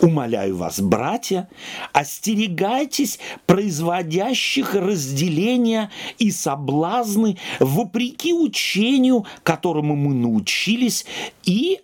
«Умоляю 0.00 0.56
вас, 0.56 0.80
братья, 0.80 1.48
остерегайтесь 1.92 3.18
производящих 3.46 4.74
разделения 4.74 5.90
и 6.18 6.30
соблазны 6.30 7.38
вопреки 7.60 8.32
учению, 8.32 9.26
которому 9.42 9.96
мы 9.96 10.14
научились, 10.14 11.06
и 11.44 11.80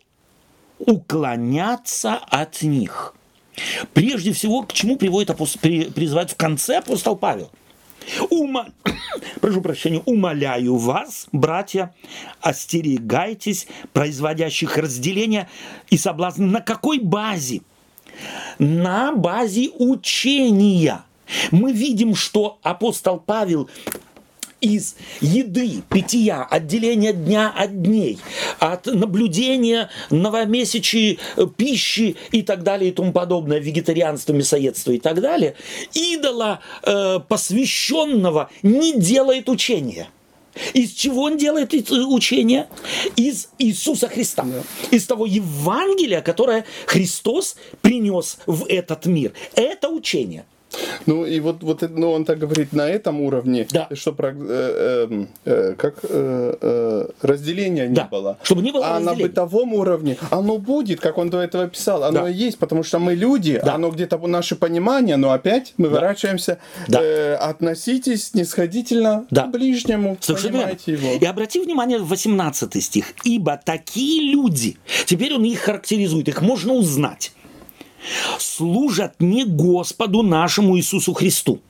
уклоняться 0.79 2.17
от 2.17 2.63
них». 2.63 3.15
Прежде 3.93 4.33
всего, 4.33 4.63
к 4.63 4.73
чему 4.73 4.97
приводит 4.97 5.31
апостол, 5.31 5.61
призывает 5.61 6.31
в 6.31 6.37
конце 6.37 6.79
апостол 6.79 7.17
Павел? 7.17 7.51
Ума... 8.31 8.69
Прошу 9.41 9.61
прощения, 9.61 10.03
умоляю 10.07 10.77
вас, 10.77 11.29
братья, 11.33 11.95
остерегайтесь 12.41 13.69
производящих 13.93 14.77
разделения 14.77 15.49
и 15.91 15.97
соблазн. 15.97 16.47
На 16.47 16.61
какой 16.61 16.99
базе? 16.99 17.63
На 18.59 19.13
базе 19.13 19.71
учения. 19.79 21.05
Мы 21.51 21.73
видим, 21.73 22.15
что 22.15 22.59
апостол 22.63 23.19
Павел 23.19 23.71
из 24.63 24.95
еды, 25.21 25.83
питья, 25.91 26.45
отделения 26.45 27.13
дня 27.13 27.53
от 27.55 27.83
дней, 27.83 28.19
от 28.61 28.87
наблюдения 28.87 29.91
новомесячей 30.11 31.19
э, 31.37 31.47
пищи 31.55 32.17
и 32.31 32.43
так 32.43 32.63
далее 32.63 32.91
и 32.91 32.95
тому 32.95 33.13
подобное, 33.13 33.59
вегетарианство, 33.59 34.33
мясоедство 34.33 34.93
и 34.93 34.99
так 34.99 35.21
далее, 35.21 35.57
идола 35.93 36.61
э, 36.85 37.19
посвященного 37.29 38.51
не 38.63 38.95
делает 38.95 39.49
учения. 39.49 40.09
Из 40.75 40.93
чего 40.93 41.23
он 41.23 41.39
делает 41.39 41.73
учение? 41.73 42.69
Из 43.17 43.49
Иисуса 43.59 44.09
Христа. 44.09 44.47
Из 44.91 45.07
того 45.07 45.27
Евангелия, 45.27 46.21
которое 46.21 46.67
Христос 46.87 47.57
принес 47.81 48.39
в 48.47 48.67
этот 48.67 49.07
мир. 49.07 49.33
Это 49.55 49.89
учение. 49.89 50.45
Ну 51.07 51.25
и 51.25 51.41
вот, 51.41 51.63
вот 51.63 51.83
ну, 51.91 52.13
он 52.13 52.25
так 52.25 52.39
говорит 52.39 52.73
на 52.73 52.89
этом 52.89 53.21
уровне, 53.21 53.67
да. 53.71 53.89
что 53.95 54.13
про, 54.13 54.31
э, 54.31 54.35
э, 54.39 55.27
э, 55.45 55.75
как 55.75 55.97
э, 56.03 56.55
э, 56.61 57.07
разделения 57.23 57.89
не 57.89 57.95
да. 57.95 58.05
было. 58.05 58.39
Чтобы 58.43 58.63
не 58.63 58.73
было 58.73 58.87
а 58.87 58.99
разделения. 58.99 59.23
на 59.23 59.29
бытовом 59.29 59.75
уровне 59.75 60.17
оно 60.31 60.59
будет, 60.59 61.01
как 61.01 61.19
он 61.19 61.31
до 61.31 61.41
этого 61.41 61.69
писал, 61.69 62.05
оно 62.05 62.23
да. 62.23 62.31
и 62.31 62.35
есть, 62.35 62.59
потому 62.59 62.83
что 62.83 62.99
мы 62.99 63.15
люди, 63.15 63.61
да. 63.65 63.75
оно 63.75 63.91
где-то 63.91 64.19
наше 64.27 64.57
понимание, 64.57 65.17
но 65.17 65.33
опять 65.33 65.75
мы 65.77 65.89
да. 65.89 65.95
ворачиваемся. 65.95 66.59
Да. 66.89 67.01
Э, 67.03 67.35
относитесь 67.35 68.29
снисходительно 68.29 69.27
да. 69.31 69.45
к 69.45 69.51
ближнему, 69.51 70.17
Совершенно 70.21 70.59
понимаете 70.59 70.93
его. 70.93 71.13
И 71.21 71.25
обрати 71.25 71.61
внимание 71.61 71.99
в 71.99 72.09
18 72.09 72.83
стих. 72.83 73.15
«Ибо 73.25 73.61
такие 73.63 74.33
люди...» 74.33 74.77
Теперь 75.07 75.35
он 75.35 75.45
их 75.45 75.61
характеризует, 75.61 76.29
их 76.29 76.43
можно 76.43 76.73
узнать 76.73 77.33
служат 78.39 79.15
не 79.21 79.45
Господу 79.45 80.23
нашему 80.23 80.79
Иисусу 80.79 81.13
Христу. 81.13 81.61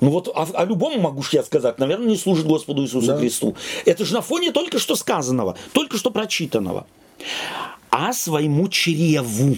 Ну 0.00 0.10
вот 0.10 0.28
о, 0.28 0.46
о 0.52 0.64
любом 0.64 1.00
могу 1.00 1.22
я 1.32 1.42
сказать, 1.42 1.78
наверное, 1.78 2.08
не 2.08 2.16
служит 2.16 2.46
Господу 2.46 2.82
Иисусу 2.82 3.06
да. 3.06 3.18
Христу. 3.18 3.56
Это 3.84 4.04
же 4.04 4.14
на 4.14 4.20
фоне 4.20 4.52
только 4.52 4.78
что 4.78 4.96
сказанного, 4.96 5.56
только 5.72 5.96
что 5.96 6.10
прочитанного. 6.10 6.86
А 7.90 8.12
своему 8.12 8.68
чреву. 8.68 9.56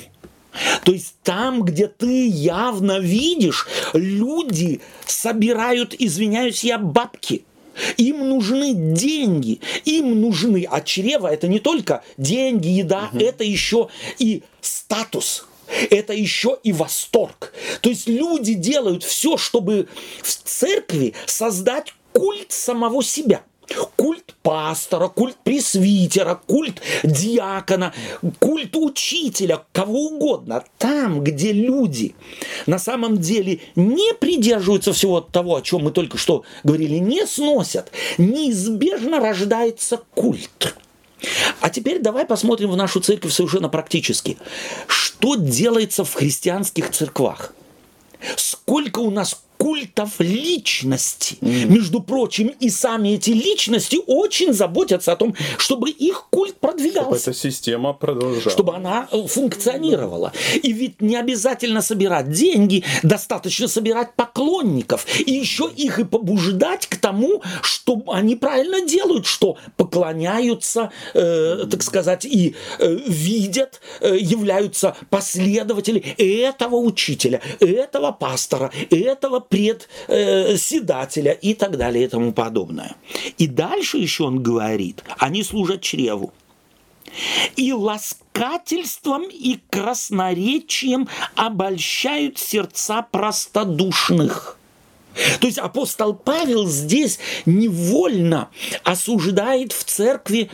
То 0.84 0.92
есть 0.92 1.14
там, 1.22 1.62
где 1.62 1.86
ты 1.86 2.28
явно 2.28 2.98
видишь, 2.98 3.66
люди 3.92 4.80
собирают, 5.04 5.94
извиняюсь 5.98 6.64
я, 6.64 6.78
бабки. 6.78 7.44
Им 7.98 8.30
нужны 8.30 8.72
деньги, 8.72 9.60
им 9.84 10.18
нужны, 10.18 10.66
а 10.70 10.80
чрево 10.80 11.26
это 11.26 11.46
не 11.46 11.58
только 11.58 12.02
деньги, 12.16 12.68
еда, 12.68 13.10
угу. 13.12 13.22
это 13.22 13.44
еще 13.44 13.88
и 14.18 14.42
статус 14.62 15.46
это 15.90 16.12
еще 16.12 16.58
и 16.62 16.72
восторг. 16.72 17.52
То 17.80 17.88
есть 17.88 18.08
люди 18.08 18.54
делают 18.54 19.02
все, 19.02 19.36
чтобы 19.36 19.88
в 20.22 20.28
церкви 20.28 21.14
создать 21.26 21.94
культ 22.12 22.52
самого 22.52 23.02
себя. 23.02 23.42
Культ 23.96 24.34
пастора, 24.42 25.08
культ 25.08 25.36
пресвитера, 25.42 26.40
культ 26.46 26.80
диакона, 27.02 27.92
культ 28.38 28.76
учителя, 28.76 29.64
кого 29.72 30.06
угодно. 30.06 30.62
Там, 30.78 31.24
где 31.24 31.52
люди 31.52 32.14
на 32.66 32.78
самом 32.78 33.18
деле 33.18 33.60
не 33.74 34.14
придерживаются 34.14 34.92
всего 34.92 35.20
того, 35.20 35.56
о 35.56 35.62
чем 35.62 35.82
мы 35.82 35.90
только 35.90 36.16
что 36.16 36.44
говорили, 36.62 36.98
не 36.98 37.26
сносят, 37.26 37.90
неизбежно 38.18 39.18
рождается 39.18 40.00
культ. 40.14 40.76
А 41.60 41.70
теперь 41.70 42.00
давай 42.00 42.26
посмотрим 42.26 42.70
в 42.70 42.76
нашу 42.76 43.00
церковь 43.00 43.32
совершенно 43.32 43.68
практически. 43.68 44.38
Что 44.86 45.36
делается 45.36 46.04
в 46.04 46.14
христианских 46.14 46.90
церквах? 46.90 47.52
Сколько 48.36 49.00
у 49.00 49.10
нас 49.10 49.42
культов 49.58 50.14
личности. 50.18 51.38
Mm. 51.40 51.66
Между 51.66 52.00
прочим, 52.00 52.48
и 52.48 52.70
сами 52.70 53.10
эти 53.10 53.30
личности 53.30 53.98
очень 54.06 54.52
заботятся 54.52 55.12
о 55.12 55.16
том, 55.16 55.34
чтобы 55.58 55.90
их 55.90 56.26
культ 56.30 56.58
продвигался. 56.58 57.00
Чтобы 57.00 57.16
эта 57.16 57.34
система 57.34 57.92
продолжалась. 57.92 58.52
Чтобы 58.52 58.74
она 58.74 59.08
э, 59.10 59.26
функционировала. 59.26 60.32
И 60.62 60.72
ведь 60.72 61.00
не 61.00 61.16
обязательно 61.16 61.82
собирать 61.82 62.30
деньги, 62.30 62.84
достаточно 63.02 63.68
собирать 63.68 64.14
поклонников. 64.14 65.06
И 65.20 65.32
еще 65.32 65.70
их 65.74 65.98
и 65.98 66.04
побуждать 66.04 66.86
к 66.86 66.96
тому, 66.96 67.42
что 67.62 68.02
они 68.08 68.36
правильно 68.36 68.80
делают, 68.80 69.26
что 69.26 69.56
поклоняются, 69.76 70.90
э, 71.14 71.66
так 71.70 71.82
сказать, 71.82 72.24
и 72.24 72.54
э, 72.78 72.98
видят, 73.06 73.80
э, 74.00 74.16
являются 74.18 74.96
последователи 75.10 76.00
этого 76.18 76.76
учителя, 76.76 77.40
этого 77.60 78.12
пастора, 78.12 78.70
этого 78.90 79.40
председателя 79.48 81.32
и 81.32 81.54
так 81.54 81.76
далее 81.76 82.04
и 82.04 82.08
тому 82.08 82.32
подобное. 82.32 82.96
И 83.38 83.46
дальше 83.46 83.98
еще 83.98 84.24
он 84.24 84.42
говорит, 84.42 85.02
они 85.18 85.42
служат 85.42 85.82
чреву. 85.82 86.32
И 87.54 87.72
ласкательством 87.72 89.24
и 89.30 89.58
красноречием 89.70 91.08
обольщают 91.34 92.38
сердца 92.38 93.02
простодушных. 93.02 94.58
То 95.40 95.46
есть 95.46 95.58
апостол 95.58 96.12
Павел 96.14 96.66
здесь 96.66 97.18
невольно 97.46 98.50
осуждает 98.84 99.72
в 99.72 99.84
церкви 99.84 100.50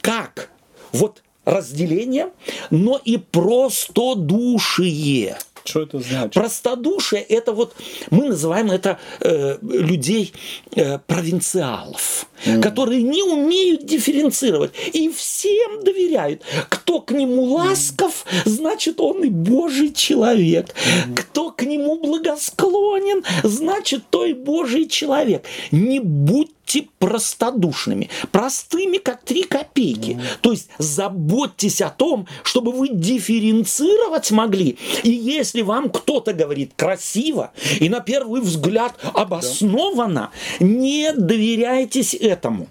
как 0.00 0.48
вот 0.92 1.22
разделение, 1.44 2.30
но 2.70 2.98
и 3.04 3.18
простодушие. 3.18 3.76
Что 5.66 5.82
это 5.82 6.00
значит? 6.00 6.34
Простодушие 6.34 7.22
это 7.22 7.52
вот, 7.52 7.74
мы 8.10 8.28
называем 8.28 8.70
это 8.70 8.98
э, 9.20 9.58
людей 9.62 10.32
э, 10.74 10.98
провинциалов, 10.98 12.26
mm. 12.44 12.62
которые 12.62 13.02
не 13.02 13.22
умеют 13.22 13.84
дифференцировать 13.84 14.72
и 14.92 15.10
всем 15.10 15.82
доверяют. 15.82 16.42
Кто 16.68 17.00
к 17.00 17.12
нему 17.12 17.42
ласков, 17.44 18.24
значит 18.44 19.00
он 19.00 19.24
и 19.24 19.28
Божий 19.28 19.92
человек. 19.92 20.68
Mm. 20.68 21.14
Кто 21.14 21.50
к 21.50 21.62
нему 21.62 21.98
благосклонен, 22.00 23.24
значит 23.42 24.04
то 24.10 24.24
и 24.24 24.32
Божий 24.32 24.86
человек. 24.88 25.44
Не 25.70 26.00
будь 26.00 26.55
будьте 26.66 26.88
простодушными, 26.98 28.10
простыми, 28.32 28.98
как 28.98 29.22
три 29.22 29.44
копейки. 29.44 30.10
Mm. 30.10 30.22
То 30.40 30.52
есть 30.52 30.68
заботьтесь 30.78 31.80
о 31.80 31.90
том, 31.90 32.26
чтобы 32.42 32.72
вы 32.72 32.88
дифференцировать 32.88 34.30
могли. 34.30 34.76
И 35.02 35.10
если 35.10 35.62
вам 35.62 35.90
кто-то 35.90 36.32
говорит 36.32 36.72
красиво 36.76 37.52
и 37.80 37.88
на 37.88 38.00
первый 38.00 38.40
взгляд 38.40 38.94
обоснованно, 39.14 40.30
не 40.60 41.12
доверяйтесь 41.12 42.14
этому. 42.14 42.68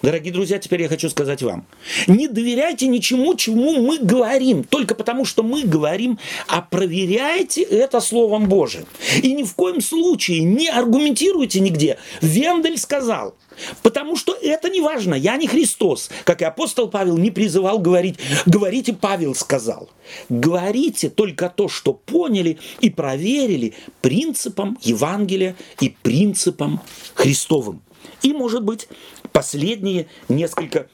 Дорогие 0.00 0.32
друзья, 0.32 0.58
теперь 0.58 0.82
я 0.82 0.88
хочу 0.88 1.08
сказать 1.08 1.42
вам. 1.42 1.66
Не 2.06 2.28
доверяйте 2.28 2.86
ничему, 2.86 3.34
чему 3.34 3.80
мы 3.80 3.98
говорим, 3.98 4.62
только 4.62 4.94
потому, 4.94 5.24
что 5.24 5.42
мы 5.42 5.62
говорим, 5.62 6.18
а 6.46 6.62
проверяйте 6.62 7.62
это 7.62 8.00
Словом 8.00 8.48
Божиим. 8.48 8.86
И 9.22 9.32
ни 9.32 9.42
в 9.42 9.54
коем 9.54 9.80
случае 9.80 10.44
не 10.44 10.68
аргументируйте 10.68 11.58
нигде. 11.60 11.98
Вендель 12.20 12.78
сказал, 12.78 13.34
Потому 13.82 14.16
что 14.16 14.34
это 14.34 14.68
не 14.68 14.80
важно. 14.80 15.16
Я 15.16 15.36
не 15.36 15.48
Христос. 15.48 16.10
Как 16.22 16.42
и 16.42 16.44
апостол 16.44 16.88
Павел 16.88 17.16
не 17.16 17.32
призывал 17.32 17.80
говорить. 17.80 18.16
Говорите, 18.46 18.92
Павел 18.92 19.34
сказал. 19.34 19.90
Говорите 20.28 21.10
только 21.10 21.48
то, 21.48 21.68
что 21.68 21.92
поняли 21.92 22.58
и 22.80 22.88
проверили 22.88 23.74
принципом 24.00 24.78
Евангелия 24.80 25.56
и 25.80 25.88
принципом 25.88 26.80
Христовым. 27.14 27.82
И, 28.22 28.32
может 28.32 28.64
быть, 28.64 28.88
последние 29.32 30.08
несколько 30.28 30.88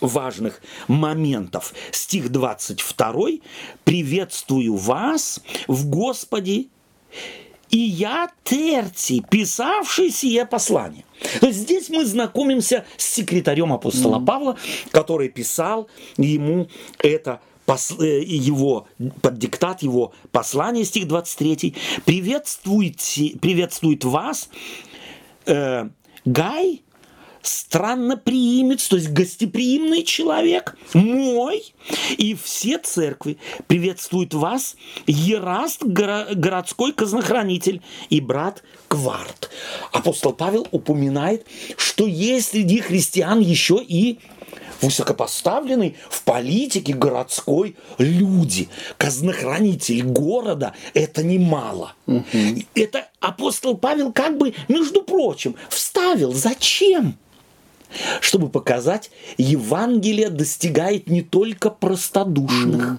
важных 0.00 0.60
моментов. 0.88 1.74
Стих 1.90 2.30
22. 2.30 3.12
«Приветствую 3.84 4.76
вас 4.76 5.40
в 5.68 5.88
Господе, 5.88 6.66
и 7.70 7.78
я 7.78 8.30
Терций, 8.44 9.24
писавший 9.28 10.10
сие 10.10 10.46
послание». 10.46 11.04
То 11.40 11.46
есть 11.46 11.60
здесь 11.60 11.88
мы 11.88 12.04
знакомимся 12.04 12.84
с 12.96 13.04
секретарем 13.04 13.72
апостола 13.72 14.18
mm-hmm. 14.18 14.26
Павла, 14.26 14.58
который 14.90 15.28
писал 15.28 15.88
ему 16.16 16.68
это 16.98 17.40
э, 17.66 18.22
его 18.22 18.86
под 19.22 19.38
диктат 19.38 19.82
его 19.82 20.12
послания, 20.32 20.84
стих 20.84 21.08
23, 21.08 21.74
приветствуйте, 22.04 23.38
приветствует 23.40 24.04
вас 24.04 24.50
э, 25.46 25.88
Гай 26.24 26.82
странноприимец, 27.46 28.88
то 28.88 28.96
есть 28.96 29.10
гостеприимный 29.10 30.02
человек, 30.02 30.76
мой, 30.94 31.74
и 32.16 32.34
все 32.34 32.78
церкви 32.78 33.38
приветствуют 33.66 34.34
вас, 34.34 34.76
Ераст, 35.06 35.82
городской 35.82 36.92
казнохранитель 36.92 37.82
и 38.10 38.20
брат 38.20 38.62
Кварт. 38.88 39.50
Апостол 39.92 40.32
Павел 40.32 40.66
упоминает, 40.70 41.46
что 41.76 42.06
есть 42.06 42.50
среди 42.50 42.80
христиан 42.80 43.40
еще 43.40 43.80
и 43.82 44.18
высокопоставленный 44.80 45.96
в 46.10 46.22
политике 46.22 46.92
городской 46.92 47.76
люди, 47.98 48.68
казнохранитель 48.96 50.02
города, 50.02 50.74
это 50.92 51.22
немало. 51.22 51.94
Угу. 52.06 52.24
Это 52.74 53.08
апостол 53.20 53.76
Павел 53.76 54.12
как 54.12 54.36
бы, 54.38 54.54
между 54.68 55.02
прочим, 55.02 55.56
вставил. 55.68 56.32
Зачем? 56.32 57.16
Чтобы 58.20 58.48
показать, 58.48 59.10
Евангелие 59.38 60.30
достигает 60.30 61.08
не 61.08 61.22
только 61.22 61.70
простодушных. 61.70 62.92
Угу. 62.92 62.98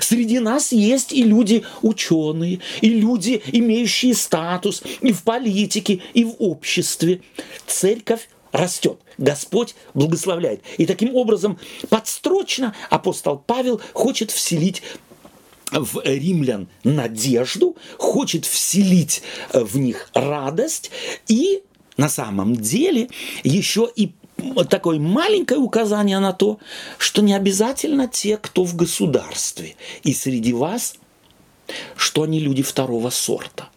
Среди 0.00 0.38
нас 0.38 0.72
есть 0.72 1.12
и 1.12 1.22
люди 1.22 1.64
ученые, 1.82 2.60
и 2.80 2.88
люди, 2.88 3.42
имеющие 3.52 4.14
статус 4.14 4.82
и 5.00 5.12
в 5.12 5.22
политике, 5.22 6.02
и 6.14 6.24
в 6.24 6.34
обществе. 6.38 7.22
Церковь 7.66 8.28
растет. 8.52 8.98
Господь 9.18 9.74
благословляет. 9.94 10.62
И 10.78 10.86
таким 10.86 11.14
образом 11.14 11.58
подстрочно 11.88 12.74
апостол 12.88 13.38
Павел 13.38 13.80
хочет 13.92 14.30
вселить 14.30 14.82
в 15.70 16.02
римлян 16.04 16.68
надежду, 16.82 17.76
хочет 17.96 18.44
вселить 18.44 19.22
в 19.52 19.78
них 19.78 20.10
радость 20.14 20.90
и 21.28 21.62
на 21.96 22.08
самом 22.08 22.56
деле 22.56 23.08
еще 23.44 23.88
и 23.94 24.12
такое 24.68 24.98
маленькое 24.98 25.60
указание 25.60 26.18
на 26.18 26.32
то, 26.32 26.58
что 26.98 27.22
не 27.22 27.34
обязательно 27.34 28.08
те, 28.08 28.36
кто 28.36 28.64
в 28.64 28.76
государстве 28.76 29.76
и 30.02 30.12
среди 30.12 30.52
вас, 30.52 30.94
что 31.96 32.22
они 32.22 32.40
люди 32.40 32.62
второго 32.62 33.10
сорта. 33.10 33.68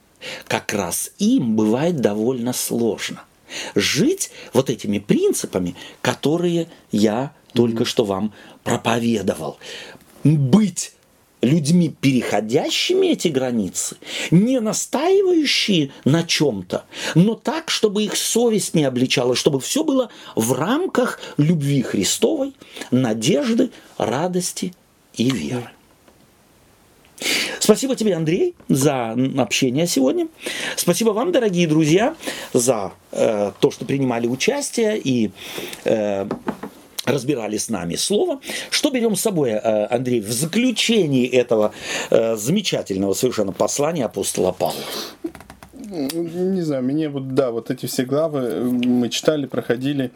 Как 0.47 0.73
раз 0.73 1.11
им 1.19 1.55
бывает 1.55 1.97
довольно 1.97 2.53
сложно– 2.53 3.23
жить 3.75 4.31
вот 4.53 4.69
этими 4.69 4.99
принципами, 4.99 5.75
которые 6.01 6.67
я 6.91 7.33
только 7.53 7.85
что 7.85 8.05
вам 8.05 8.33
проповедовал. 8.63 9.57
Быть 10.23 10.93
людьми, 11.43 11.89
переходящими 11.89 13.07
эти 13.07 13.27
границы, 13.27 13.97
не 14.31 14.59
настаивающие 14.59 15.91
на 16.05 16.23
чем-то, 16.23 16.85
но 17.15 17.35
так, 17.35 17.69
чтобы 17.69 18.03
их 18.03 18.15
совесть 18.15 18.73
не 18.73 18.83
обличала, 18.85 19.35
чтобы 19.35 19.59
все 19.59 19.83
было 19.83 20.09
в 20.35 20.53
рамках 20.53 21.19
любви 21.37 21.81
Христовой, 21.81 22.53
надежды, 22.91 23.69
радости 23.97 24.73
и 25.15 25.29
веры. 25.29 25.69
Спасибо 27.59 27.95
тебе, 27.95 28.15
Андрей, 28.15 28.55
за 28.67 29.15
общение 29.37 29.87
сегодня. 29.87 30.27
Спасибо 30.75 31.11
вам, 31.11 31.31
дорогие 31.31 31.67
друзья, 31.67 32.15
за 32.51 32.91
э, 33.11 33.51
то, 33.59 33.71
что 33.71 33.85
принимали 33.85 34.27
участие 34.27 34.99
и 35.01 35.31
э, 35.85 36.27
разбирали 37.05 37.57
с 37.57 37.69
нами 37.69 37.95
слово. 37.95 38.39
Что 38.69 38.89
берем 38.89 39.15
с 39.15 39.21
собой, 39.21 39.51
э, 39.51 39.85
Андрей, 39.87 40.21
в 40.21 40.31
заключении 40.31 41.27
этого 41.27 41.73
э, 42.09 42.35
замечательного 42.35 43.13
совершенно 43.13 43.51
послания 43.51 44.05
апостола 44.05 44.51
Павла? 44.51 44.81
Не 45.93 46.61
знаю, 46.61 46.83
мне 46.83 47.09
вот, 47.09 47.33
да, 47.35 47.51
вот 47.51 47.69
эти 47.69 47.85
все 47.85 48.03
главы 48.03 48.63
мы 48.63 49.09
читали, 49.09 49.45
проходили. 49.45 50.11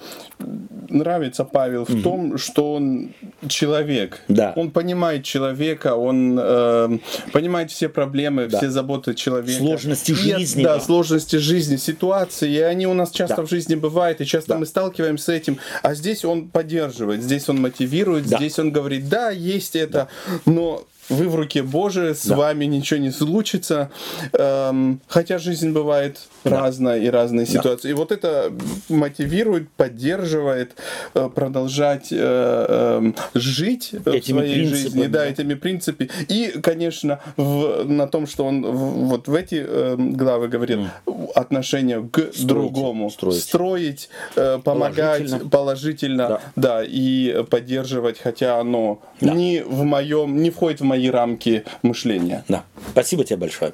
Нравится 0.90 1.44
Павел 1.44 1.86
в 1.86 1.90
угу. 1.90 2.02
том, 2.02 2.38
что 2.38 2.74
он 2.74 3.14
человек. 3.48 4.22
Да. 4.28 4.54
Он 4.56 4.72
понимает 4.72 5.24
человека, 5.24 5.96
он 5.96 6.38
э, 6.40 6.98
понимает 7.32 7.72
все 7.72 7.90
проблемы, 7.90 8.48
да. 8.48 8.58
все 8.58 8.70
заботы 8.70 9.14
человека. 9.14 9.60
Сложности 9.60 10.12
жизни. 10.14 10.62
И, 10.62 10.64
да, 10.64 10.76
да, 10.76 10.82
сложности 10.82 11.36
жизни, 11.36 11.76
ситуации. 11.76 12.52
И 12.52 12.60
они 12.60 12.88
у 12.88 12.94
нас 12.94 13.12
часто 13.12 13.38
да. 13.38 13.42
в 13.44 13.50
жизни 13.50 13.76
бывают, 13.76 14.22
и 14.22 14.26
часто 14.26 14.54
да. 14.54 14.60
мы 14.60 14.66
сталкиваемся 14.66 15.26
с 15.26 15.30
этим. 15.30 15.58
А 15.84 15.94
здесь 15.94 16.26
он 16.26 16.50
поддерживает, 16.50 17.22
здесь 17.22 17.50
он 17.50 17.62
мотивирует, 17.62 18.28
да. 18.28 18.38
здесь 18.38 18.58
он 18.60 18.72
говорит, 18.72 19.10
да, 19.10 19.30
есть 19.30 19.76
это, 19.76 20.08
но 20.46 20.84
вы 21.10 21.30
в 21.30 21.36
руке 21.36 21.64
Божией, 21.64 22.14
с 22.14 22.26
да. 22.26 22.36
вами 22.36 22.66
ничего 22.66 23.00
не 23.00 23.12
случится. 23.12 23.92
Эм, 24.34 25.02
хотя 25.08 25.38
жизнь 25.38 25.72
бывает 25.72 26.20
да. 26.44 26.62
разная 26.62 27.00
и 27.00 27.08
разные 27.08 27.46
да. 27.46 27.52
ситуации. 27.52 27.92
И 27.92 27.94
вот 27.94 28.12
это 28.12 28.52
мотивирует, 28.90 29.70
поддерживает 29.72 30.76
э, 31.14 31.30
продолжать 31.34 32.10
э, 32.12 32.18
э, 32.20 33.12
жить 33.34 33.94
этими 33.94 34.20
в 34.20 34.26
своей 34.26 34.66
жизни, 34.66 35.04
да, 35.04 35.20
да, 35.20 35.26
этими 35.26 35.54
принципами. 35.54 36.10
И, 36.28 36.60
конечно, 36.62 37.20
в, 37.38 37.84
на 37.86 38.08
том, 38.08 38.28
что 38.28 38.46
он 38.46 38.64
в, 38.64 39.08
вот 39.08 39.28
в 39.28 39.34
эти 39.34 39.64
э, 39.66 39.96
главы 39.98 40.48
говорил, 40.48 40.88
mm. 41.06 41.32
отношение 41.36 42.02
к 42.02 42.34
строить, 42.34 42.48
другому, 42.48 43.10
строить, 43.10 43.44
строить 43.44 44.10
э, 44.36 44.60
помогать 44.64 45.30
положительно, 45.30 45.50
положительно 45.50 46.28
да. 46.28 46.42
да, 46.56 46.84
и 46.84 47.44
поддерживать, 47.50 48.20
хотя 48.20 48.60
оно 48.60 49.02
да. 49.22 49.34
не 49.34 49.64
в 49.64 49.84
моем, 49.84 50.42
не 50.42 50.50
входит 50.50 50.82
в 50.82 50.84
мои 50.84 50.97
мои 50.98 51.10
рамки 51.10 51.64
мышления. 51.84 52.44
Да, 52.48 52.66
спасибо 52.92 53.24
тебе 53.24 53.38
большое. 53.38 53.74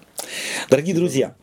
Дорогие 0.69 0.95
друзья, 0.95 1.35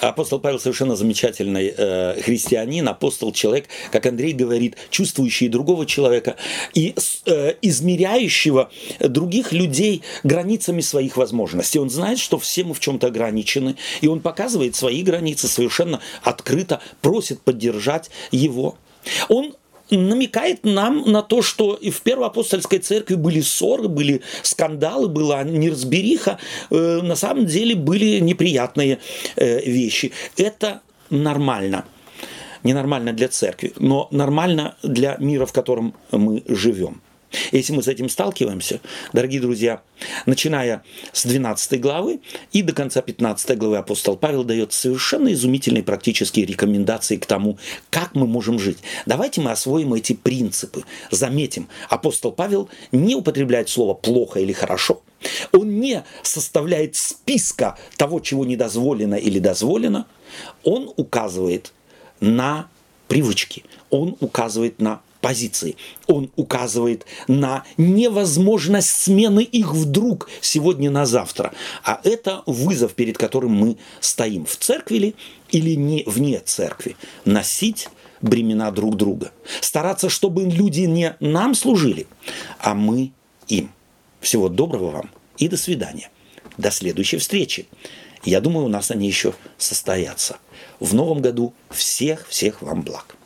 Апостол 0.00 0.38
Павел 0.38 0.60
совершенно 0.60 0.94
замечательный 0.94 1.74
э, 1.76 2.20
христианин, 2.22 2.86
апостол 2.86 3.32
человек, 3.32 3.66
как 3.90 4.06
Андрей 4.06 4.32
говорит, 4.32 4.76
чувствующий 4.90 5.48
другого 5.48 5.86
человека 5.86 6.36
и 6.72 6.94
э, 7.26 7.54
измеряющего 7.62 8.70
других 9.00 9.50
людей 9.50 10.02
границами 10.22 10.82
своих 10.82 11.16
возможностей. 11.16 11.80
Он 11.80 11.90
знает, 11.90 12.20
что 12.20 12.38
все 12.38 12.62
мы 12.62 12.74
в 12.74 12.80
чем-то 12.80 13.08
ограничены, 13.08 13.74
и 14.00 14.06
он 14.06 14.20
показывает 14.20 14.76
свои 14.76 15.02
границы 15.02 15.48
совершенно 15.48 16.00
открыто, 16.22 16.80
просит 17.00 17.40
поддержать 17.40 18.08
его. 18.30 18.78
Он 19.28 19.56
намекает 19.96 20.64
нам 20.64 21.10
на 21.10 21.22
то, 21.22 21.42
что 21.42 21.74
и 21.74 21.90
в 21.90 22.00
Первоапостольской 22.02 22.78
церкви 22.78 23.14
были 23.14 23.40
ссоры, 23.40 23.88
были 23.88 24.22
скандалы, 24.42 25.08
была 25.08 25.42
неразбериха, 25.42 26.38
э, 26.70 27.00
на 27.02 27.16
самом 27.16 27.46
деле 27.46 27.74
были 27.74 28.18
неприятные 28.18 28.98
э, 29.36 29.60
вещи. 29.64 30.12
Это 30.36 30.80
нормально. 31.10 31.84
Ненормально 32.64 33.12
для 33.12 33.28
церкви, 33.28 33.72
но 33.78 34.08
нормально 34.10 34.76
для 34.82 35.16
мира, 35.18 35.46
в 35.46 35.52
котором 35.52 35.94
мы 36.10 36.42
живем. 36.48 37.00
Если 37.52 37.72
мы 37.72 37.82
с 37.82 37.88
этим 37.88 38.08
сталкиваемся, 38.08 38.80
дорогие 39.12 39.40
друзья, 39.40 39.82
начиная 40.26 40.82
с 41.12 41.24
12 41.24 41.80
главы 41.80 42.20
и 42.52 42.62
до 42.62 42.72
конца 42.72 43.02
15 43.02 43.56
главы 43.58 43.76
апостол 43.76 44.16
Павел 44.16 44.44
дает 44.44 44.72
совершенно 44.72 45.32
изумительные 45.32 45.82
практические 45.82 46.46
рекомендации 46.46 47.16
к 47.16 47.26
тому, 47.26 47.58
как 47.90 48.14
мы 48.14 48.26
можем 48.26 48.58
жить. 48.58 48.78
Давайте 49.06 49.40
мы 49.40 49.50
освоим 49.50 49.94
эти 49.94 50.14
принципы. 50.14 50.84
Заметим, 51.10 51.68
апостол 51.88 52.32
Павел 52.32 52.68
не 52.92 53.14
употребляет 53.14 53.68
слово 53.68 53.94
«плохо» 53.94 54.40
или 54.40 54.52
«хорошо». 54.52 55.02
Он 55.52 55.80
не 55.80 56.04
составляет 56.22 56.94
списка 56.94 57.76
того, 57.96 58.20
чего 58.20 58.44
недозволено 58.44 59.16
или 59.16 59.38
дозволено. 59.38 60.06
Он 60.62 60.92
указывает 60.96 61.72
на 62.20 62.68
привычки, 63.08 63.64
он 63.90 64.16
указывает 64.20 64.80
на 64.80 65.00
позиции. 65.20 65.76
Он 66.06 66.30
указывает 66.36 67.06
на 67.26 67.64
невозможность 67.76 68.90
смены 68.90 69.42
их 69.42 69.72
вдруг 69.72 70.28
сегодня 70.40 70.90
на 70.90 71.06
завтра. 71.06 71.52
А 71.84 72.00
это 72.04 72.42
вызов, 72.46 72.94
перед 72.94 73.18
которым 73.18 73.52
мы 73.52 73.76
стоим 74.00 74.46
в 74.46 74.56
церкви 74.56 74.96
ли 74.96 75.14
или 75.50 75.74
не 75.74 76.02
вне 76.06 76.40
церкви. 76.40 76.96
Носить 77.24 77.88
бремена 78.20 78.70
друг 78.70 78.96
друга. 78.96 79.32
Стараться, 79.60 80.08
чтобы 80.08 80.44
люди 80.44 80.82
не 80.82 81.16
нам 81.20 81.54
служили, 81.54 82.06
а 82.58 82.74
мы 82.74 83.12
им. 83.48 83.70
Всего 84.20 84.48
доброго 84.48 84.90
вам 84.90 85.10
и 85.36 85.48
до 85.48 85.56
свидания. 85.56 86.10
До 86.56 86.70
следующей 86.70 87.18
встречи. 87.18 87.68
Я 88.24 88.40
думаю, 88.40 88.66
у 88.66 88.68
нас 88.68 88.90
они 88.90 89.06
еще 89.06 89.34
состоятся. 89.58 90.38
В 90.80 90.92
новом 90.94 91.22
году 91.22 91.54
всех-всех 91.70 92.62
вам 92.62 92.82
благ. 92.82 93.17